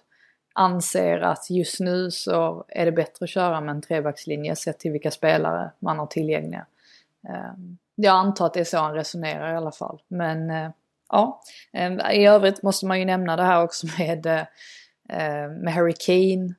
anser 0.54 1.20
att 1.20 1.50
just 1.50 1.80
nu 1.80 2.12
så 2.12 2.66
är 2.68 2.86
det 2.86 2.92
bättre 2.92 3.24
att 3.24 3.30
köra 3.30 3.62
med 3.62 3.76
en 3.76 3.82
trebackslinje 3.82 4.56
sett 4.56 4.80
till 4.80 4.92
vilka 4.92 5.12
spelare 5.12 5.72
man 5.80 6.00
har 6.00 6.08
tillgängliga. 6.08 6.66
Eh, 7.30 7.54
jag 7.96 8.16
antar 8.16 8.46
att 8.46 8.54
det 8.54 8.60
är 8.60 8.64
så 8.64 8.78
han 8.78 8.94
resonerar 8.94 9.54
i 9.54 9.58
alla 9.58 9.72
fall. 9.72 10.02
Men 10.08 10.50
eh, 10.50 10.70
ja, 11.10 11.42
ehm, 11.74 12.00
i 12.00 12.28
övrigt 12.28 12.64
måste 12.64 12.86
man 12.86 13.00
ju 13.00 13.06
nämna 13.06 13.36
det 13.36 13.44
här 13.44 13.64
också 13.64 13.88
med, 14.00 14.26
eh, 14.26 14.40
eh 15.10 15.50
med 15.50 15.74
Harry 15.74 15.94
Kane. 16.06 16.54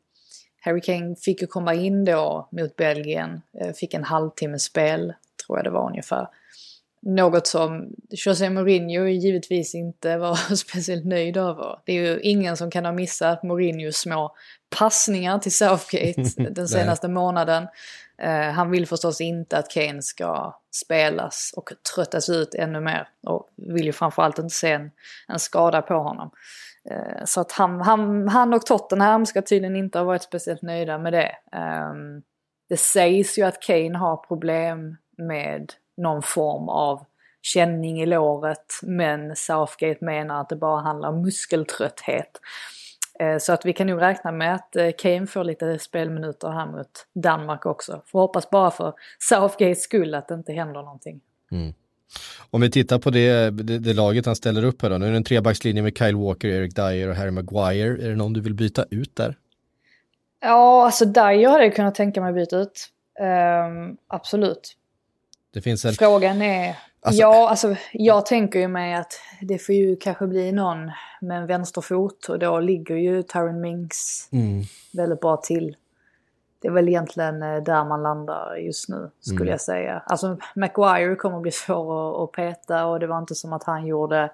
Harry 0.60 0.80
Kane 0.80 1.16
fick 1.16 1.40
ju 1.40 1.46
komma 1.46 1.74
in 1.74 2.04
då 2.04 2.48
mot 2.52 2.76
Belgien, 2.76 3.42
eh, 3.60 3.72
fick 3.72 3.94
en 3.94 4.04
halvtimme 4.04 4.58
spel, 4.58 5.14
tror 5.46 5.58
jag 5.58 5.64
det 5.64 5.70
var 5.70 5.88
ungefär. 5.88 6.28
Något 7.02 7.46
som 7.46 7.94
José 8.10 8.50
Mourinho 8.50 9.06
givetvis 9.06 9.74
inte 9.74 10.16
var 10.16 10.34
speciellt 10.54 11.04
nöjd 11.04 11.36
över. 11.36 11.78
Det 11.84 11.92
är 11.92 12.02
ju 12.02 12.20
ingen 12.20 12.56
som 12.56 12.70
kan 12.70 12.84
ha 12.84 12.92
missat 12.92 13.42
Mourinhos 13.42 13.96
små 13.96 14.34
passningar 14.78 15.38
till 15.38 15.52
Southgate 15.52 16.22
den 16.50 16.68
senaste 16.68 17.08
månaden. 17.08 17.66
Uh, 18.22 18.50
han 18.50 18.70
vill 18.70 18.86
förstås 18.86 19.20
inte 19.20 19.58
att 19.58 19.70
Kane 19.70 20.02
ska 20.02 20.60
spelas 20.70 21.52
och 21.56 21.72
tröttas 21.94 22.28
ut 22.28 22.54
ännu 22.54 22.80
mer. 22.80 23.08
Och 23.26 23.48
vill 23.56 23.86
ju 23.86 23.92
framförallt 23.92 24.38
inte 24.38 24.54
se 24.54 24.72
en, 24.72 24.90
en 25.28 25.38
skada 25.38 25.82
på 25.82 25.94
honom. 25.94 26.30
Eh, 26.90 27.24
så 27.24 27.40
att 27.40 27.52
han, 27.52 27.80
han, 27.80 28.28
han 28.28 28.54
och 28.54 28.66
Tottenham 28.66 29.26
ska 29.26 29.42
tydligen 29.42 29.76
inte 29.76 29.98
ha 29.98 30.04
varit 30.04 30.22
speciellt 30.22 30.62
nöjda 30.62 30.98
med 30.98 31.12
det. 31.12 31.36
Ehm, 31.52 32.22
det 32.68 32.76
sägs 32.76 33.38
ju 33.38 33.42
att 33.42 33.62
Kane 33.62 33.98
har 33.98 34.16
problem 34.16 34.96
med 35.16 35.72
någon 35.96 36.22
form 36.22 36.68
av 36.68 37.04
känning 37.42 38.00
i 38.00 38.06
låret 38.06 38.80
men 38.82 39.36
Southgate 39.36 40.04
menar 40.04 40.40
att 40.40 40.48
det 40.48 40.56
bara 40.56 40.80
handlar 40.80 41.08
om 41.08 41.22
muskeltrötthet. 41.22 42.40
Eh, 43.20 43.38
så 43.38 43.52
att 43.52 43.66
vi 43.66 43.72
kan 43.72 43.86
nog 43.86 44.00
räkna 44.00 44.32
med 44.32 44.54
att 44.54 44.76
eh, 44.76 44.90
Kane 44.98 45.26
får 45.26 45.44
lite 45.44 45.78
spelminuter 45.78 46.48
här 46.48 46.66
mot 46.66 47.06
Danmark 47.14 47.66
också. 47.66 48.02
Får 48.06 48.20
hoppas 48.20 48.50
bara 48.50 48.70
för 48.70 48.94
Southgates 49.18 49.82
skull 49.82 50.14
att 50.14 50.28
det 50.28 50.34
inte 50.34 50.52
händer 50.52 50.82
någonting. 50.82 51.20
Mm. 51.50 51.74
Om 52.50 52.60
vi 52.60 52.70
tittar 52.70 52.98
på 52.98 53.10
det, 53.10 53.50
det, 53.50 53.78
det, 53.78 53.92
laget 53.92 54.26
han 54.26 54.36
ställer 54.36 54.64
upp 54.64 54.82
här 54.82 54.90
då. 54.90 54.98
Nu 54.98 55.06
är 55.06 55.10
det 55.10 55.16
en 55.16 55.24
trebackslinje 55.24 55.82
med 55.82 55.98
Kyle 55.98 56.16
Walker, 56.16 56.48
Eric 56.48 56.74
Dyer 56.74 57.08
och 57.08 57.16
Harry 57.16 57.30
Maguire. 57.30 58.04
Är 58.04 58.08
det 58.08 58.16
någon 58.16 58.32
du 58.32 58.40
vill 58.40 58.54
byta 58.54 58.84
ut 58.90 59.16
där? 59.16 59.36
Ja, 60.40 60.84
alltså 60.84 61.04
Dyer 61.04 61.48
hade 61.48 61.64
jag 61.64 61.76
kunnat 61.76 61.94
tänka 61.94 62.20
mig 62.20 62.32
byta 62.32 62.56
ut. 62.56 62.88
Um, 63.20 63.96
absolut. 64.06 64.74
En... 65.64 65.92
Frågan 65.92 66.42
är... 66.42 66.76
Alltså... 67.00 67.20
Ja, 67.20 67.48
alltså 67.48 67.76
jag 67.92 68.26
tänker 68.26 68.58
ju 68.58 68.68
mig 68.68 68.94
att 68.94 69.12
det 69.40 69.58
får 69.58 69.74
ju 69.74 69.96
kanske 69.96 70.26
bli 70.26 70.52
någon 70.52 70.90
med 71.20 71.38
en 71.38 71.46
vänsterfot 71.46 72.28
och 72.28 72.38
då 72.38 72.60
ligger 72.60 72.96
ju 72.96 73.22
Tyron 73.22 73.60
Minks 73.60 74.28
mm. 74.32 74.62
väldigt 74.92 75.20
bra 75.20 75.36
till. 75.36 75.76
Det 76.60 76.68
är 76.68 76.72
väl 76.72 76.88
egentligen 76.88 77.42
eh, 77.42 77.62
där 77.62 77.84
man 77.84 78.02
landar 78.02 78.56
just 78.56 78.88
nu, 78.88 79.10
skulle 79.20 79.40
mm. 79.40 79.50
jag 79.50 79.60
säga. 79.60 80.02
Alltså 80.06 80.36
Maguire 80.54 81.16
kommer 81.16 81.40
bli 81.40 81.50
svår 81.50 82.24
att, 82.24 82.32
peta 82.32 82.86
och 82.86 83.00
det 83.00 83.06
var 83.06 83.18
inte 83.18 83.34
som 83.34 83.52
att 83.52 83.64
han 83.64 83.86
gjorde... 83.86 84.32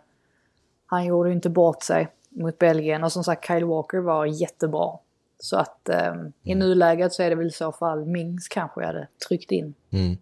Han 0.86 1.04
gjorde 1.04 1.28
ju 1.28 1.34
inte 1.34 1.50
bort 1.50 1.82
sig 1.82 2.08
mot 2.30 2.58
Belgien 2.58 3.04
och 3.04 3.12
som 3.12 3.24
sagt 3.24 3.46
Kyle 3.46 3.64
Walker 3.64 3.98
var 3.98 4.26
jättebra. 4.26 4.98
Så 5.38 5.56
att 5.56 5.88
um, 5.88 5.96
mm. 5.96 6.32
i 6.42 6.54
nuläget 6.54 7.12
så 7.12 7.22
är 7.22 7.30
det 7.30 7.36
väl 7.36 7.46
i 7.46 7.50
så 7.50 7.72
fall 7.72 8.04
Mings 8.04 8.48
kanske 8.48 8.80
jag 8.80 8.86
hade 8.86 9.08
tryckt 9.28 9.50
in. 9.50 9.74
Mm. 9.90 10.16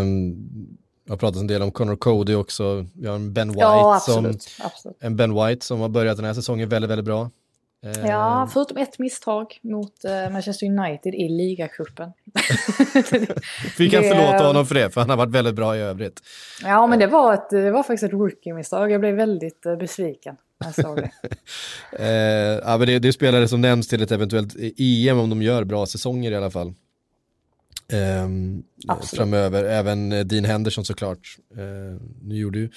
Um, 0.00 0.78
jag 1.04 1.12
har 1.12 1.16
pratat 1.16 1.40
en 1.40 1.46
del 1.46 1.62
om 1.62 1.70
Connor 1.70 1.96
Cody 1.96 2.34
också. 2.34 2.86
Vi 2.92 3.08
har 3.08 3.14
en 3.14 3.32
Ben 3.32 3.48
White, 3.48 3.60
ja, 3.60 3.96
absolut, 3.96 4.42
som, 4.42 4.66
absolut. 4.66 4.96
En 5.00 5.16
ben 5.16 5.34
White 5.34 5.66
som 5.66 5.80
har 5.80 5.88
börjat 5.88 6.16
den 6.16 6.26
här 6.26 6.34
säsongen 6.34 6.68
väldigt, 6.68 6.90
väldigt 6.90 7.04
bra. 7.04 7.30
Ja, 8.06 8.42
ehm. 8.42 8.48
förutom 8.48 8.76
ett 8.76 8.98
misstag 8.98 9.58
mot 9.62 9.92
uh, 10.04 10.32
Manchester 10.32 10.66
United 10.66 11.14
i 11.14 11.28
ligacupen. 11.28 12.12
Vi 13.78 13.90
kan 13.90 14.02
det... 14.02 14.08
förlåta 14.08 14.46
honom 14.46 14.66
för 14.66 14.74
det, 14.74 14.90
för 14.90 15.00
han 15.00 15.10
har 15.10 15.16
varit 15.16 15.32
väldigt 15.32 15.54
bra 15.54 15.76
i 15.76 15.80
övrigt. 15.80 16.22
Ja, 16.62 16.86
men 16.86 16.98
det 16.98 17.06
var, 17.06 17.34
ett, 17.34 17.50
det 17.50 17.70
var 17.70 17.82
faktiskt 17.82 18.02
ett 18.02 18.12
rookie-misstag. 18.12 18.90
Jag 18.90 19.00
blev 19.00 19.14
väldigt 19.14 19.66
uh, 19.66 19.76
besviken 19.76 20.36
det. 20.60 21.10
uh, 22.00 22.62
ja, 22.64 22.78
men 22.78 22.86
det, 22.86 22.98
det 22.98 23.08
är 23.08 23.12
spelare 23.12 23.48
som 23.48 23.60
nämns 23.60 23.88
till 23.88 24.02
ett 24.02 24.12
eventuellt 24.12 24.56
EM 24.76 25.18
om 25.18 25.30
de 25.30 25.42
gör 25.42 25.64
bra 25.64 25.86
säsonger 25.86 26.32
i 26.32 26.36
alla 26.36 26.50
fall. 26.50 26.74
Um, 27.92 28.62
framöver. 29.02 29.64
Även 29.64 30.12
eh, 30.12 30.24
Dean 30.24 30.44
Henderson 30.44 30.84
såklart. 30.84 31.38
Uh, 31.58 32.00
nu 32.22 32.36
gjorde 32.36 32.58
ju 32.58 32.70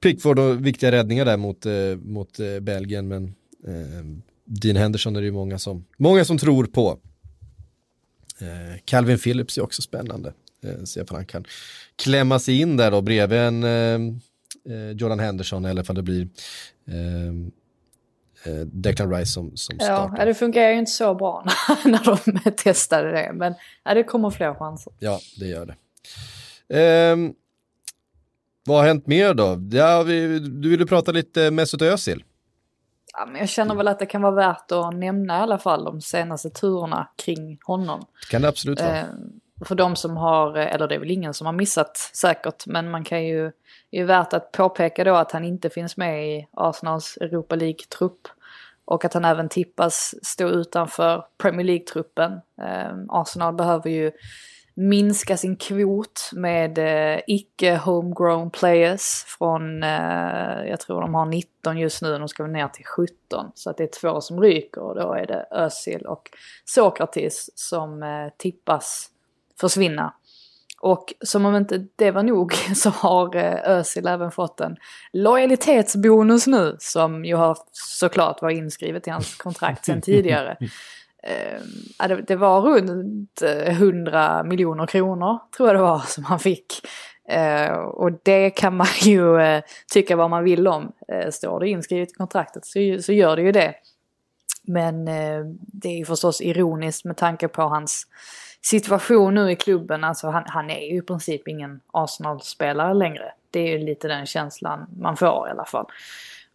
Pickford 0.00 0.38
och 0.38 0.66
viktiga 0.66 0.92
räddningar 0.92 1.24
där 1.24 1.36
mot, 1.36 1.66
uh, 1.66 1.96
mot 1.96 2.38
Belgien 2.60 3.08
men 3.08 3.34
Dean 4.50 4.76
Henderson 4.76 5.16
är 5.16 5.20
det 5.20 5.26
ju 5.26 5.32
många 5.32 5.58
som, 5.58 5.86
många 5.96 6.24
som 6.24 6.38
tror 6.38 6.64
på. 6.64 6.98
Calvin 8.84 9.18
Phillips 9.18 9.58
är 9.58 9.62
också 9.62 9.82
spännande. 9.82 10.32
Uh, 10.64 10.84
se 10.84 11.00
om 11.00 11.06
han 11.10 11.26
kan 11.26 11.44
klämma 11.96 12.38
sig 12.38 12.60
in 12.60 12.76
där 12.76 12.90
då 12.90 13.00
bredvid 13.00 13.38
en 13.38 14.20
Jordan 14.96 15.20
Henderson 15.20 15.64
eller 15.64 15.82
ifall 15.82 15.96
det 15.96 16.02
blir 16.02 16.28
eh, 18.44 18.52
Declan 18.66 19.14
Rice 19.14 19.32
som, 19.32 19.56
som 19.56 19.78
startar. 19.78 20.18
Ja, 20.18 20.24
det 20.24 20.34
funkar 20.34 20.68
ju 20.68 20.78
inte 20.78 20.90
så 20.90 21.14
bra 21.14 21.44
när 21.84 22.04
de 22.04 22.50
testade 22.50 23.12
det. 23.12 23.30
Men 23.34 23.54
ja, 23.84 23.94
det 23.94 24.04
kommer 24.04 24.30
fler 24.30 24.54
chanser. 24.54 24.92
Ja, 24.98 25.20
det 25.36 25.46
gör 25.46 25.66
det. 25.66 25.74
Eh, 26.80 27.16
vad 28.64 28.78
har 28.78 28.86
hänt 28.86 29.06
mer 29.06 29.34
då? 29.34 29.58
Ja, 29.72 30.02
vi, 30.02 30.38
du 30.38 30.70
ville 30.70 30.86
prata 30.86 31.12
lite 31.12 31.50
Mesut 31.50 31.82
Özil. 31.82 32.24
Ja, 33.12 33.26
men 33.26 33.36
jag 33.36 33.48
känner 33.48 33.74
väl 33.74 33.88
att 33.88 33.98
det 33.98 34.06
kan 34.06 34.22
vara 34.22 34.34
värt 34.34 34.72
att 34.72 34.94
nämna 34.94 35.38
i 35.38 35.40
alla 35.40 35.58
fall 35.58 35.84
de 35.84 36.00
senaste 36.00 36.50
turerna 36.50 37.08
kring 37.16 37.58
honom. 37.64 38.00
Det 38.00 38.30
kan 38.30 38.42
det 38.42 38.48
absolut 38.48 38.80
vara. 38.80 38.98
Eh, 38.98 39.04
för 39.64 39.74
de 39.74 39.96
som 39.96 40.16
har, 40.16 40.56
eller 40.56 40.88
det 40.88 40.94
är 40.94 40.98
väl 40.98 41.10
ingen 41.10 41.34
som 41.34 41.46
har 41.46 41.52
missat 41.52 41.96
säkert, 41.96 42.66
men 42.66 42.90
man 42.90 43.04
kan 43.04 43.24
ju, 43.24 43.52
det 43.90 43.98
är 43.98 44.04
värt 44.04 44.32
att 44.32 44.52
påpeka 44.52 45.04
då 45.04 45.14
att 45.14 45.32
han 45.32 45.44
inte 45.44 45.70
finns 45.70 45.96
med 45.96 46.28
i 46.28 46.48
Arsenals 46.52 47.16
Europa 47.16 47.56
League-trupp. 47.56 48.28
Och 48.84 49.04
att 49.04 49.14
han 49.14 49.24
även 49.24 49.48
tippas 49.48 50.14
stå 50.22 50.48
utanför 50.48 51.24
Premier 51.38 51.66
League-truppen. 51.66 52.32
Eh, 52.62 52.96
Arsenal 53.08 53.54
behöver 53.54 53.90
ju 53.90 54.12
minska 54.74 55.36
sin 55.36 55.56
kvot 55.56 56.30
med 56.32 56.78
eh, 56.78 57.20
icke 57.26 57.76
homegrown 57.76 58.50
players 58.50 59.24
från, 59.26 59.82
eh, 59.82 60.68
jag 60.68 60.80
tror 60.80 61.00
de 61.00 61.14
har 61.14 61.26
19 61.26 61.78
just 61.78 62.02
nu, 62.02 62.18
de 62.18 62.28
ska 62.28 62.46
ner 62.46 62.68
till 62.68 62.86
17. 62.86 63.50
Så 63.54 63.70
att 63.70 63.76
det 63.76 63.82
är 63.82 64.00
två 64.00 64.20
som 64.20 64.40
ryker 64.40 64.80
och 64.80 64.94
då 64.94 65.12
är 65.12 65.26
det 65.26 65.46
Özil 65.50 66.06
och 66.06 66.30
Sokratis 66.64 67.50
som 67.54 68.02
eh, 68.02 68.28
tippas 68.38 69.10
försvinna. 69.60 70.14
Och 70.82 71.14
som 71.24 71.46
om 71.46 71.56
inte 71.56 71.86
det 71.96 72.10
var 72.10 72.22
nog 72.22 72.54
så 72.74 72.90
har 72.90 73.36
eh, 73.36 73.70
Özil 73.70 74.06
även 74.06 74.30
fått 74.30 74.60
en 74.60 74.76
lojalitetsbonus 75.12 76.46
nu 76.46 76.76
som 76.78 77.24
ju 77.24 77.36
har 77.36 77.58
såklart 77.72 78.42
varit 78.42 78.58
inskrivet 78.58 79.06
i 79.06 79.10
hans 79.10 79.34
kontrakt 79.34 79.84
sedan 79.84 80.00
tidigare 80.02 80.56
eh, 81.22 82.08
det, 82.08 82.22
det 82.22 82.36
var 82.36 82.60
runt 82.60 83.42
eh, 83.42 83.82
100 83.82 84.42
miljoner 84.42 84.86
kronor 84.86 85.38
tror 85.56 85.68
jag 85.68 85.76
det 85.76 85.82
var 85.82 85.98
som 85.98 86.24
han 86.24 86.38
fick. 86.38 86.86
Eh, 87.28 87.72
och 87.72 88.12
det 88.22 88.50
kan 88.50 88.76
man 88.76 88.86
ju 89.00 89.40
eh, 89.40 89.62
tycka 89.92 90.16
vad 90.16 90.30
man 90.30 90.44
vill 90.44 90.68
om. 90.68 90.92
Eh, 91.08 91.30
står 91.30 91.60
det 91.60 91.68
inskrivet 91.68 92.10
i 92.10 92.14
kontraktet 92.14 92.66
så, 92.66 92.98
så 93.00 93.12
gör 93.12 93.36
det 93.36 93.42
ju 93.42 93.52
det. 93.52 93.74
Men 94.62 95.08
eh, 95.08 95.44
det 95.56 95.88
är 95.88 95.96
ju 95.96 96.04
förstås 96.04 96.40
ironiskt 96.40 97.04
med 97.04 97.16
tanke 97.16 97.48
på 97.48 97.62
hans 97.62 98.06
situation 98.62 99.34
nu 99.34 99.50
i 99.50 99.56
klubben. 99.56 100.04
Alltså 100.04 100.28
han, 100.28 100.44
han 100.46 100.70
är 100.70 100.92
ju 100.92 100.98
i 100.98 101.02
princip 101.02 101.48
ingen 101.48 101.80
Arsenal-spelare 101.92 102.94
längre. 102.94 103.32
Det 103.50 103.60
är 103.60 103.78
ju 103.78 103.78
lite 103.78 104.08
den 104.08 104.26
känslan 104.26 104.86
man 104.98 105.16
får 105.16 105.48
i 105.48 105.50
alla 105.50 105.64
fall. 105.64 105.86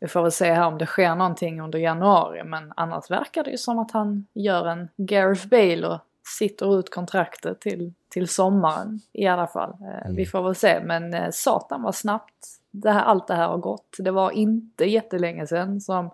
Vi 0.05 0.09
får 0.09 0.21
väl 0.21 0.31
se 0.31 0.53
här 0.53 0.67
om 0.67 0.77
det 0.77 0.85
sker 0.85 1.15
någonting 1.15 1.61
under 1.61 1.79
januari 1.79 2.43
men 2.43 2.73
annars 2.75 3.11
verkar 3.11 3.43
det 3.43 3.51
ju 3.51 3.57
som 3.57 3.79
att 3.79 3.91
han 3.91 4.25
gör 4.33 4.67
en 4.67 4.89
Gareth 4.97 5.47
Bale 5.47 5.87
och 5.87 5.99
sitter 6.39 6.79
ut 6.79 6.89
kontraktet 6.89 7.59
till, 7.59 7.93
till 8.09 8.27
sommaren 8.27 9.01
i 9.13 9.27
alla 9.27 9.47
fall. 9.47 9.69
Eh, 9.81 10.05
mm. 10.05 10.15
Vi 10.15 10.25
får 10.25 10.43
väl 10.43 10.55
se 10.55 10.79
men 10.83 11.13
eh, 11.13 11.29
satan 11.31 11.81
vad 11.81 11.95
snabbt 11.95 12.33
det 12.71 12.91
här, 12.91 13.03
allt 13.03 13.27
det 13.27 13.35
här 13.35 13.47
har 13.47 13.57
gått. 13.57 13.97
Det 13.99 14.11
var 14.11 14.31
inte 14.31 14.85
jättelänge 14.85 15.47
sedan 15.47 15.81
som 15.81 16.11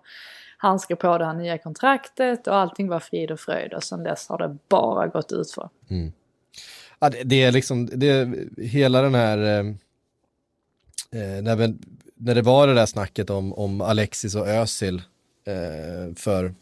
han 0.56 0.78
skrev 0.78 0.96
på 0.96 1.18
det 1.18 1.24
här 1.24 1.34
nya 1.34 1.58
kontraktet 1.58 2.46
och 2.46 2.56
allting 2.56 2.88
var 2.88 3.00
frid 3.00 3.30
och 3.30 3.40
fröjd 3.40 3.74
och 3.74 3.82
sen 3.82 4.02
dess 4.02 4.28
har 4.28 4.38
det 4.38 4.56
bara 4.68 5.06
gått 5.06 5.32
ut 5.32 5.50
för. 5.50 5.68
Mm. 5.90 6.12
Ja, 6.98 7.10
det, 7.10 7.22
det, 7.22 7.42
är 7.42 7.52
liksom, 7.52 7.86
det 7.86 8.08
är 8.08 8.48
hela 8.62 9.02
den 9.02 9.14
här, 9.14 9.38
eh, 9.38 9.66
eh, 11.20 11.42
när, 11.42 11.56
när 12.24 12.34
det 12.34 12.42
var 12.42 12.66
det 12.66 12.74
där 12.74 12.86
snacket 12.86 13.30
om, 13.30 13.52
om 13.52 13.80
Alexis 13.80 14.34
och 14.34 14.48
Özil 14.48 15.02
eh, 15.46 16.14
för 16.16 16.54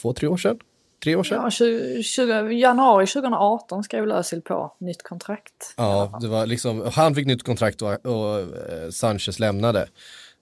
två, 0.00 0.12
tre 0.12 0.28
år 0.28 0.36
sedan? 0.36 0.58
Tre 1.04 1.16
år 1.16 1.24
sedan? 1.24 1.40
Ja, 1.42 1.50
20, 1.50 2.02
20, 2.02 2.50
januari 2.50 3.06
2018 3.06 3.84
skrev 3.84 4.12
Özil 4.12 4.42
på 4.42 4.72
nytt 4.78 5.02
kontrakt. 5.02 5.74
Ja, 5.76 6.18
det 6.20 6.28
var 6.28 6.46
liksom, 6.46 6.90
han 6.92 7.14
fick 7.14 7.26
nytt 7.26 7.42
kontrakt 7.42 7.82
och, 7.82 8.06
och 8.06 8.40
eh, 8.40 8.90
Sanchez 8.90 9.38
lämnade. 9.38 9.88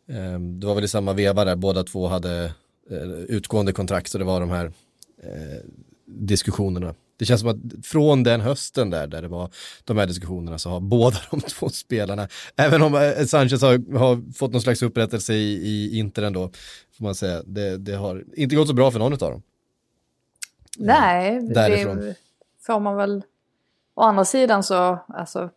Ehm, 0.09 0.61
det 0.61 0.67
var 0.67 0.75
väl 0.75 0.85
i 0.85 0.89
samma 0.89 1.13
veva 1.13 1.45
där 1.45 1.57
båda 1.57 1.83
två 1.83 2.07
hade 2.07 2.45
eh, 2.91 3.09
utgående 3.29 3.73
kontrakt 3.73 4.11
så 4.11 4.19
det 4.19 4.25
var 4.25 4.41
de 4.41 4.51
här 4.51 4.73
eh, 5.23 5.61
diskussionerna. 6.07 6.95
Det 7.17 7.25
känns 7.25 7.41
som 7.41 7.51
att 7.51 7.87
från 7.87 8.23
den 8.23 8.41
hösten 8.41 8.91
där, 8.91 9.07
där 9.07 9.23
det 9.23 9.29
var 9.29 9.51
de 9.85 9.99
här 9.99 10.07
diskussionerna 10.07 10.59
så 10.59 10.71
har 10.71 10.81
båda 10.81 11.17
de 11.31 11.41
två 11.49 11.69
spelarna, 11.69 12.29
även 12.57 12.83
om 12.83 12.95
eh, 12.95 13.25
Sanchez 13.25 13.63
har, 13.63 13.99
har 13.99 14.33
fått 14.33 14.53
någon 14.53 14.63
slags 14.63 14.83
upprättelse 14.83 15.35
i, 15.35 15.53
i 15.55 15.99
Inter 15.99 16.23
ändå, 16.23 16.51
får 16.97 17.05
man 17.05 17.15
säga, 17.15 17.43
det, 17.43 17.77
det 17.77 17.95
har 17.95 18.25
inte 18.37 18.57
gått 18.57 18.69
så 18.69 18.75
bra 18.75 18.91
för 18.91 18.99
någon 18.99 19.13
av 19.13 19.19
dem. 19.19 19.43
Nej, 20.79 21.41
Därifrån. 21.41 21.97
det 21.97 22.17
får 22.67 22.81
man 22.81 22.97
väl. 22.97 23.23
Å 23.95 24.03
andra 24.03 24.25
sidan 24.25 24.63
så, 24.63 25.05
alltså 25.09 25.51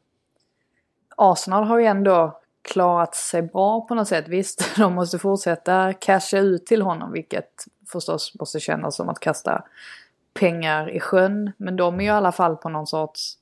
Arsenal 1.17 1.63
har 1.63 1.79
ju 1.79 1.85
ändå 1.85 2.41
klarat 2.61 3.15
sig 3.15 3.41
bra 3.41 3.81
på 3.81 3.95
något 3.95 4.07
sätt. 4.07 4.27
Visst, 4.27 4.69
de 4.77 4.93
måste 4.93 5.19
fortsätta 5.19 5.93
casha 5.93 6.37
ut 6.37 6.65
till 6.65 6.81
honom 6.81 7.11
vilket 7.11 7.65
förstås 7.91 8.33
måste 8.39 8.59
kännas 8.59 8.95
som 8.95 9.09
att 9.09 9.19
kasta 9.19 9.63
pengar 10.39 10.89
i 10.89 10.99
sjön. 10.99 11.51
Men 11.57 11.75
de 11.75 11.99
är 11.99 12.03
ju 12.03 12.09
i 12.09 12.11
alla 12.11 12.31
fall 12.31 12.55
på 12.57 12.69
någon 12.69 12.87
sorts, 12.87 13.37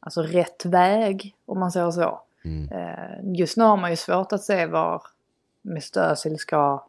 alltså 0.00 0.22
rätt 0.22 0.64
väg 0.64 1.34
om 1.46 1.60
man 1.60 1.72
säger 1.72 1.90
så. 1.90 2.20
Mm. 2.44 2.68
Eh, 2.72 3.38
just 3.38 3.56
nu 3.56 3.64
har 3.64 3.76
man 3.76 3.90
ju 3.90 3.96
svårt 3.96 4.32
att 4.32 4.42
se 4.42 4.66
var 4.66 5.02
Mr 5.64 5.98
Özil 5.98 6.38
ska 6.38 6.84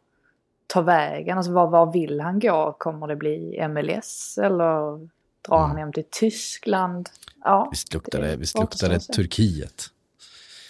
ta 0.68 0.82
vägen. 0.82 1.38
Alltså 1.38 1.52
var, 1.52 1.68
var 1.68 1.92
vill 1.94 2.22
han 2.22 2.40
gå? 2.40 2.76
Kommer 2.78 3.08
det 3.08 3.16
bli 3.16 3.68
MLS 3.68 4.38
eller 4.38 5.08
drar 5.42 5.58
mm. 5.58 5.70
han 5.70 5.78
hem 5.78 5.94
till 5.94 6.06
Tyskland? 6.10 7.10
Ja, 7.44 7.68
visst 7.72 7.94
luktar 7.94 8.22
det, 8.22 8.36
visst 8.36 8.60
luktar 8.60 8.90
det 8.90 9.00
Turkiet. 9.00 9.84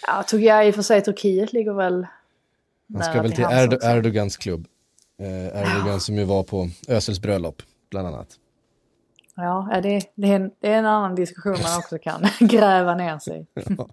Ja, 0.08 0.24
tog 0.24 0.42
jag 0.42 0.68
i 0.68 0.72
och 0.72 0.76
för 0.76 0.82
sig 0.82 1.02
Turkiet 1.02 1.54
ligger 1.54 1.74
väl 1.74 2.08
Han 2.94 3.04
ska 3.04 3.22
väl 3.22 3.32
till 3.32 3.44
Erd 3.44 3.84
Erdogans 3.84 4.38
klubb. 4.38 4.68
Eh, 5.20 5.46
Erdogan 5.46 5.88
ja. 5.88 6.00
som 6.00 6.16
ju 6.16 6.24
var 6.24 6.44
på 6.44 6.70
Ösels 6.88 7.20
bröllop, 7.20 7.62
bland 7.90 8.08
annat. 8.08 8.28
Ja, 9.36 9.80
det, 9.84 10.02
det, 10.16 10.28
är 10.32 10.36
en, 10.36 10.52
det 10.62 10.68
är 10.68 10.78
en 10.78 10.86
annan 10.86 11.16
diskussion 11.16 11.56
man 11.64 11.78
också 11.78 11.98
kan 11.98 12.22
gräva 12.48 12.96
ner 12.96 13.20
sig 13.20 13.48
ja. 13.78 13.88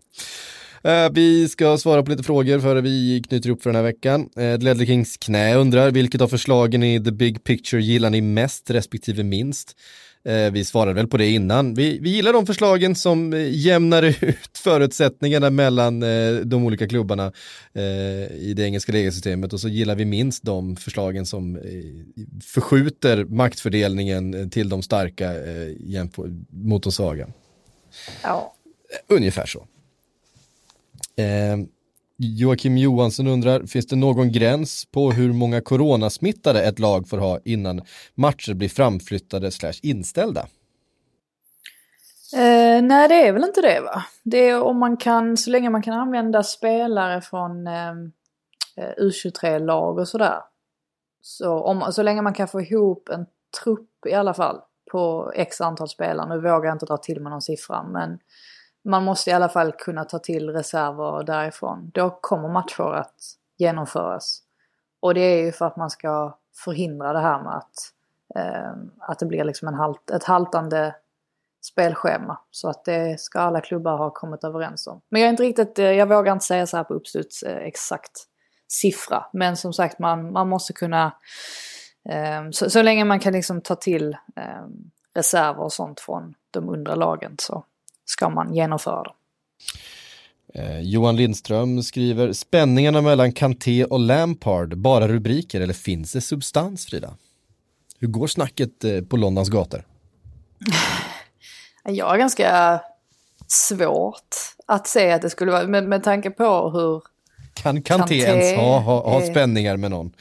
Eh, 0.84 1.10
vi 1.12 1.48
ska 1.48 1.78
svara 1.78 2.02
på 2.02 2.10
lite 2.10 2.22
frågor 2.22 2.58
före 2.58 2.80
vi 2.80 3.22
knyter 3.28 3.48
ihop 3.48 3.62
för 3.62 3.70
den 3.70 3.76
här 3.76 3.82
veckan. 3.82 4.28
Eh, 4.36 4.58
Ledley 4.58 4.86
Kings 4.86 5.16
knä 5.16 5.54
undrar, 5.54 5.90
vilket 5.90 6.20
av 6.20 6.28
förslagen 6.28 6.82
i 6.82 7.04
The 7.04 7.12
Big 7.12 7.44
Picture 7.44 7.82
gillar 7.82 8.10
ni 8.10 8.20
mest 8.20 8.70
respektive 8.70 9.22
minst? 9.22 9.76
Eh, 10.24 10.50
vi 10.52 10.64
svarade 10.64 10.94
väl 10.94 11.06
på 11.06 11.16
det 11.16 11.30
innan. 11.30 11.74
Vi, 11.74 11.98
vi 11.98 12.10
gillar 12.10 12.32
de 12.32 12.46
förslagen 12.46 12.94
som 12.94 13.32
eh, 13.32 13.48
jämnar 13.50 14.02
ut 14.24 14.58
förutsättningarna 14.58 15.50
mellan 15.50 16.02
eh, 16.02 16.34
de 16.34 16.64
olika 16.64 16.88
klubbarna 16.88 17.32
i 18.38 18.54
det 18.56 18.62
engelska 18.62 18.92
regelsystemet 18.92 19.52
och 19.52 19.60
så 19.60 19.68
gillar 19.68 19.94
vi 19.94 20.04
minst 20.04 20.42
de 20.42 20.76
förslagen 20.76 21.26
som 21.26 21.60
förskjuter 22.44 23.24
maktfördelningen 23.24 24.50
till 24.50 24.68
de 24.68 24.82
starka 24.82 25.32
mot 26.50 26.82
de 26.82 26.92
svaga. 26.92 27.28
Ja. 28.22 28.54
Ungefär 29.08 29.46
så. 29.46 29.66
Joakim 32.22 32.78
Johansson 32.78 33.26
undrar, 33.26 33.66
finns 33.66 33.86
det 33.86 33.96
någon 33.96 34.32
gräns 34.32 34.84
på 34.84 35.10
hur 35.10 35.32
många 35.32 35.60
coronasmittade 35.60 36.62
ett 36.62 36.78
lag 36.78 37.08
får 37.08 37.18
ha 37.18 37.38
innan 37.44 37.82
matcher 38.14 38.54
blir 38.54 38.68
framflyttade 38.68 39.50
slash 39.50 39.72
inställda? 39.82 40.40
Eh, 42.34 42.82
nej, 42.82 43.08
det 43.08 43.26
är 43.26 43.32
väl 43.32 43.44
inte 43.44 43.60
det 43.60 43.80
va? 43.80 44.04
Det 44.22 44.48
är 44.48 44.62
om 44.62 44.78
man 44.78 44.96
kan, 44.96 45.36
så 45.36 45.50
länge 45.50 45.70
man 45.70 45.82
kan 45.82 45.94
använda 45.94 46.42
spelare 46.42 47.20
från 47.20 47.66
eh, 47.66 47.94
U23-lag 48.98 49.98
och 49.98 50.08
sådär. 50.08 50.40
Så, 51.22 51.60
om, 51.60 51.92
så 51.92 52.02
länge 52.02 52.22
man 52.22 52.34
kan 52.34 52.48
få 52.48 52.60
ihop 52.60 53.08
en 53.08 53.26
trupp 53.62 54.06
i 54.06 54.14
alla 54.14 54.34
fall 54.34 54.60
på 54.92 55.32
x 55.34 55.60
antal 55.60 55.88
spelare. 55.88 56.28
Nu 56.28 56.40
vågar 56.40 56.64
jag 56.64 56.74
inte 56.74 56.86
dra 56.86 56.96
till 56.96 57.20
med 57.20 57.30
någon 57.30 57.42
siffra 57.42 57.82
men 57.82 58.18
man 58.84 59.04
måste 59.04 59.30
i 59.30 59.32
alla 59.32 59.48
fall 59.48 59.72
kunna 59.72 60.04
ta 60.04 60.18
till 60.18 60.50
reserver 60.50 61.22
därifrån. 61.22 61.90
Då 61.94 62.18
kommer 62.20 62.48
matcher 62.48 62.94
att 62.94 63.14
genomföras. 63.56 64.42
Och 65.00 65.14
det 65.14 65.20
är 65.20 65.44
ju 65.44 65.52
för 65.52 65.66
att 65.66 65.76
man 65.76 65.90
ska 65.90 66.38
förhindra 66.64 67.12
det 67.12 67.20
här 67.20 67.42
med 67.42 67.56
att, 67.56 67.92
eh, 68.34 68.72
att 68.98 69.18
det 69.18 69.26
blir 69.26 69.44
liksom 69.44 69.68
en 69.68 69.74
halt, 69.74 70.10
ett 70.10 70.24
haltande 70.24 70.94
spelschema. 71.62 72.40
Så 72.50 72.68
att 72.68 72.84
det 72.84 73.20
ska 73.20 73.40
alla 73.40 73.60
klubbar 73.60 73.96
ha 73.96 74.10
kommit 74.10 74.44
överens 74.44 74.86
om. 74.86 75.00
Men 75.08 75.20
jag 75.20 75.26
är 75.26 75.30
inte 75.30 75.42
riktigt, 75.42 75.78
eh, 75.78 75.92
jag 75.92 76.06
vågar 76.06 76.32
inte 76.32 76.44
säga 76.44 76.66
så 76.66 76.76
här 76.76 76.84
på 76.84 76.94
uppstuds 76.94 77.42
eh, 77.42 77.56
exakt 77.56 78.28
siffra. 78.68 79.24
Men 79.32 79.56
som 79.56 79.72
sagt 79.72 79.98
man, 79.98 80.32
man 80.32 80.48
måste 80.48 80.72
kunna, 80.72 81.12
eh, 82.08 82.50
så, 82.50 82.70
så, 82.70 82.82
länge 82.82 83.04
man 83.04 83.20
kan 83.20 83.32
liksom 83.32 83.60
ta 83.60 83.74
till 83.74 84.16
eh, 84.36 84.66
reserver 85.14 85.60
och 85.60 85.72
sånt 85.72 86.00
från 86.00 86.34
de 86.50 86.68
undre 86.68 86.96
lagen 86.96 87.34
så 87.38 87.64
ska 88.12 88.28
man 88.28 88.54
genomföra 88.54 89.02
dem. 89.02 89.14
Eh, 90.54 90.80
Johan 90.80 91.16
Lindström 91.16 91.82
skriver 91.82 92.32
spänningarna 92.32 93.00
mellan 93.00 93.32
Kanté 93.32 93.84
och 93.84 94.00
Lampard, 94.00 94.78
bara 94.78 95.08
rubriker 95.08 95.60
eller 95.60 95.74
finns 95.74 96.12
det 96.12 96.20
substans 96.20 96.86
Frida? 96.86 97.14
Hur 97.98 98.08
går 98.08 98.26
snacket 98.26 98.84
eh, 98.84 99.00
på 99.00 99.16
Londons 99.16 99.48
gator? 99.48 99.86
Jag 101.84 102.06
har 102.06 102.18
ganska 102.18 102.80
svårt 103.46 104.34
att 104.66 104.86
se 104.86 105.12
att 105.12 105.22
det 105.22 105.30
skulle 105.30 105.52
vara, 105.52 105.66
med, 105.66 105.84
med 105.84 106.04
tanke 106.04 106.30
på 106.30 106.70
hur 106.70 107.02
Kan 107.54 107.82
Kanté, 107.82 107.84
Kanté 107.84 108.14
ens 108.14 108.60
ha, 108.60 108.78
ha, 108.78 109.10
ha 109.10 109.20
spänningar 109.20 109.76
med 109.76 109.90
någon? 109.90 110.12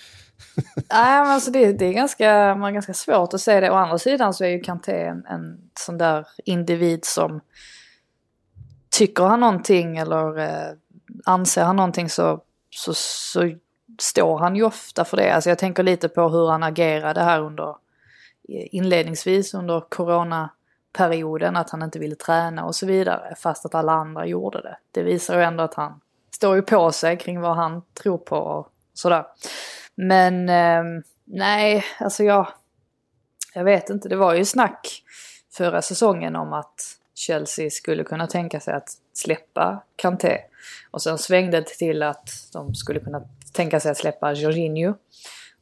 Nej, 0.75 1.21
men 1.21 1.27
alltså 1.27 1.51
det, 1.51 1.71
det 1.73 1.85
är 1.85 1.93
ganska, 1.93 2.55
man 2.55 2.69
är 2.69 2.71
ganska 2.71 2.93
svårt 2.93 3.33
att 3.33 3.41
se 3.41 3.59
det. 3.59 3.71
Å 3.71 3.75
andra 3.75 3.97
sidan 3.97 4.33
så 4.33 4.43
är 4.43 4.49
ju 4.49 4.59
Kanté 4.59 4.91
en, 4.91 5.25
en 5.25 5.57
sån 5.79 5.97
där 5.97 6.27
individ 6.45 7.05
som 7.05 7.41
tycker 8.91 9.23
han 9.23 9.39
någonting 9.39 9.97
eller 9.97 10.39
eh, 10.39 10.73
anser 11.25 11.63
han 11.63 11.75
någonting 11.75 12.09
så, 12.09 12.41
så, 12.69 12.93
så 12.93 13.51
står 13.99 14.39
han 14.39 14.55
ju 14.55 14.63
ofta 14.63 15.05
för 15.05 15.17
det. 15.17 15.33
Alltså 15.33 15.49
jag 15.49 15.59
tänker 15.59 15.83
lite 15.83 16.09
på 16.09 16.29
hur 16.29 16.49
han 16.49 16.63
agerade 16.63 17.21
här 17.21 17.41
under 17.41 17.69
eh, 18.49 18.67
inledningsvis 18.71 19.53
under 19.53 19.81
coronaperioden, 19.89 21.55
att 21.55 21.69
han 21.69 21.83
inte 21.83 21.99
ville 21.99 22.15
träna 22.15 22.65
och 22.65 22.75
så 22.75 22.85
vidare, 22.85 23.35
fast 23.35 23.65
att 23.65 23.75
alla 23.75 23.91
andra 23.91 24.25
gjorde 24.25 24.61
det. 24.61 24.77
Det 24.91 25.03
visar 25.03 25.37
ju 25.37 25.43
ändå 25.43 25.63
att 25.63 25.73
han 25.73 26.01
står 26.31 26.55
ju 26.55 26.61
på 26.61 26.91
sig 26.91 27.17
kring 27.17 27.41
vad 27.41 27.55
han 27.55 27.81
tror 27.93 28.17
på 28.17 28.37
och 28.37 28.67
sådär. 28.93 29.25
Men 29.95 30.49
eh, 30.49 30.83
nej, 31.25 31.85
alltså 31.99 32.23
jag, 32.23 32.47
jag 33.53 33.63
vet 33.63 33.89
inte, 33.89 34.09
det 34.09 34.15
var 34.15 34.33
ju 34.33 34.45
snack 34.45 35.03
förra 35.53 35.81
säsongen 35.81 36.35
om 36.35 36.53
att 36.53 36.97
Chelsea 37.16 37.70
skulle 37.70 38.03
kunna 38.03 38.28
tänka 38.28 38.59
sig 38.59 38.74
att 38.74 38.89
släppa 39.14 39.84
Kanté. 39.95 40.38
Och 40.91 41.01
sen 41.01 41.18
svängde 41.18 41.57
det 41.57 41.66
till 41.66 42.03
att 42.03 42.30
de 42.53 42.76
skulle 42.76 42.99
kunna 42.99 43.24
tänka 43.53 43.80
sig 43.80 43.91
att 43.91 43.97
släppa 43.97 44.34
Jorginho. 44.34 44.93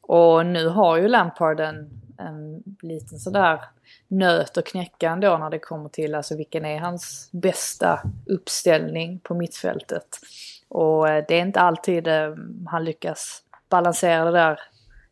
Och 0.01 0.45
nu 0.45 0.67
har 0.67 0.97
ju 0.97 1.07
Lampard 1.07 1.59
en, 1.59 1.89
en 2.17 2.63
liten 2.81 3.19
sådär 3.19 3.59
nöt 4.07 4.57
att 4.57 4.65
knäcka 4.65 5.09
ändå 5.09 5.37
när 5.37 5.49
det 5.49 5.59
kommer 5.59 5.89
till 5.89 6.15
alltså 6.15 6.37
vilken 6.37 6.65
är 6.65 6.79
hans 6.79 7.29
bästa 7.31 8.01
uppställning 8.25 9.19
på 9.19 9.33
mittfältet. 9.33 10.19
Och 10.67 11.09
eh, 11.09 11.25
det 11.27 11.35
är 11.35 11.41
inte 11.41 11.59
alltid 11.59 12.07
eh, 12.07 12.35
han 12.67 12.83
lyckas 12.83 13.43
balansera 13.69 14.25
det 14.25 14.31
där 14.31 14.59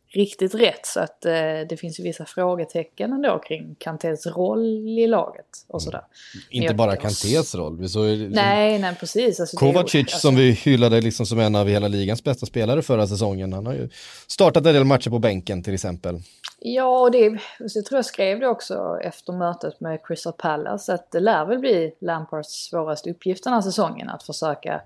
riktigt 0.09 0.55
rätt. 0.55 0.85
Så 0.85 0.99
att 0.99 1.25
eh, 1.25 1.31
det 1.69 1.79
finns 1.79 1.99
ju 1.99 2.03
vissa 2.03 2.25
frågetecken 2.25 3.13
ändå 3.13 3.39
kring 3.39 3.75
Kantés 3.79 4.27
roll 4.27 4.65
i 4.99 5.07
laget 5.07 5.45
och 5.67 5.81
sådär. 5.81 6.01
Inte 6.49 6.73
bara 6.73 6.95
Kantés 6.95 7.55
roll. 7.55 7.83
Ju 7.83 8.29
Nej, 8.29 8.79
nej 8.79 8.95
precis. 8.99 9.39
Alltså, 9.39 9.57
Kovacic 9.57 9.95
alltså- 9.95 10.19
som 10.19 10.35
vi 10.35 10.51
hyllade 10.51 11.01
liksom 11.01 11.25
som 11.25 11.39
en 11.39 11.55
av 11.55 11.67
hela 11.67 11.87
ligans 11.87 12.23
bästa 12.23 12.45
spelare 12.45 12.81
förra 12.81 13.07
säsongen. 13.07 13.53
Han 13.53 13.65
har 13.65 13.73
ju 13.73 13.89
startat 14.27 14.65
en 14.65 14.73
del 14.73 14.83
matcher 14.83 15.09
på 15.09 15.19
bänken 15.19 15.63
till 15.63 15.73
exempel. 15.73 16.21
Ja, 16.59 16.99
och 16.99 17.11
det, 17.11 17.39
så 17.67 17.79
jag 17.79 17.85
tror 17.85 17.97
jag 17.97 18.05
skrev 18.05 18.39
det 18.39 18.47
också 18.47 18.99
efter 19.03 19.33
mötet 19.33 19.79
med 19.79 19.99
Crystal 20.03 20.33
Palace 20.33 20.93
att 20.93 21.11
det 21.11 21.19
lär 21.19 21.45
väl 21.45 21.59
bli 21.59 21.93
Lampards 22.01 22.49
svåraste 22.49 23.09
uppgift 23.09 23.43
den 23.43 23.53
här 23.53 23.61
säsongen 23.61 24.09
att 24.09 24.23
försöka 24.23 24.81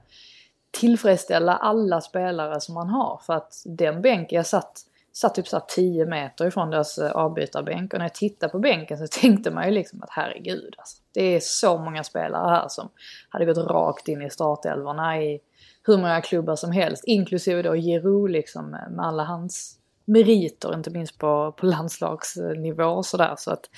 tillfredsställa 0.72 1.55
alla 1.55 2.01
spelare 2.01 2.61
som 2.61 2.74
man 2.76 2.89
har. 2.89 3.22
För 3.26 3.34
att 3.34 3.53
den 3.65 4.01
bänken, 4.01 4.36
jag 4.36 4.45
satt, 4.45 4.86
satt 5.14 5.36
typ 5.36 5.47
så 5.47 5.55
här 5.55 5.64
10 5.68 6.05
meter 6.05 6.47
ifrån 6.47 6.70
deras 6.70 6.97
eh, 6.97 7.12
avbytarbänk 7.12 7.93
och 7.93 7.99
när 7.99 8.05
jag 8.05 8.14
tittade 8.14 8.51
på 8.51 8.59
bänken 8.59 8.97
så 8.97 9.07
tänkte 9.22 9.51
man 9.51 9.66
ju 9.66 9.72
liksom 9.72 10.03
att 10.03 10.09
herregud 10.12 10.76
alltså, 10.78 10.97
Det 11.14 11.22
är 11.22 11.39
så 11.39 11.78
många 11.78 12.03
spelare 12.03 12.49
här 12.49 12.68
som 12.68 12.89
hade 13.30 13.45
gått 13.45 13.57
rakt 13.57 14.07
in 14.07 14.22
i 14.22 14.30
startelvorna 14.30 15.22
i 15.22 15.39
hur 15.84 15.97
många 15.97 16.22
klubbar 16.22 16.55
som 16.55 16.72
helst. 16.72 17.03
Inklusive 17.07 17.62
då 17.62 17.74
Giroud 17.74 18.32
liksom 18.32 18.74
eh, 18.74 18.89
med 18.89 19.05
alla 19.05 19.24
hans 19.24 19.78
meriter, 20.05 20.74
inte 20.74 20.89
minst 20.89 21.18
på, 21.18 21.53
på 21.57 21.66
landslagsnivå 21.66 22.86
och 22.86 23.05
sådär. 23.05 23.34
Så 23.38 23.51
att 23.51 23.70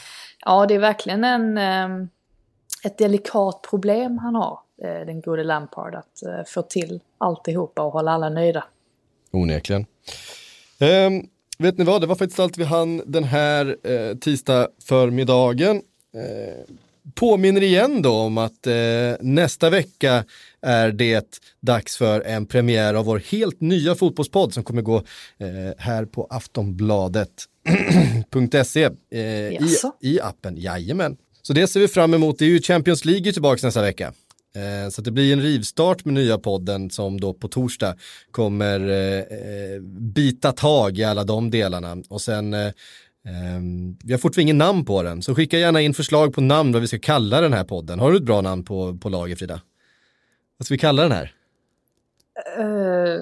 ja, 0.45 0.65
det 0.65 0.75
är 0.75 0.79
verkligen 0.79 1.23
en, 1.23 1.57
eh, 1.57 2.07
ett 2.83 2.97
delikat 2.97 3.61
problem 3.69 4.17
han 4.17 4.35
har, 4.35 4.59
den 5.05 5.21
gode 5.21 5.43
Lampard, 5.43 5.95
att 5.95 6.47
få 6.47 6.61
till 6.61 7.01
alltihopa 7.17 7.81
och 7.81 7.91
hålla 7.91 8.11
alla 8.11 8.29
nöjda. 8.29 8.63
Onekligen. 9.31 9.85
Ehm, 10.79 11.23
vet 11.57 11.77
ni 11.77 11.83
vad, 11.83 12.01
det 12.01 12.07
var 12.07 12.15
faktiskt 12.15 12.39
allt 12.39 12.57
vi 12.57 12.63
hann 12.63 13.01
den 13.05 13.23
här 13.23 13.77
eh, 13.83 14.17
tisdag 14.17 14.67
förmiddagen. 14.83 15.81
Eh, 16.15 16.75
påminner 17.15 17.63
igen 17.63 18.01
då 18.01 18.13
om 18.13 18.37
att 18.37 18.67
eh, 18.67 18.73
nästa 19.19 19.69
vecka 19.69 20.25
är 20.61 20.91
det 20.91 21.39
dags 21.61 21.97
för 21.97 22.21
en 22.21 22.45
premiär 22.45 22.93
av 22.93 23.05
vår 23.05 23.21
helt 23.31 23.61
nya 23.61 23.95
fotbollspodd 23.95 24.53
som 24.53 24.63
kommer 24.63 24.81
gå 24.81 24.95
eh, 25.37 25.71
här 25.77 26.05
på 26.05 26.27
aftonbladet.se 26.29 28.83
eh, 29.11 29.51
i, 29.51 29.77
i 30.01 30.19
appen. 30.21 30.57
Jajamän. 30.57 31.17
Så 31.41 31.53
det 31.53 31.67
ser 31.67 31.79
vi 31.79 31.87
fram 31.87 32.13
emot. 32.13 32.39
Det 32.39 32.45
är 32.45 32.49
ju 32.49 32.61
Champions 32.61 33.05
League 33.05 33.33
tillbaka 33.33 33.67
nästa 33.67 33.81
vecka. 33.81 34.13
Eh, 34.55 34.89
Så 34.89 35.01
det 35.01 35.11
blir 35.11 35.33
en 35.33 35.41
rivstart 35.41 36.05
med 36.05 36.13
nya 36.13 36.37
podden 36.37 36.89
som 36.89 37.19
då 37.19 37.33
på 37.33 37.47
torsdag 37.47 37.95
kommer 38.31 38.79
eh, 38.89 39.19
eh, 39.19 39.81
bita 40.15 40.51
tag 40.51 40.97
i 40.97 41.03
alla 41.03 41.23
de 41.23 41.51
delarna. 41.51 41.97
Och 42.09 42.21
sen, 42.21 42.55
vi 44.03 44.13
har 44.13 44.17
fortfarande 44.17 44.41
ingen 44.41 44.57
namn 44.57 44.85
på 44.85 45.03
den, 45.03 45.21
så 45.21 45.35
skicka 45.35 45.57
gärna 45.57 45.81
in 45.81 45.93
förslag 45.93 46.33
på 46.33 46.41
namn 46.41 46.71
vad 46.71 46.81
vi 46.81 46.87
ska 46.87 46.99
kalla 46.99 47.41
den 47.41 47.53
här 47.53 47.63
podden. 47.63 47.99
Har 47.99 48.11
du 48.11 48.17
ett 48.17 48.23
bra 48.23 48.41
namn 48.41 48.63
på, 48.63 48.97
på 48.97 49.09
lager 49.09 49.35
Frida? 49.35 49.61
Vad 50.57 50.65
ska 50.65 50.73
vi 50.73 50.77
kalla 50.77 51.03
den 51.03 51.11
här? 51.11 51.33
Uh, 52.59 53.21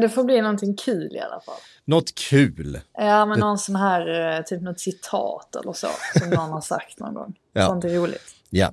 det 0.00 0.08
får 0.08 0.24
bli 0.24 0.40
någonting 0.40 0.76
kul 0.76 1.16
i 1.16 1.20
alla 1.20 1.40
fall. 1.40 1.54
Något 1.84 2.14
kul. 2.14 2.80
Ja, 2.98 3.26
men 3.26 3.40
någon 3.40 3.58
sån 3.58 3.76
här, 3.76 4.42
typ 4.42 4.62
något 4.62 4.80
citat 4.80 5.56
eller 5.56 5.72
så, 5.72 5.88
som 6.18 6.30
någon 6.30 6.50
har 6.50 6.60
sagt 6.60 6.98
någon 6.98 7.14
gång. 7.14 7.34
Ja. 7.52 7.66
Sånt 7.66 7.84
är 7.84 7.88
roligt. 7.88 8.37
Ja, 8.50 8.72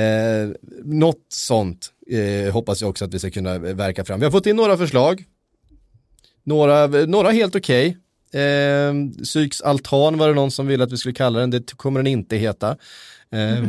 eh, 0.00 0.50
något 0.84 1.26
sånt 1.28 1.92
eh, 2.10 2.52
hoppas 2.52 2.80
jag 2.80 2.90
också 2.90 3.04
att 3.04 3.14
vi 3.14 3.18
ska 3.18 3.30
kunna 3.30 3.58
verka 3.58 4.04
fram. 4.04 4.20
Vi 4.20 4.26
har 4.26 4.32
fått 4.32 4.46
in 4.46 4.56
några 4.56 4.76
förslag. 4.76 5.24
Några, 6.44 6.86
några 6.86 7.30
helt 7.30 7.56
okej. 7.56 7.96
Eh, 8.32 8.94
Syks 9.24 9.60
altan 9.60 10.18
var 10.18 10.28
det 10.28 10.34
någon 10.34 10.50
som 10.50 10.66
ville 10.66 10.84
att 10.84 10.92
vi 10.92 10.96
skulle 10.96 11.14
kalla 11.14 11.38
den, 11.38 11.50
det 11.50 11.76
kommer 11.76 12.00
den 12.00 12.06
inte 12.06 12.36
heta. 12.36 12.76
Eh, 13.30 13.64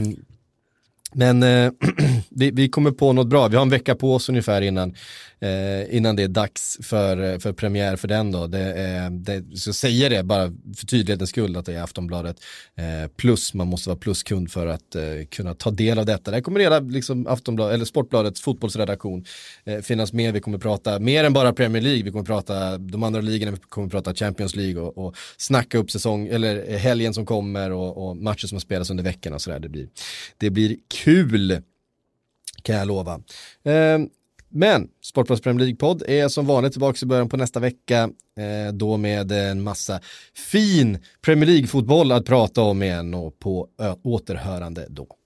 men 1.15 1.43
eh, 1.43 1.71
vi, 2.29 2.51
vi 2.51 2.69
kommer 2.69 2.91
på 2.91 3.13
något 3.13 3.27
bra, 3.27 3.47
vi 3.47 3.55
har 3.55 3.61
en 3.61 3.69
vecka 3.69 3.95
på 3.95 4.13
oss 4.15 4.29
ungefär 4.29 4.61
innan, 4.61 4.95
eh, 5.39 5.95
innan 5.95 6.15
det 6.15 6.23
är 6.23 6.27
dags 6.27 6.77
för, 6.83 7.33
eh, 7.33 7.39
för 7.39 7.53
premiär 7.53 7.95
för 7.95 8.07
den 8.07 8.31
då. 8.31 8.47
Det, 8.47 8.73
eh, 8.73 9.11
det, 9.11 9.57
så 9.57 9.73
säger 9.73 10.09
det 10.09 10.23
bara 10.23 10.53
för 10.77 10.85
tydlighetens 10.85 11.29
skull 11.29 11.57
att 11.57 11.65
det 11.65 11.73
är 11.73 11.83
Aftonbladet 11.83 12.37
eh, 12.77 13.11
plus, 13.17 13.53
man 13.53 13.67
måste 13.67 13.89
vara 13.89 13.99
pluskund 13.99 14.51
för 14.51 14.67
att 14.67 14.95
eh, 14.95 15.03
kunna 15.31 15.53
ta 15.53 15.71
del 15.71 15.99
av 15.99 16.05
detta. 16.05 16.31
Där 16.31 16.41
kommer 16.41 16.59
hela 16.59 16.79
liksom, 16.79 17.27
Aftonbladet, 17.27 17.73
eller 17.73 17.85
Sportbladets 17.85 18.41
fotbollsredaktion 18.41 19.25
eh, 19.63 19.79
finnas 19.79 20.13
med. 20.13 20.33
Vi 20.33 20.39
kommer 20.39 20.57
prata 20.57 20.99
mer 20.99 21.23
än 21.23 21.33
bara 21.33 21.53
Premier 21.53 21.83
League, 21.83 22.03
vi 22.03 22.11
kommer 22.11 22.25
prata 22.25 22.77
de 22.77 23.03
andra 23.03 23.21
ligorna, 23.21 23.51
vi 23.51 23.57
kommer 23.57 23.89
prata 23.89 24.13
Champions 24.13 24.55
League 24.55 24.81
och, 24.81 24.97
och 24.97 25.15
snacka 25.37 25.77
upp 25.77 25.91
säsong, 25.91 26.27
eller 26.27 26.71
eh, 26.71 26.77
helgen 26.77 27.13
som 27.13 27.25
kommer 27.25 27.71
och, 27.71 28.09
och 28.09 28.17
matcher 28.17 28.47
som 28.47 28.59
spelas 28.59 28.89
under 28.89 29.03
veckan 29.03 29.33
och 29.33 29.41
sådär. 29.41 29.59
Det 29.59 29.69
blir, 29.69 29.87
det 30.37 30.49
blir 30.49 30.77
kul 30.87 30.98
kul 31.03 31.61
kan 32.63 32.75
jag 32.75 32.87
lova. 32.87 33.13
Eh, 33.63 33.99
men 34.49 34.87
Sportbladets 35.03 35.43
Premier 35.43 35.65
League-podd 35.67 36.03
är 36.07 36.27
som 36.27 36.45
vanligt 36.45 36.71
tillbaka 36.71 36.97
i 37.01 37.05
början 37.05 37.29
på 37.29 37.37
nästa 37.37 37.59
vecka. 37.59 38.09
Eh, 38.37 38.73
då 38.73 38.97
med 38.97 39.31
en 39.31 39.63
massa 39.63 39.99
fin 40.33 40.99
Premier 41.21 41.45
League-fotboll 41.49 42.11
att 42.11 42.25
prata 42.25 42.61
om 42.61 42.83
igen 42.83 43.13
och 43.13 43.39
på 43.39 43.67
återhörande 44.03 44.85
då. 44.89 45.18